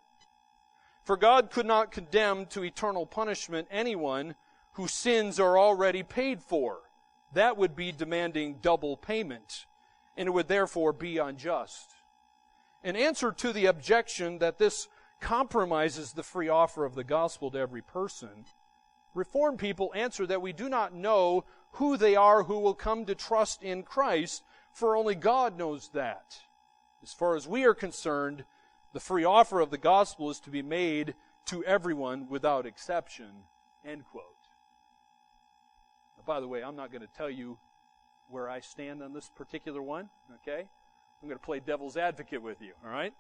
For 1.04 1.18
God 1.18 1.52
could 1.52 1.66
not 1.66 1.92
condemn 1.92 2.46
to 2.48 2.64
eternal 2.64 3.06
punishment 3.06 3.68
anyone 3.72 4.36
whose 4.74 4.94
sins 4.94 5.40
are 5.40 5.58
already 5.58 6.04
paid 6.04 6.42
for. 6.42 6.80
That 7.34 7.58
would 7.58 7.76
be 7.76 7.92
demanding 7.92 8.60
double 8.62 8.98
payment, 8.98 9.66
and 10.16 10.28
it 10.28 10.32
would 10.32 10.48
therefore 10.48 10.94
be 10.94 11.18
unjust. 11.18 11.90
In 12.84 12.96
answer 12.96 13.32
to 13.32 13.54
the 13.54 13.66
objection 13.66 14.40
that 14.40 14.58
this 14.58 14.88
compromises 15.20 16.14
the 16.14 16.24
free 16.24 16.50
offer 16.50 16.84
of 16.86 16.96
the 16.96 17.04
gospel 17.04 17.52
to 17.52 17.60
every 17.60 17.82
person, 17.82 18.46
Reformed 19.14 19.60
people 19.60 19.92
answer 19.94 20.26
that 20.26 20.42
we 20.42 20.54
do 20.54 20.70
not 20.70 20.94
know 20.94 21.44
who 21.72 21.98
they 21.98 22.16
are 22.16 22.44
who 22.44 22.60
will 22.60 22.74
come 22.74 23.06
to 23.06 23.16
trust 23.16 23.62
in 23.62 23.84
Christ, 23.84 24.44
for 24.72 24.96
only 24.96 25.16
God 25.16 25.58
knows 25.58 25.90
that. 25.90 26.40
As 27.04 27.12
far 27.14 27.36
as 27.36 27.48
we 27.48 27.66
are 27.66 27.74
concerned, 27.74 28.46
the 28.94 29.00
free 29.00 29.24
offer 29.24 29.60
of 29.60 29.72
the 29.72 29.78
gospel 29.78 30.30
is 30.30 30.40
to 30.42 30.50
be 30.50 30.62
made 30.62 31.16
to 31.46 31.64
everyone 31.66 32.28
without 32.30 32.66
exception. 32.66 33.44
End 33.86 34.04
quote. 34.06 34.26
By 36.26 36.40
the 36.40 36.48
way, 36.48 36.64
I'm 36.64 36.76
not 36.76 36.92
going 36.92 37.02
to 37.02 37.08
tell 37.08 37.30
you 37.30 37.58
where 38.30 38.50
I 38.50 38.60
stand 38.60 39.02
on 39.02 39.14
this 39.14 39.30
particular 39.30 39.82
one, 39.82 40.10
okay? 40.42 40.68
I'm 41.22 41.28
going 41.28 41.38
to 41.40 41.44
play 41.44 41.60
devil's 41.60 41.98
advocate 41.98 42.42
with 42.42 42.62
you, 42.62 42.74
all 42.84 42.92
right? 42.92 43.14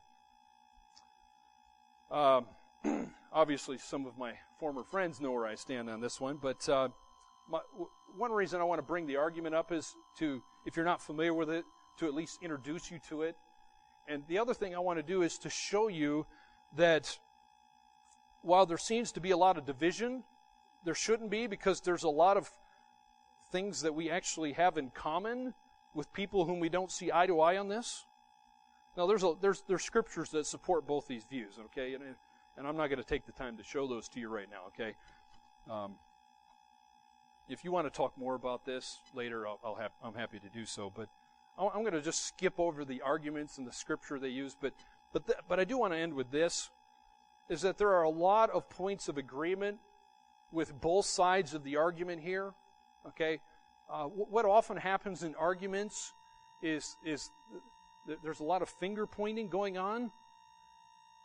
Um, 2.83 3.11
obviously, 3.33 3.77
some 3.77 4.05
of 4.05 4.17
my 4.17 4.33
former 4.59 4.83
friends 4.83 5.19
know 5.19 5.31
where 5.31 5.47
I 5.47 5.55
stand 5.55 5.89
on 5.89 5.99
this 5.99 6.21
one, 6.21 6.37
but 6.41 6.67
uh, 6.69 6.89
my, 7.49 7.59
one 8.17 8.31
reason 8.31 8.61
I 8.61 8.63
want 8.63 8.79
to 8.79 8.83
bring 8.83 9.07
the 9.07 9.17
argument 9.17 9.55
up 9.55 9.71
is 9.71 9.93
to, 10.19 10.41
if 10.65 10.75
you're 10.75 10.85
not 10.85 11.01
familiar 11.01 11.33
with 11.33 11.49
it, 11.49 11.65
to 11.99 12.05
at 12.07 12.13
least 12.13 12.39
introduce 12.41 12.89
you 12.89 12.99
to 13.09 13.23
it. 13.23 13.35
And 14.07 14.23
the 14.27 14.39
other 14.39 14.53
thing 14.53 14.75
I 14.75 14.79
want 14.79 14.99
to 14.99 15.03
do 15.03 15.21
is 15.21 15.37
to 15.39 15.49
show 15.49 15.87
you 15.87 16.25
that 16.75 17.19
while 18.41 18.65
there 18.65 18.77
seems 18.77 19.11
to 19.13 19.21
be 19.21 19.31
a 19.31 19.37
lot 19.37 19.57
of 19.57 19.65
division, 19.65 20.23
there 20.83 20.95
shouldn't 20.95 21.29
be 21.29 21.47
because 21.47 21.81
there's 21.81 22.03
a 22.03 22.09
lot 22.09 22.37
of 22.37 22.49
things 23.51 23.81
that 23.81 23.93
we 23.93 24.09
actually 24.09 24.53
have 24.53 24.77
in 24.77 24.89
common 24.89 25.53
with 25.93 26.11
people 26.13 26.45
whom 26.45 26.59
we 26.59 26.69
don't 26.69 26.91
see 26.91 27.11
eye 27.11 27.27
to 27.27 27.39
eye 27.41 27.57
on 27.57 27.67
this? 27.67 28.05
Now, 28.97 29.07
there's, 29.07 29.23
a, 29.23 29.33
there's, 29.39 29.63
there's 29.67 29.83
scriptures 29.83 30.29
that 30.31 30.45
support 30.45 30.87
both 30.87 31.07
these 31.07 31.25
views, 31.25 31.53
okay? 31.65 31.93
And, 31.93 32.03
and 32.57 32.67
I'm 32.67 32.75
not 32.75 32.87
going 32.87 32.99
to 32.99 33.07
take 33.07 33.25
the 33.25 33.31
time 33.31 33.57
to 33.57 33.63
show 33.63 33.87
those 33.87 34.07
to 34.09 34.19
you 34.19 34.29
right 34.29 34.47
now, 34.49 34.67
okay? 34.67 34.95
Um, 35.69 35.95
if 37.47 37.63
you 37.63 37.71
want 37.71 37.85
to 37.85 37.91
talk 37.91 38.17
more 38.17 38.35
about 38.35 38.65
this 38.65 38.99
later, 39.13 39.47
I'll, 39.47 39.59
I'll 39.63 39.75
have, 39.75 39.91
I'm 40.03 40.15
happy 40.15 40.39
to 40.39 40.49
do 40.49 40.65
so. 40.65 40.91
But 40.93 41.09
I'm 41.69 41.81
going 41.81 41.93
to 41.93 42.01
just 42.01 42.25
skip 42.25 42.59
over 42.59 42.85
the 42.85 43.01
arguments 43.01 43.57
and 43.57 43.67
the 43.67 43.73
scripture 43.73 44.19
they 44.19 44.29
use. 44.29 44.55
But, 44.59 44.73
but, 45.13 45.27
the, 45.27 45.35
but 45.47 45.59
I 45.59 45.63
do 45.63 45.77
want 45.77 45.93
to 45.93 45.99
end 45.99 46.13
with 46.13 46.31
this, 46.31 46.69
is 47.49 47.61
that 47.61 47.77
there 47.77 47.89
are 47.89 48.03
a 48.03 48.09
lot 48.09 48.49
of 48.49 48.69
points 48.69 49.07
of 49.07 49.17
agreement 49.17 49.79
with 50.51 50.79
both 50.79 51.05
sides 51.05 51.53
of 51.53 51.63
the 51.63 51.77
argument 51.77 52.21
here. 52.21 52.53
Okay? 53.07 53.41
Uh, 53.89 54.05
what 54.05 54.45
often 54.45 54.77
happens 54.77 55.23
in 55.23 55.35
arguments 55.35 56.13
is, 56.61 56.95
is 57.03 57.29
there's 58.23 58.39
a 58.39 58.43
lot 58.43 58.61
of 58.61 58.69
finger 58.69 59.05
pointing 59.05 59.49
going 59.49 59.77
on. 59.77 60.11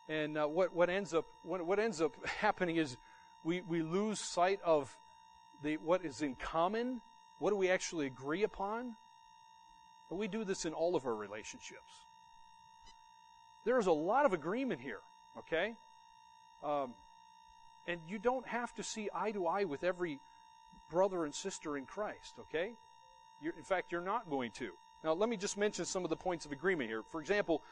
And 0.08 0.38
uh, 0.38 0.46
what, 0.46 0.74
what, 0.74 0.90
ends 0.90 1.14
up, 1.14 1.26
what, 1.42 1.64
what 1.64 1.78
ends 1.78 2.00
up 2.00 2.14
happening 2.40 2.76
is 2.76 2.96
we, 3.44 3.60
we 3.62 3.82
lose 3.82 4.20
sight 4.20 4.60
of 4.64 4.96
the, 5.62 5.76
what 5.76 6.04
is 6.04 6.22
in 6.22 6.34
common. 6.34 7.00
What 7.38 7.50
do 7.50 7.56
we 7.56 7.70
actually 7.70 8.06
agree 8.06 8.42
upon? 8.42 8.96
We 10.10 10.28
do 10.28 10.44
this 10.44 10.64
in 10.64 10.72
all 10.72 10.94
of 10.94 11.04
our 11.04 11.14
relationships. 11.14 12.06
There's 13.64 13.86
a 13.86 13.92
lot 13.92 14.24
of 14.24 14.32
agreement 14.32 14.80
here, 14.80 15.00
okay? 15.38 15.74
Um, 16.62 16.94
and 17.86 18.00
you 18.06 18.18
don't 18.18 18.46
have 18.46 18.72
to 18.74 18.82
see 18.82 19.08
eye 19.12 19.32
to 19.32 19.46
eye 19.46 19.64
with 19.64 19.82
every 19.82 20.20
brother 20.88 21.24
and 21.24 21.34
sister 21.34 21.76
in 21.76 21.84
Christ, 21.84 22.36
okay? 22.38 22.74
You're, 23.40 23.54
in 23.56 23.64
fact, 23.64 23.90
you're 23.90 24.00
not 24.00 24.30
going 24.30 24.52
to. 24.52 24.70
Now, 25.02 25.12
let 25.12 25.28
me 25.28 25.36
just 25.36 25.56
mention 25.56 25.84
some 25.84 26.04
of 26.04 26.10
the 26.10 26.16
points 26.16 26.46
of 26.46 26.52
agreement 26.52 26.88
here. 26.88 27.02
For 27.02 27.20
example, 27.20 27.62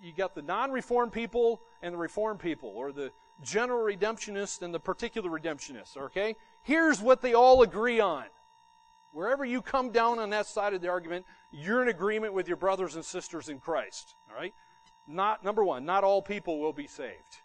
you 0.00 0.12
got 0.12 0.34
the 0.34 0.42
non 0.42 0.70
reformed 0.70 1.12
people 1.12 1.62
and 1.82 1.94
the 1.94 1.98
reformed 1.98 2.40
people, 2.40 2.68
or 2.68 2.92
the 2.92 3.12
general 3.40 3.84
redemptionists 3.84 4.62
and 4.62 4.74
the 4.74 4.80
particular 4.80 5.30
redemptionists, 5.30 5.96
okay? 5.96 6.36
Here's 6.62 7.00
what 7.00 7.22
they 7.22 7.34
all 7.34 7.62
agree 7.62 8.00
on. 8.00 8.24
Wherever 9.12 9.44
you 9.44 9.62
come 9.62 9.90
down 9.90 10.18
on 10.18 10.30
that 10.30 10.46
side 10.46 10.74
of 10.74 10.80
the 10.80 10.88
argument, 10.88 11.24
you're 11.50 11.82
in 11.82 11.88
agreement 11.88 12.34
with 12.34 12.46
your 12.46 12.56
brothers 12.56 12.94
and 12.94 13.04
sisters 13.04 13.48
in 13.48 13.58
Christ. 13.58 14.14
All 14.30 14.36
right? 14.36 14.54
Not 15.06 15.42
number 15.42 15.64
1, 15.64 15.84
not 15.84 16.04
all 16.04 16.20
people 16.20 16.60
will 16.60 16.74
be 16.74 16.86
saved. 16.86 17.42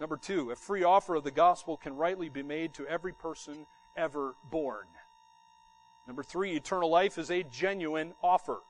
Number 0.00 0.16
2, 0.16 0.50
a 0.50 0.56
free 0.56 0.84
offer 0.84 1.16
of 1.16 1.24
the 1.24 1.30
gospel 1.30 1.76
can 1.76 1.96
rightly 1.96 2.28
be 2.28 2.42
made 2.42 2.74
to 2.74 2.86
every 2.86 3.12
person 3.12 3.66
ever 3.96 4.36
born. 4.48 4.86
Number 6.06 6.22
3, 6.22 6.52
eternal 6.52 6.88
life 6.88 7.18
is 7.18 7.30
a 7.30 7.42
genuine 7.42 8.14
offer. 8.22 8.62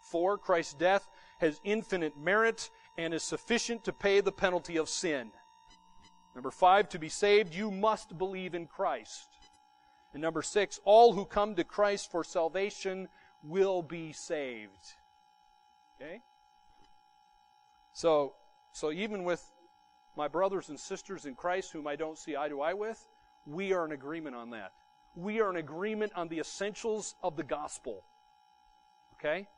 4, 0.00 0.38
Christ's 0.38 0.74
death 0.74 1.08
has 1.38 1.60
infinite 1.64 2.16
merit 2.16 2.70
and 2.96 3.12
is 3.12 3.22
sufficient 3.22 3.84
to 3.84 3.92
pay 3.92 4.20
the 4.20 4.32
penalty 4.32 4.76
of 4.76 4.88
sin. 4.88 5.30
Number 6.34 6.50
5, 6.50 6.88
to 6.90 6.98
be 6.98 7.08
saved, 7.08 7.54
you 7.54 7.70
must 7.70 8.16
believe 8.16 8.54
in 8.54 8.66
Christ. 8.66 9.35
And 10.12 10.22
number 10.22 10.42
six, 10.42 10.80
all 10.84 11.12
who 11.12 11.24
come 11.24 11.54
to 11.56 11.64
Christ 11.64 12.10
for 12.10 12.24
salvation 12.24 13.08
will 13.42 13.82
be 13.82 14.12
saved. 14.12 14.94
Okay? 15.96 16.20
So, 17.92 18.34
so 18.72 18.92
even 18.92 19.24
with 19.24 19.44
my 20.16 20.28
brothers 20.28 20.68
and 20.68 20.78
sisters 20.78 21.26
in 21.26 21.34
Christ 21.34 21.72
whom 21.72 21.86
I 21.86 21.96
don't 21.96 22.18
see 22.18 22.36
eye 22.36 22.48
to 22.48 22.62
eye 22.62 22.74
with, 22.74 23.06
we 23.46 23.72
are 23.72 23.84
in 23.84 23.92
agreement 23.92 24.36
on 24.36 24.50
that. 24.50 24.72
We 25.14 25.40
are 25.40 25.50
in 25.50 25.56
agreement 25.56 26.12
on 26.14 26.28
the 26.28 26.38
essentials 26.38 27.14
of 27.22 27.36
the 27.36 27.44
gospel. 27.44 28.04
Okay? 29.14 29.48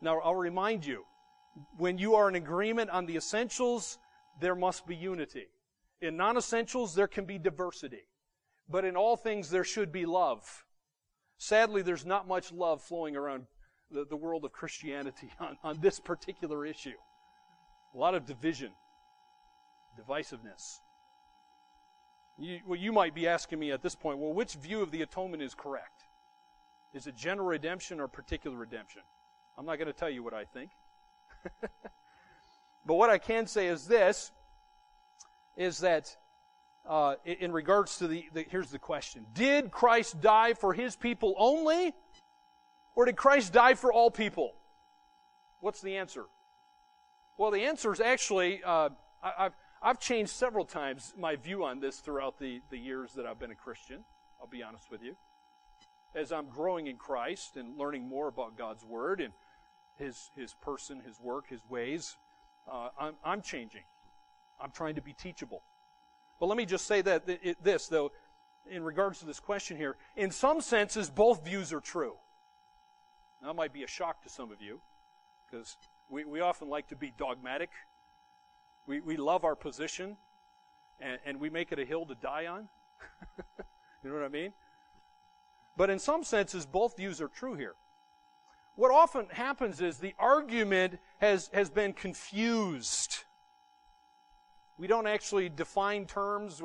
Now, 0.00 0.18
I'll 0.20 0.34
remind 0.34 0.84
you, 0.84 1.04
when 1.76 1.98
you 1.98 2.14
are 2.14 2.28
in 2.28 2.34
agreement 2.34 2.90
on 2.90 3.06
the 3.06 3.16
essentials, 3.16 3.98
there 4.40 4.54
must 4.54 4.86
be 4.86 4.96
unity. 4.96 5.46
In 6.00 6.16
non 6.16 6.36
essentials, 6.36 6.94
there 6.94 7.06
can 7.06 7.24
be 7.24 7.38
diversity. 7.38 8.02
But 8.68 8.84
in 8.84 8.96
all 8.96 9.16
things, 9.16 9.50
there 9.50 9.64
should 9.64 9.92
be 9.92 10.06
love. 10.06 10.64
Sadly, 11.38 11.82
there's 11.82 12.06
not 12.06 12.28
much 12.28 12.52
love 12.52 12.82
flowing 12.82 13.16
around 13.16 13.46
the, 13.90 14.04
the 14.08 14.16
world 14.16 14.44
of 14.44 14.52
Christianity 14.52 15.30
on, 15.40 15.56
on 15.62 15.80
this 15.80 16.00
particular 16.00 16.64
issue. 16.64 16.96
A 17.94 17.98
lot 17.98 18.14
of 18.14 18.24
division, 18.24 18.72
divisiveness. 19.98 20.80
You, 22.38 22.60
well, 22.66 22.78
you 22.78 22.92
might 22.92 23.14
be 23.14 23.28
asking 23.28 23.58
me 23.58 23.72
at 23.72 23.82
this 23.82 23.94
point, 23.94 24.18
well, 24.18 24.32
which 24.32 24.54
view 24.54 24.80
of 24.80 24.90
the 24.90 25.02
atonement 25.02 25.42
is 25.42 25.54
correct? 25.54 26.04
Is 26.94 27.06
it 27.06 27.16
general 27.16 27.48
redemption 27.48 28.00
or 28.00 28.08
particular 28.08 28.56
redemption? 28.56 29.02
I'm 29.58 29.66
not 29.66 29.76
going 29.76 29.86
to 29.86 29.92
tell 29.92 30.10
you 30.10 30.22
what 30.22 30.34
I 30.34 30.44
think. 30.44 30.70
but 31.60 32.94
what 32.94 33.10
I 33.10 33.18
can 33.18 33.46
say 33.46 33.66
is 33.66 33.86
this 33.86 34.32
is 35.56 35.78
that 35.80 36.16
uh, 36.88 37.14
in 37.24 37.52
regards 37.52 37.98
to 37.98 38.08
the, 38.08 38.28
the, 38.32 38.44
here's 38.50 38.70
the 38.70 38.78
question 38.78 39.26
Did 39.32 39.70
Christ 39.70 40.20
die 40.20 40.54
for 40.54 40.72
his 40.72 40.96
people 40.96 41.34
only, 41.38 41.94
or 42.94 43.04
did 43.04 43.16
Christ 43.16 43.52
die 43.52 43.74
for 43.74 43.92
all 43.92 44.10
people? 44.10 44.52
What's 45.60 45.80
the 45.80 45.96
answer? 45.96 46.24
Well, 47.38 47.50
the 47.50 47.64
answer 47.64 47.92
is 47.92 48.00
actually, 48.00 48.62
uh, 48.64 48.90
I, 49.22 49.44
have 49.44 49.52
I've 49.80 49.98
changed 50.00 50.32
several 50.32 50.64
times 50.64 51.14
my 51.16 51.36
view 51.36 51.64
on 51.64 51.80
this 51.80 51.98
throughout 51.98 52.38
the, 52.38 52.60
the 52.70 52.78
years 52.78 53.14
that 53.14 53.26
I've 53.26 53.38
been 53.38 53.50
a 53.50 53.56
Christian. 53.56 54.04
I'll 54.40 54.48
be 54.48 54.62
honest 54.62 54.90
with 54.90 55.02
you. 55.02 55.14
As 56.14 56.30
I'm 56.30 56.46
growing 56.46 56.88
in 56.88 56.96
Christ 56.96 57.56
and 57.56 57.78
learning 57.78 58.08
more 58.08 58.28
about 58.28 58.58
God's 58.58 58.84
Word 58.84 59.20
and 59.20 59.32
His, 59.98 60.30
His 60.36 60.54
person, 60.54 61.00
His 61.06 61.20
work, 61.20 61.48
His 61.48 61.60
ways, 61.68 62.16
uh, 62.70 62.88
I'm, 62.98 63.14
I'm 63.24 63.40
changing. 63.40 63.82
I'm 64.60 64.70
trying 64.70 64.96
to 64.96 65.00
be 65.00 65.12
teachable. 65.12 65.62
But 66.42 66.48
let 66.48 66.58
me 66.58 66.66
just 66.66 66.88
say 66.88 67.02
that 67.02 67.24
this, 67.62 67.86
though, 67.86 68.10
in 68.68 68.82
regards 68.82 69.20
to 69.20 69.26
this 69.26 69.38
question 69.38 69.76
here. 69.76 69.96
In 70.16 70.32
some 70.32 70.60
senses, 70.60 71.08
both 71.08 71.44
views 71.44 71.72
are 71.72 71.78
true. 71.78 72.14
Now, 73.40 73.50
that 73.50 73.54
might 73.54 73.72
be 73.72 73.84
a 73.84 73.86
shock 73.86 74.24
to 74.24 74.28
some 74.28 74.50
of 74.50 74.60
you, 74.60 74.80
because 75.46 75.76
we, 76.10 76.24
we 76.24 76.40
often 76.40 76.68
like 76.68 76.88
to 76.88 76.96
be 76.96 77.12
dogmatic. 77.16 77.70
We, 78.88 78.98
we 78.98 79.16
love 79.16 79.44
our 79.44 79.54
position, 79.54 80.16
and, 80.98 81.20
and 81.24 81.38
we 81.38 81.48
make 81.48 81.70
it 81.70 81.78
a 81.78 81.84
hill 81.84 82.06
to 82.06 82.16
die 82.16 82.46
on. 82.46 82.68
you 84.02 84.10
know 84.10 84.16
what 84.16 84.24
I 84.24 84.28
mean? 84.28 84.52
But 85.76 85.90
in 85.90 86.00
some 86.00 86.24
senses, 86.24 86.66
both 86.66 86.96
views 86.96 87.20
are 87.20 87.28
true 87.28 87.54
here. 87.54 87.76
What 88.74 88.90
often 88.90 89.26
happens 89.30 89.80
is 89.80 89.98
the 89.98 90.16
argument 90.18 90.98
has, 91.18 91.50
has 91.54 91.70
been 91.70 91.92
confused 91.92 93.26
we 94.82 94.88
don't 94.88 95.06
actually 95.06 95.48
define 95.48 96.06
terms. 96.06 96.60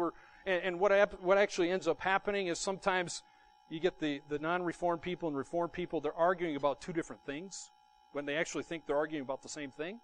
And, 0.47 0.63
and 0.63 0.79
what, 0.79 1.21
what 1.21 1.37
actually 1.37 1.69
ends 1.69 1.87
up 1.87 2.01
happening 2.01 2.47
is 2.47 2.57
sometimes 2.57 3.21
you 3.69 3.79
get 3.79 3.99
the, 3.99 4.23
the 4.27 4.39
non-reformed 4.39 5.03
people 5.03 5.29
and 5.29 5.37
reformed 5.37 5.71
people, 5.71 6.01
they're 6.01 6.15
arguing 6.15 6.55
about 6.55 6.81
two 6.81 6.93
different 6.93 7.23
things 7.27 7.69
when 8.13 8.25
they 8.25 8.35
actually 8.35 8.63
think 8.63 8.87
they're 8.87 8.97
arguing 8.97 9.21
about 9.21 9.43
the 9.43 9.49
same 9.49 9.69
thing. 9.69 9.99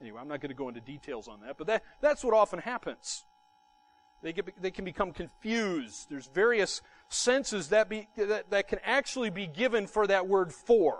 Anyway, 0.00 0.18
I'm 0.20 0.26
not 0.26 0.40
going 0.40 0.48
to 0.48 0.56
go 0.56 0.66
into 0.66 0.80
details 0.80 1.28
on 1.28 1.40
that, 1.42 1.56
but 1.56 1.68
that, 1.68 1.84
that's 2.00 2.24
what 2.24 2.34
often 2.34 2.58
happens. 2.58 3.26
They, 4.22 4.32
get, 4.32 4.60
they 4.60 4.72
can 4.72 4.84
become 4.84 5.12
confused. 5.12 6.08
There's 6.10 6.26
various 6.26 6.82
senses 7.08 7.68
that, 7.68 7.88
be, 7.88 8.08
that, 8.16 8.50
that 8.50 8.66
can 8.66 8.80
actually 8.82 9.30
be 9.30 9.46
given 9.46 9.86
for 9.86 10.08
that 10.08 10.26
word 10.26 10.52
for. 10.52 10.98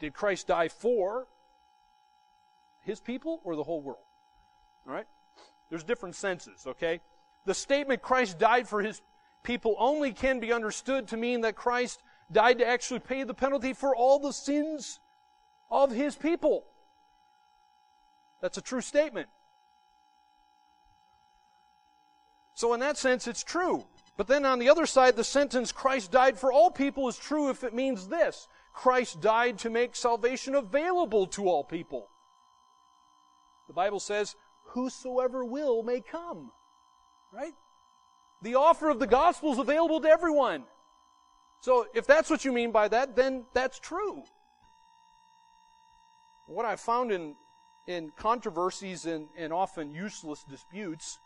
Did 0.00 0.12
Christ 0.12 0.48
die 0.48 0.66
for 0.66 1.28
his 2.80 2.98
people 2.98 3.40
or 3.44 3.54
the 3.54 3.62
whole 3.62 3.80
world? 3.80 4.03
All 4.86 4.94
right? 4.94 5.06
There's 5.70 5.84
different 5.84 6.14
senses, 6.14 6.66
okay? 6.66 7.00
The 7.46 7.54
statement 7.54 8.02
Christ 8.02 8.38
died 8.38 8.68
for 8.68 8.82
his 8.82 9.02
people 9.42 9.76
only 9.78 10.12
can 10.12 10.40
be 10.40 10.52
understood 10.52 11.08
to 11.08 11.16
mean 11.16 11.42
that 11.42 11.56
Christ 11.56 12.02
died 12.32 12.58
to 12.58 12.66
actually 12.66 13.00
pay 13.00 13.22
the 13.24 13.34
penalty 13.34 13.72
for 13.72 13.94
all 13.94 14.18
the 14.18 14.32
sins 14.32 15.00
of 15.70 15.90
his 15.90 16.16
people. 16.16 16.64
That's 18.40 18.58
a 18.58 18.62
true 18.62 18.80
statement. 18.80 19.28
So, 22.54 22.72
in 22.72 22.80
that 22.80 22.96
sense, 22.96 23.26
it's 23.26 23.42
true. 23.42 23.84
But 24.16 24.28
then 24.28 24.44
on 24.44 24.60
the 24.60 24.70
other 24.70 24.86
side, 24.86 25.16
the 25.16 25.24
sentence, 25.24 25.72
Christ 25.72 26.12
died 26.12 26.38
for 26.38 26.52
all 26.52 26.70
people, 26.70 27.08
is 27.08 27.16
true 27.16 27.50
if 27.50 27.64
it 27.64 27.74
means 27.74 28.08
this 28.08 28.48
Christ 28.72 29.20
died 29.20 29.58
to 29.60 29.70
make 29.70 29.96
salvation 29.96 30.54
available 30.54 31.26
to 31.28 31.48
all 31.48 31.64
people. 31.64 32.08
The 33.66 33.72
Bible 33.72 34.00
says, 34.00 34.36
whosoever 34.74 35.44
will 35.44 35.82
may 35.82 36.00
come. 36.00 36.50
Right? 37.32 37.54
The 38.42 38.56
offer 38.56 38.90
of 38.90 38.98
the 38.98 39.06
gospel 39.06 39.52
is 39.52 39.58
available 39.58 40.00
to 40.00 40.08
everyone. 40.08 40.64
So 41.60 41.86
if 41.94 42.06
that's 42.06 42.28
what 42.28 42.44
you 42.44 42.52
mean 42.52 42.72
by 42.72 42.88
that, 42.88 43.16
then 43.16 43.46
that's 43.54 43.78
true. 43.78 44.24
What 46.46 46.66
I've 46.66 46.80
found 46.80 47.10
in, 47.10 47.36
in 47.86 48.10
controversies 48.16 49.06
and, 49.06 49.28
and 49.36 49.52
often 49.52 49.94
useless 49.94 50.44
disputes 50.44 51.18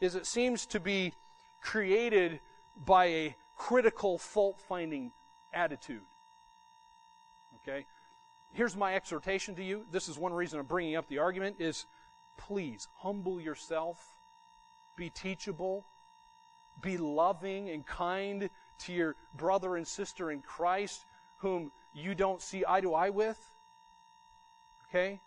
is 0.00 0.14
it 0.14 0.26
seems 0.26 0.66
to 0.66 0.80
be 0.80 1.14
created 1.60 2.40
by 2.84 3.06
a 3.06 3.36
critical 3.56 4.18
fault 4.18 4.60
finding 4.60 5.12
attitude. 5.52 6.02
Okay? 7.62 7.86
Here's 8.52 8.76
my 8.76 8.94
exhortation 8.94 9.54
to 9.54 9.64
you. 9.64 9.84
This 9.90 10.08
is 10.08 10.18
one 10.18 10.32
reason 10.32 10.58
I'm 10.58 10.66
bringing 10.66 10.96
up 10.96 11.08
the 11.08 11.18
argument 11.18 11.56
is 11.58 11.86
please 12.38 12.88
humble 12.94 13.38
yourself, 13.40 14.16
be 14.96 15.10
teachable, 15.10 15.86
be 16.80 16.96
loving 16.96 17.68
and 17.68 17.84
kind 17.84 18.48
to 18.78 18.92
your 18.92 19.16
brother 19.34 19.76
and 19.76 19.86
sister 19.86 20.30
in 20.30 20.40
Christ 20.40 21.04
whom 21.36 21.70
you 21.92 22.14
don't 22.14 22.40
see 22.40 22.64
eye 22.66 22.80
to 22.80 22.94
eye 22.94 23.10
with. 23.10 23.38
Okay? 24.88 25.20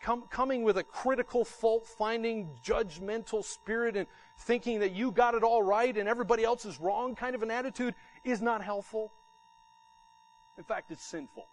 Come, 0.00 0.22
coming 0.30 0.62
with 0.62 0.78
a 0.78 0.82
critical, 0.82 1.44
fault 1.44 1.86
finding, 1.86 2.50
judgmental 2.64 3.44
spirit 3.44 3.96
and 3.96 4.06
thinking 4.38 4.80
that 4.80 4.92
you 4.92 5.12
got 5.12 5.34
it 5.34 5.42
all 5.42 5.62
right 5.62 5.96
and 5.96 6.08
everybody 6.08 6.42
else 6.44 6.64
is 6.64 6.80
wrong 6.80 7.14
kind 7.14 7.34
of 7.34 7.42
an 7.42 7.50
attitude 7.50 7.94
is 8.24 8.40
not 8.40 8.62
helpful. 8.62 9.12
In 10.58 10.64
fact, 10.64 10.90
it's 10.90 11.04
sinful. 11.04 11.46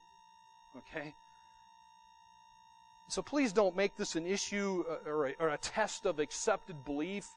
Okay? 0.77 1.15
So 3.09 3.23
please 3.23 3.53
don't 3.53 3.75
make 3.75 3.95
this 3.95 4.15
an 4.15 4.27
issue 4.27 4.83
uh, 4.87 5.09
or 5.09 5.29
a, 5.29 5.33
or 5.39 5.49
a 5.49 5.57
test 5.57 6.05
of 6.05 6.19
accepted 6.19 6.85
belief. 6.85 7.35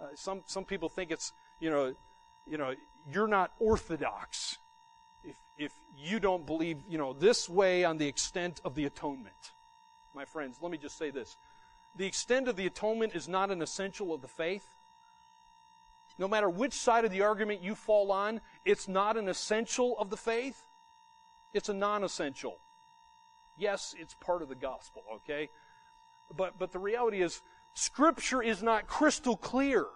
Uh, 0.00 0.06
some 0.16 0.42
some 0.46 0.64
people 0.64 0.88
think 0.88 1.12
it's 1.12 1.32
you 1.60 1.70
know 1.70 1.94
you 2.46 2.58
know 2.58 2.74
you're 3.06 3.28
not 3.28 3.52
orthodox 3.60 4.58
if 5.22 5.36
if 5.56 5.72
you 5.96 6.18
don't 6.18 6.44
believe 6.44 6.82
you 6.88 6.98
know 6.98 7.12
this 7.12 7.48
way 7.48 7.84
on 7.84 7.98
the 7.98 8.08
extent 8.08 8.60
of 8.64 8.74
the 8.74 8.84
atonement. 8.84 9.52
My 10.14 10.24
friends, 10.24 10.58
let 10.60 10.72
me 10.72 10.78
just 10.78 10.98
say 10.98 11.10
this: 11.10 11.36
the 11.94 12.06
extent 12.06 12.48
of 12.48 12.56
the 12.56 12.66
atonement 12.66 13.14
is 13.14 13.28
not 13.28 13.52
an 13.52 13.62
essential 13.62 14.12
of 14.12 14.20
the 14.20 14.28
faith. 14.28 14.78
No 16.18 16.26
matter 16.26 16.50
which 16.50 16.74
side 16.74 17.04
of 17.04 17.12
the 17.12 17.22
argument 17.22 17.62
you 17.62 17.76
fall 17.76 18.10
on, 18.10 18.40
it's 18.64 18.88
not 18.88 19.16
an 19.16 19.28
essential 19.28 19.96
of 19.98 20.10
the 20.10 20.16
faith. 20.16 20.68
It's 21.52 21.68
a 21.68 21.72
non-essential. 21.72 22.58
Yes, 23.58 23.94
it's 23.98 24.14
part 24.20 24.42
of 24.42 24.48
the 24.48 24.54
gospel, 24.54 25.02
okay? 25.16 25.48
But, 26.36 26.58
but 26.58 26.72
the 26.72 26.78
reality 26.78 27.22
is, 27.22 27.40
Scripture 27.74 28.42
is 28.42 28.62
not 28.62 28.86
crystal 28.86 29.36
clear. 29.36 29.86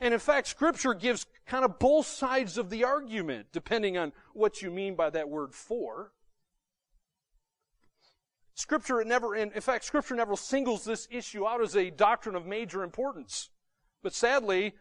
And 0.00 0.12
in 0.12 0.20
fact, 0.20 0.48
Scripture 0.48 0.94
gives 0.94 1.26
kind 1.46 1.64
of 1.64 1.78
both 1.78 2.06
sides 2.06 2.58
of 2.58 2.70
the 2.70 2.84
argument, 2.84 3.46
depending 3.52 3.96
on 3.96 4.12
what 4.32 4.60
you 4.60 4.70
mean 4.70 4.94
by 4.94 5.10
that 5.10 5.28
word 5.28 5.54
for. 5.54 6.12
Scripture 8.54 9.02
never, 9.04 9.34
in 9.34 9.50
fact, 9.60 9.84
Scripture 9.84 10.14
never 10.14 10.36
singles 10.36 10.84
this 10.84 11.08
issue 11.10 11.46
out 11.46 11.60
as 11.60 11.76
a 11.76 11.90
doctrine 11.90 12.36
of 12.36 12.46
major 12.46 12.84
importance. 12.84 13.50
But 14.02 14.14
sadly, 14.14 14.74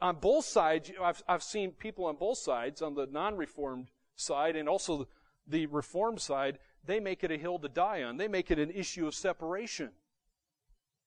on 0.00 0.16
both 0.16 0.46
sides, 0.46 0.90
I've, 1.02 1.22
I've 1.28 1.42
seen 1.42 1.72
people 1.72 2.06
on 2.06 2.16
both 2.16 2.38
sides, 2.38 2.80
on 2.80 2.94
the 2.94 3.06
non-reformed 3.06 3.88
side 4.16 4.56
and 4.56 4.68
also 4.68 5.06
the 5.48 5.66
reform 5.66 6.18
side, 6.18 6.58
they 6.84 7.00
make 7.00 7.24
it 7.24 7.30
a 7.30 7.36
hill 7.36 7.58
to 7.58 7.68
die 7.68 8.02
on. 8.02 8.16
They 8.16 8.28
make 8.28 8.50
it 8.50 8.58
an 8.58 8.70
issue 8.70 9.06
of 9.06 9.14
separation. 9.14 9.90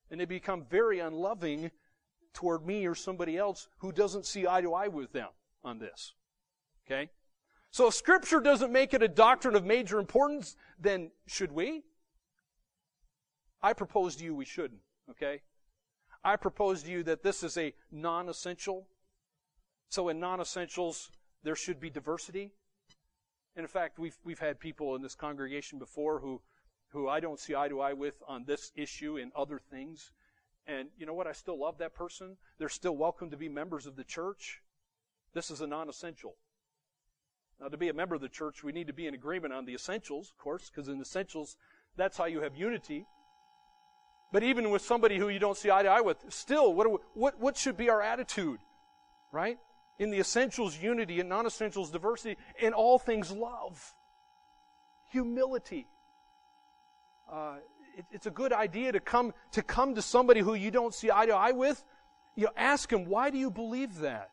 And 0.09 0.19
they 0.19 0.25
become 0.25 0.65
very 0.69 0.99
unloving 0.99 1.71
toward 2.33 2.65
me 2.65 2.85
or 2.85 2.95
somebody 2.95 3.37
else 3.37 3.67
who 3.77 3.91
doesn't 3.91 4.25
see 4.25 4.47
eye 4.47 4.61
to 4.61 4.73
eye 4.73 4.87
with 4.87 5.11
them 5.13 5.29
on 5.63 5.79
this. 5.79 6.13
Okay? 6.85 7.09
So 7.71 7.87
if 7.87 7.93
scripture 7.93 8.41
doesn't 8.41 8.71
make 8.71 8.93
it 8.93 9.01
a 9.01 9.07
doctrine 9.07 9.55
of 9.55 9.65
major 9.65 9.99
importance, 9.99 10.57
then 10.79 11.11
should 11.25 11.51
we? 11.51 11.83
I 13.63 13.73
propose 13.73 14.15
to 14.17 14.23
you 14.23 14.35
we 14.35 14.45
shouldn't. 14.45 14.81
Okay? 15.09 15.41
I 16.23 16.35
propose 16.35 16.83
to 16.83 16.91
you 16.91 17.03
that 17.03 17.23
this 17.23 17.43
is 17.43 17.57
a 17.57 17.73
non-essential. 17.91 18.87
So 19.89 20.09
in 20.09 20.19
non-essentials, 20.19 21.11
there 21.43 21.55
should 21.55 21.79
be 21.79 21.89
diversity. 21.89 22.51
And 23.55 23.63
in 23.63 23.67
fact, 23.67 23.99
we've, 23.99 24.17
we've 24.23 24.39
had 24.39 24.59
people 24.59 24.95
in 24.95 25.01
this 25.01 25.15
congregation 25.15 25.77
before 25.77 26.19
who, 26.19 26.41
who 26.89 27.09
I 27.09 27.19
don't 27.19 27.39
see 27.39 27.55
eye 27.55 27.67
to 27.67 27.81
eye 27.81 27.93
with 27.93 28.15
on 28.27 28.45
this 28.45 28.71
issue 28.75 29.17
and 29.17 29.31
other 29.35 29.59
things. 29.59 30.11
And 30.67 30.89
you 30.97 31.05
know 31.05 31.13
what? 31.13 31.27
I 31.27 31.33
still 31.33 31.59
love 31.59 31.77
that 31.79 31.93
person. 31.93 32.37
They're 32.57 32.69
still 32.69 32.95
welcome 32.95 33.29
to 33.31 33.37
be 33.37 33.49
members 33.49 33.85
of 33.85 33.95
the 33.95 34.03
church. 34.03 34.61
This 35.33 35.51
is 35.51 35.61
a 35.61 35.67
non-essential. 35.67 36.35
Now, 37.59 37.67
to 37.67 37.77
be 37.77 37.89
a 37.89 37.93
member 37.93 38.15
of 38.15 38.21
the 38.21 38.29
church, 38.29 38.63
we 38.63 38.71
need 38.71 38.87
to 38.87 38.93
be 38.93 39.05
in 39.05 39.13
agreement 39.13 39.53
on 39.53 39.65
the 39.65 39.73
essentials, 39.73 40.31
of 40.31 40.37
course, 40.37 40.69
because 40.69 40.87
in 40.87 40.99
essentials, 40.99 41.57
that's 41.95 42.17
how 42.17 42.25
you 42.25 42.41
have 42.41 42.55
unity. 42.55 43.05
But 44.31 44.43
even 44.43 44.71
with 44.71 44.81
somebody 44.81 45.17
who 45.17 45.29
you 45.29 45.39
don't 45.39 45.57
see 45.57 45.69
eye 45.69 45.83
to 45.83 45.89
eye 45.89 46.01
with, 46.01 46.17
still, 46.29 46.73
what, 46.73 46.89
we, 46.89 46.97
what, 47.13 47.39
what 47.39 47.57
should 47.57 47.77
be 47.77 47.89
our 47.89 48.01
attitude? 48.01 48.59
Right? 49.31 49.57
In 50.01 50.09
the 50.09 50.17
essentials, 50.17 50.81
unity, 50.81 51.19
and 51.19 51.29
non 51.29 51.45
essentials, 51.45 51.91
diversity, 51.91 52.35
in 52.59 52.73
all 52.73 52.97
things, 52.97 53.31
love, 53.31 53.93
humility. 55.09 55.85
Uh, 57.31 57.57
it, 57.95 58.05
it's 58.11 58.25
a 58.25 58.31
good 58.31 58.51
idea 58.51 58.91
to 58.93 58.99
come, 58.99 59.31
to 59.51 59.61
come 59.61 59.93
to 59.93 60.01
somebody 60.01 60.39
who 60.39 60.55
you 60.55 60.71
don't 60.71 60.95
see 60.95 61.11
eye 61.11 61.27
to 61.27 61.35
eye 61.35 61.51
with. 61.51 61.83
You 62.35 62.45
know, 62.45 62.51
ask 62.57 62.91
him, 62.91 63.05
why 63.05 63.29
do 63.29 63.37
you 63.37 63.51
believe 63.51 63.99
that? 63.99 64.31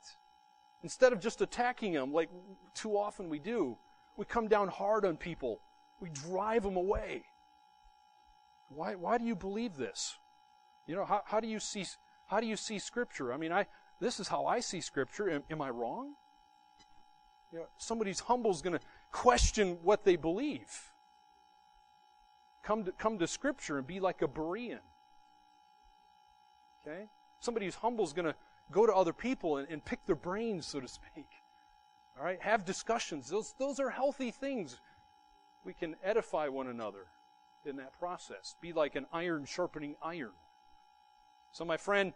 Instead 0.82 1.12
of 1.12 1.20
just 1.20 1.42
attacking 1.42 1.92
them 1.92 2.14
like 2.14 2.30
too 2.72 2.96
often 2.96 3.28
we 3.28 3.38
do, 3.38 3.76
we 4.16 4.24
come 4.24 4.48
down 4.48 4.68
hard 4.68 5.04
on 5.04 5.18
people. 5.18 5.60
We 6.00 6.08
drive 6.08 6.62
them 6.62 6.76
away. 6.76 7.24
Why, 8.70 8.94
why 8.94 9.18
do 9.18 9.24
you 9.26 9.36
believe 9.36 9.76
this? 9.76 10.16
You 10.86 10.96
know, 10.96 11.04
how, 11.04 11.20
how 11.26 11.40
do 11.40 11.46
you 11.46 11.60
see, 11.60 11.84
how 12.24 12.40
do 12.40 12.46
you 12.46 12.56
see 12.56 12.78
scripture? 12.78 13.34
I 13.34 13.36
mean, 13.36 13.52
I, 13.52 13.66
this 14.00 14.20
is 14.20 14.28
how 14.28 14.46
I 14.46 14.60
see 14.60 14.80
scripture. 14.80 15.30
Am, 15.30 15.42
am 15.50 15.60
I 15.60 15.70
wrong? 15.70 16.12
You 17.52 17.60
know, 17.60 17.64
somebody's 17.78 18.20
humble 18.20 18.50
is 18.50 18.62
going 18.62 18.78
to 18.78 18.84
question 19.10 19.78
what 19.82 20.04
they 20.04 20.16
believe. 20.16 20.92
Come 22.62 22.84
to, 22.84 22.92
come 22.92 23.18
to 23.18 23.26
scripture 23.26 23.78
and 23.78 23.86
be 23.86 24.00
like 24.00 24.20
a 24.22 24.28
Berean. 24.28 24.80
Okay? 26.86 27.06
Somebody 27.40 27.66
who's 27.66 27.76
humble 27.76 28.04
is 28.04 28.12
going 28.12 28.26
to 28.26 28.34
go 28.70 28.86
to 28.86 28.94
other 28.94 29.12
people 29.12 29.56
and, 29.56 29.68
and 29.70 29.84
pick 29.84 30.04
their 30.04 30.16
brains, 30.16 30.66
so 30.66 30.80
to 30.80 30.88
speak. 30.88 31.30
All 32.18 32.24
right? 32.24 32.40
Have 32.42 32.64
discussions. 32.64 33.28
Those, 33.28 33.54
those 33.58 33.80
are 33.80 33.90
healthy 33.90 34.30
things. 34.30 34.78
We 35.64 35.72
can 35.72 35.96
edify 36.04 36.48
one 36.48 36.66
another 36.66 37.06
in 37.64 37.76
that 37.76 37.98
process. 37.98 38.56
Be 38.60 38.72
like 38.72 38.96
an 38.96 39.06
iron 39.12 39.44
sharpening 39.44 39.96
iron. 40.02 40.32
So, 41.52 41.64
my 41.64 41.76
friend, 41.76 42.12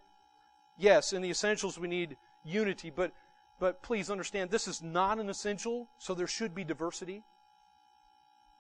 yes, 0.83 1.13
in 1.13 1.23
the 1.23 1.31
essentials 1.31 1.79
we 1.79 1.89
need 1.89 2.17
unity, 2.45 2.91
but, 2.91 3.13
but 3.59 3.83
please 3.83 4.11
understand 4.11 4.51
this 4.51 4.69
is 4.69 4.83
not 4.83 5.19
an 5.19 5.31
essential, 5.31 5.89
so 5.99 6.15
there 6.15 6.27
should 6.27 6.55
be 6.55 6.65
diversity. 6.65 7.23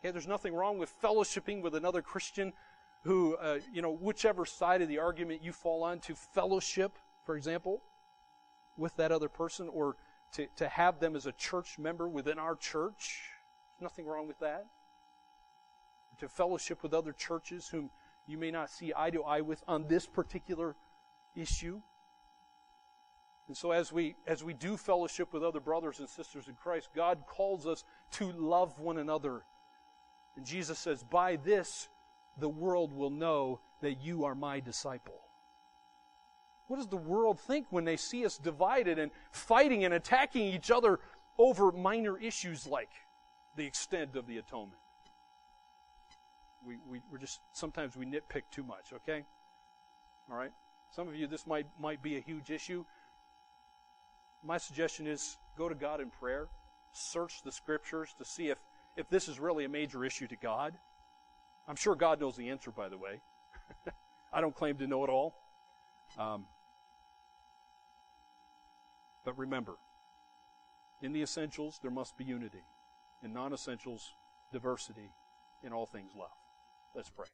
There's 0.02 0.26
nothing 0.26 0.54
wrong 0.54 0.78
with 0.78 0.92
fellowshipping 1.00 1.62
with 1.62 1.74
another 1.74 2.02
Christian 2.02 2.52
who, 3.02 3.36
uh, 3.36 3.58
you 3.72 3.82
know, 3.82 3.92
whichever 3.92 4.46
side 4.46 4.82
of 4.82 4.88
the 4.88 4.98
argument 4.98 5.42
you 5.42 5.52
fall 5.52 5.82
on 5.82 6.00
to 6.00 6.14
fellowship, 6.14 6.98
for 7.24 7.36
example, 7.36 7.82
with 8.76 8.96
that 8.96 9.12
other 9.12 9.28
person, 9.28 9.68
or 9.68 9.96
to, 10.32 10.46
to 10.56 10.68
have 10.68 10.98
them 10.98 11.14
as 11.14 11.26
a 11.26 11.32
church 11.32 11.78
member 11.78 12.08
within 12.08 12.38
our 12.38 12.56
church. 12.56 13.30
Nothing 13.80 14.06
wrong 14.06 14.26
with 14.26 14.38
that 14.38 14.66
to 16.18 16.28
fellowship 16.28 16.82
with 16.82 16.94
other 16.94 17.12
churches 17.12 17.68
whom 17.68 17.90
you 18.26 18.38
may 18.38 18.50
not 18.50 18.70
see 18.70 18.92
eye 18.96 19.10
to 19.10 19.24
eye 19.24 19.40
with 19.40 19.62
on 19.66 19.88
this 19.88 20.06
particular 20.06 20.76
issue. 21.34 21.80
And 23.49 23.57
so 23.57 23.72
as 23.72 23.93
we 23.93 24.16
as 24.26 24.43
we 24.45 24.55
do 24.55 24.76
fellowship 24.76 25.32
with 25.32 25.43
other 25.43 25.61
brothers 25.61 25.99
and 25.99 26.09
sisters 26.09 26.49
in 26.49 26.55
Christ, 26.55 26.90
God 26.95 27.24
calls 27.26 27.66
us 27.66 27.84
to 28.12 28.32
love 28.32 28.78
one 28.78 28.99
another. 28.99 29.45
And 30.36 30.47
Jesus 30.47 30.78
says, 30.78 31.03
"By 31.03 31.36
this 31.36 31.88
the 32.36 32.49
world 32.49 32.93
will 32.93 33.11
know 33.11 33.61
that 33.80 34.01
you 34.01 34.24
are 34.24 34.34
my 34.34 34.61
disciple." 34.61 35.20
What 36.68 36.76
does 36.76 36.88
the 36.88 36.97
world 36.97 37.38
think 37.38 37.66
when 37.70 37.84
they 37.84 37.97
see 37.97 38.24
us 38.24 38.38
divided 38.38 38.99
and 38.99 39.11
fighting 39.30 39.84
and 39.84 39.93
attacking 39.93 40.47
each 40.47 40.70
other 40.70 41.01
over 41.36 41.72
minor 41.72 42.16
issues 42.16 42.66
like 42.66 42.90
the 43.57 43.66
extent 43.66 44.16
of 44.16 44.26
the 44.26 44.38
atonement? 44.38 44.82
we, 46.66 46.76
we, 46.88 47.01
we're 47.11 47.18
just, 47.18 47.40
sometimes 47.53 47.97
we 47.97 48.07
nitpick 48.07 48.43
too 48.51 48.62
much, 48.62 48.93
okay? 48.93 49.24
All 50.30 50.36
right? 50.36 50.53
Some 50.90 51.09
of 51.09 51.14
you, 51.14 51.26
this 51.26 51.47
might, 51.47 51.66
might 51.78 52.03
be 52.03 52.16
a 52.16 52.20
huge 52.20 52.51
issue. 52.51 52.84
My 54.45 54.59
suggestion 54.59 55.07
is 55.07 55.36
go 55.57 55.68
to 55.68 55.74
God 55.74 56.01
in 56.01 56.11
prayer, 56.11 56.49
search 56.93 57.43
the 57.43 57.53
scriptures 57.53 58.14
to 58.18 58.24
see 58.24 58.49
if, 58.49 58.59
if 58.97 59.09
this 59.09 59.28
is 59.28 59.38
really 59.38 59.64
a 59.64 59.68
major 59.68 60.05
issue 60.05 60.26
to 60.26 60.36
God. 60.36 60.74
I'm 61.68 61.76
sure 61.76 61.95
God 61.95 62.20
knows 62.20 62.36
the 62.36 62.51
answer, 62.51 62.70
by 62.70 62.88
the 62.88 62.99
way. 62.99 63.20
I 64.32 64.40
don't 64.40 64.55
claim 64.55 64.76
to 64.78 64.86
know 64.86 65.05
it 65.05 65.11
all. 65.11 65.34
Um, 66.18 66.47
but 69.24 69.38
remember, 69.38 69.74
in 71.01 71.12
the 71.12 71.22
essentials, 71.22 71.78
there 71.80 71.90
must 71.90 72.16
be 72.16 72.24
unity. 72.24 72.62
In 73.22 73.32
non 73.32 73.53
essentials, 73.53 74.14
diversity. 74.53 75.11
In 75.62 75.72
all 75.72 75.86
things, 75.86 76.12
love. 76.16 76.30
Let's 76.95 77.11
pray. 77.11 77.26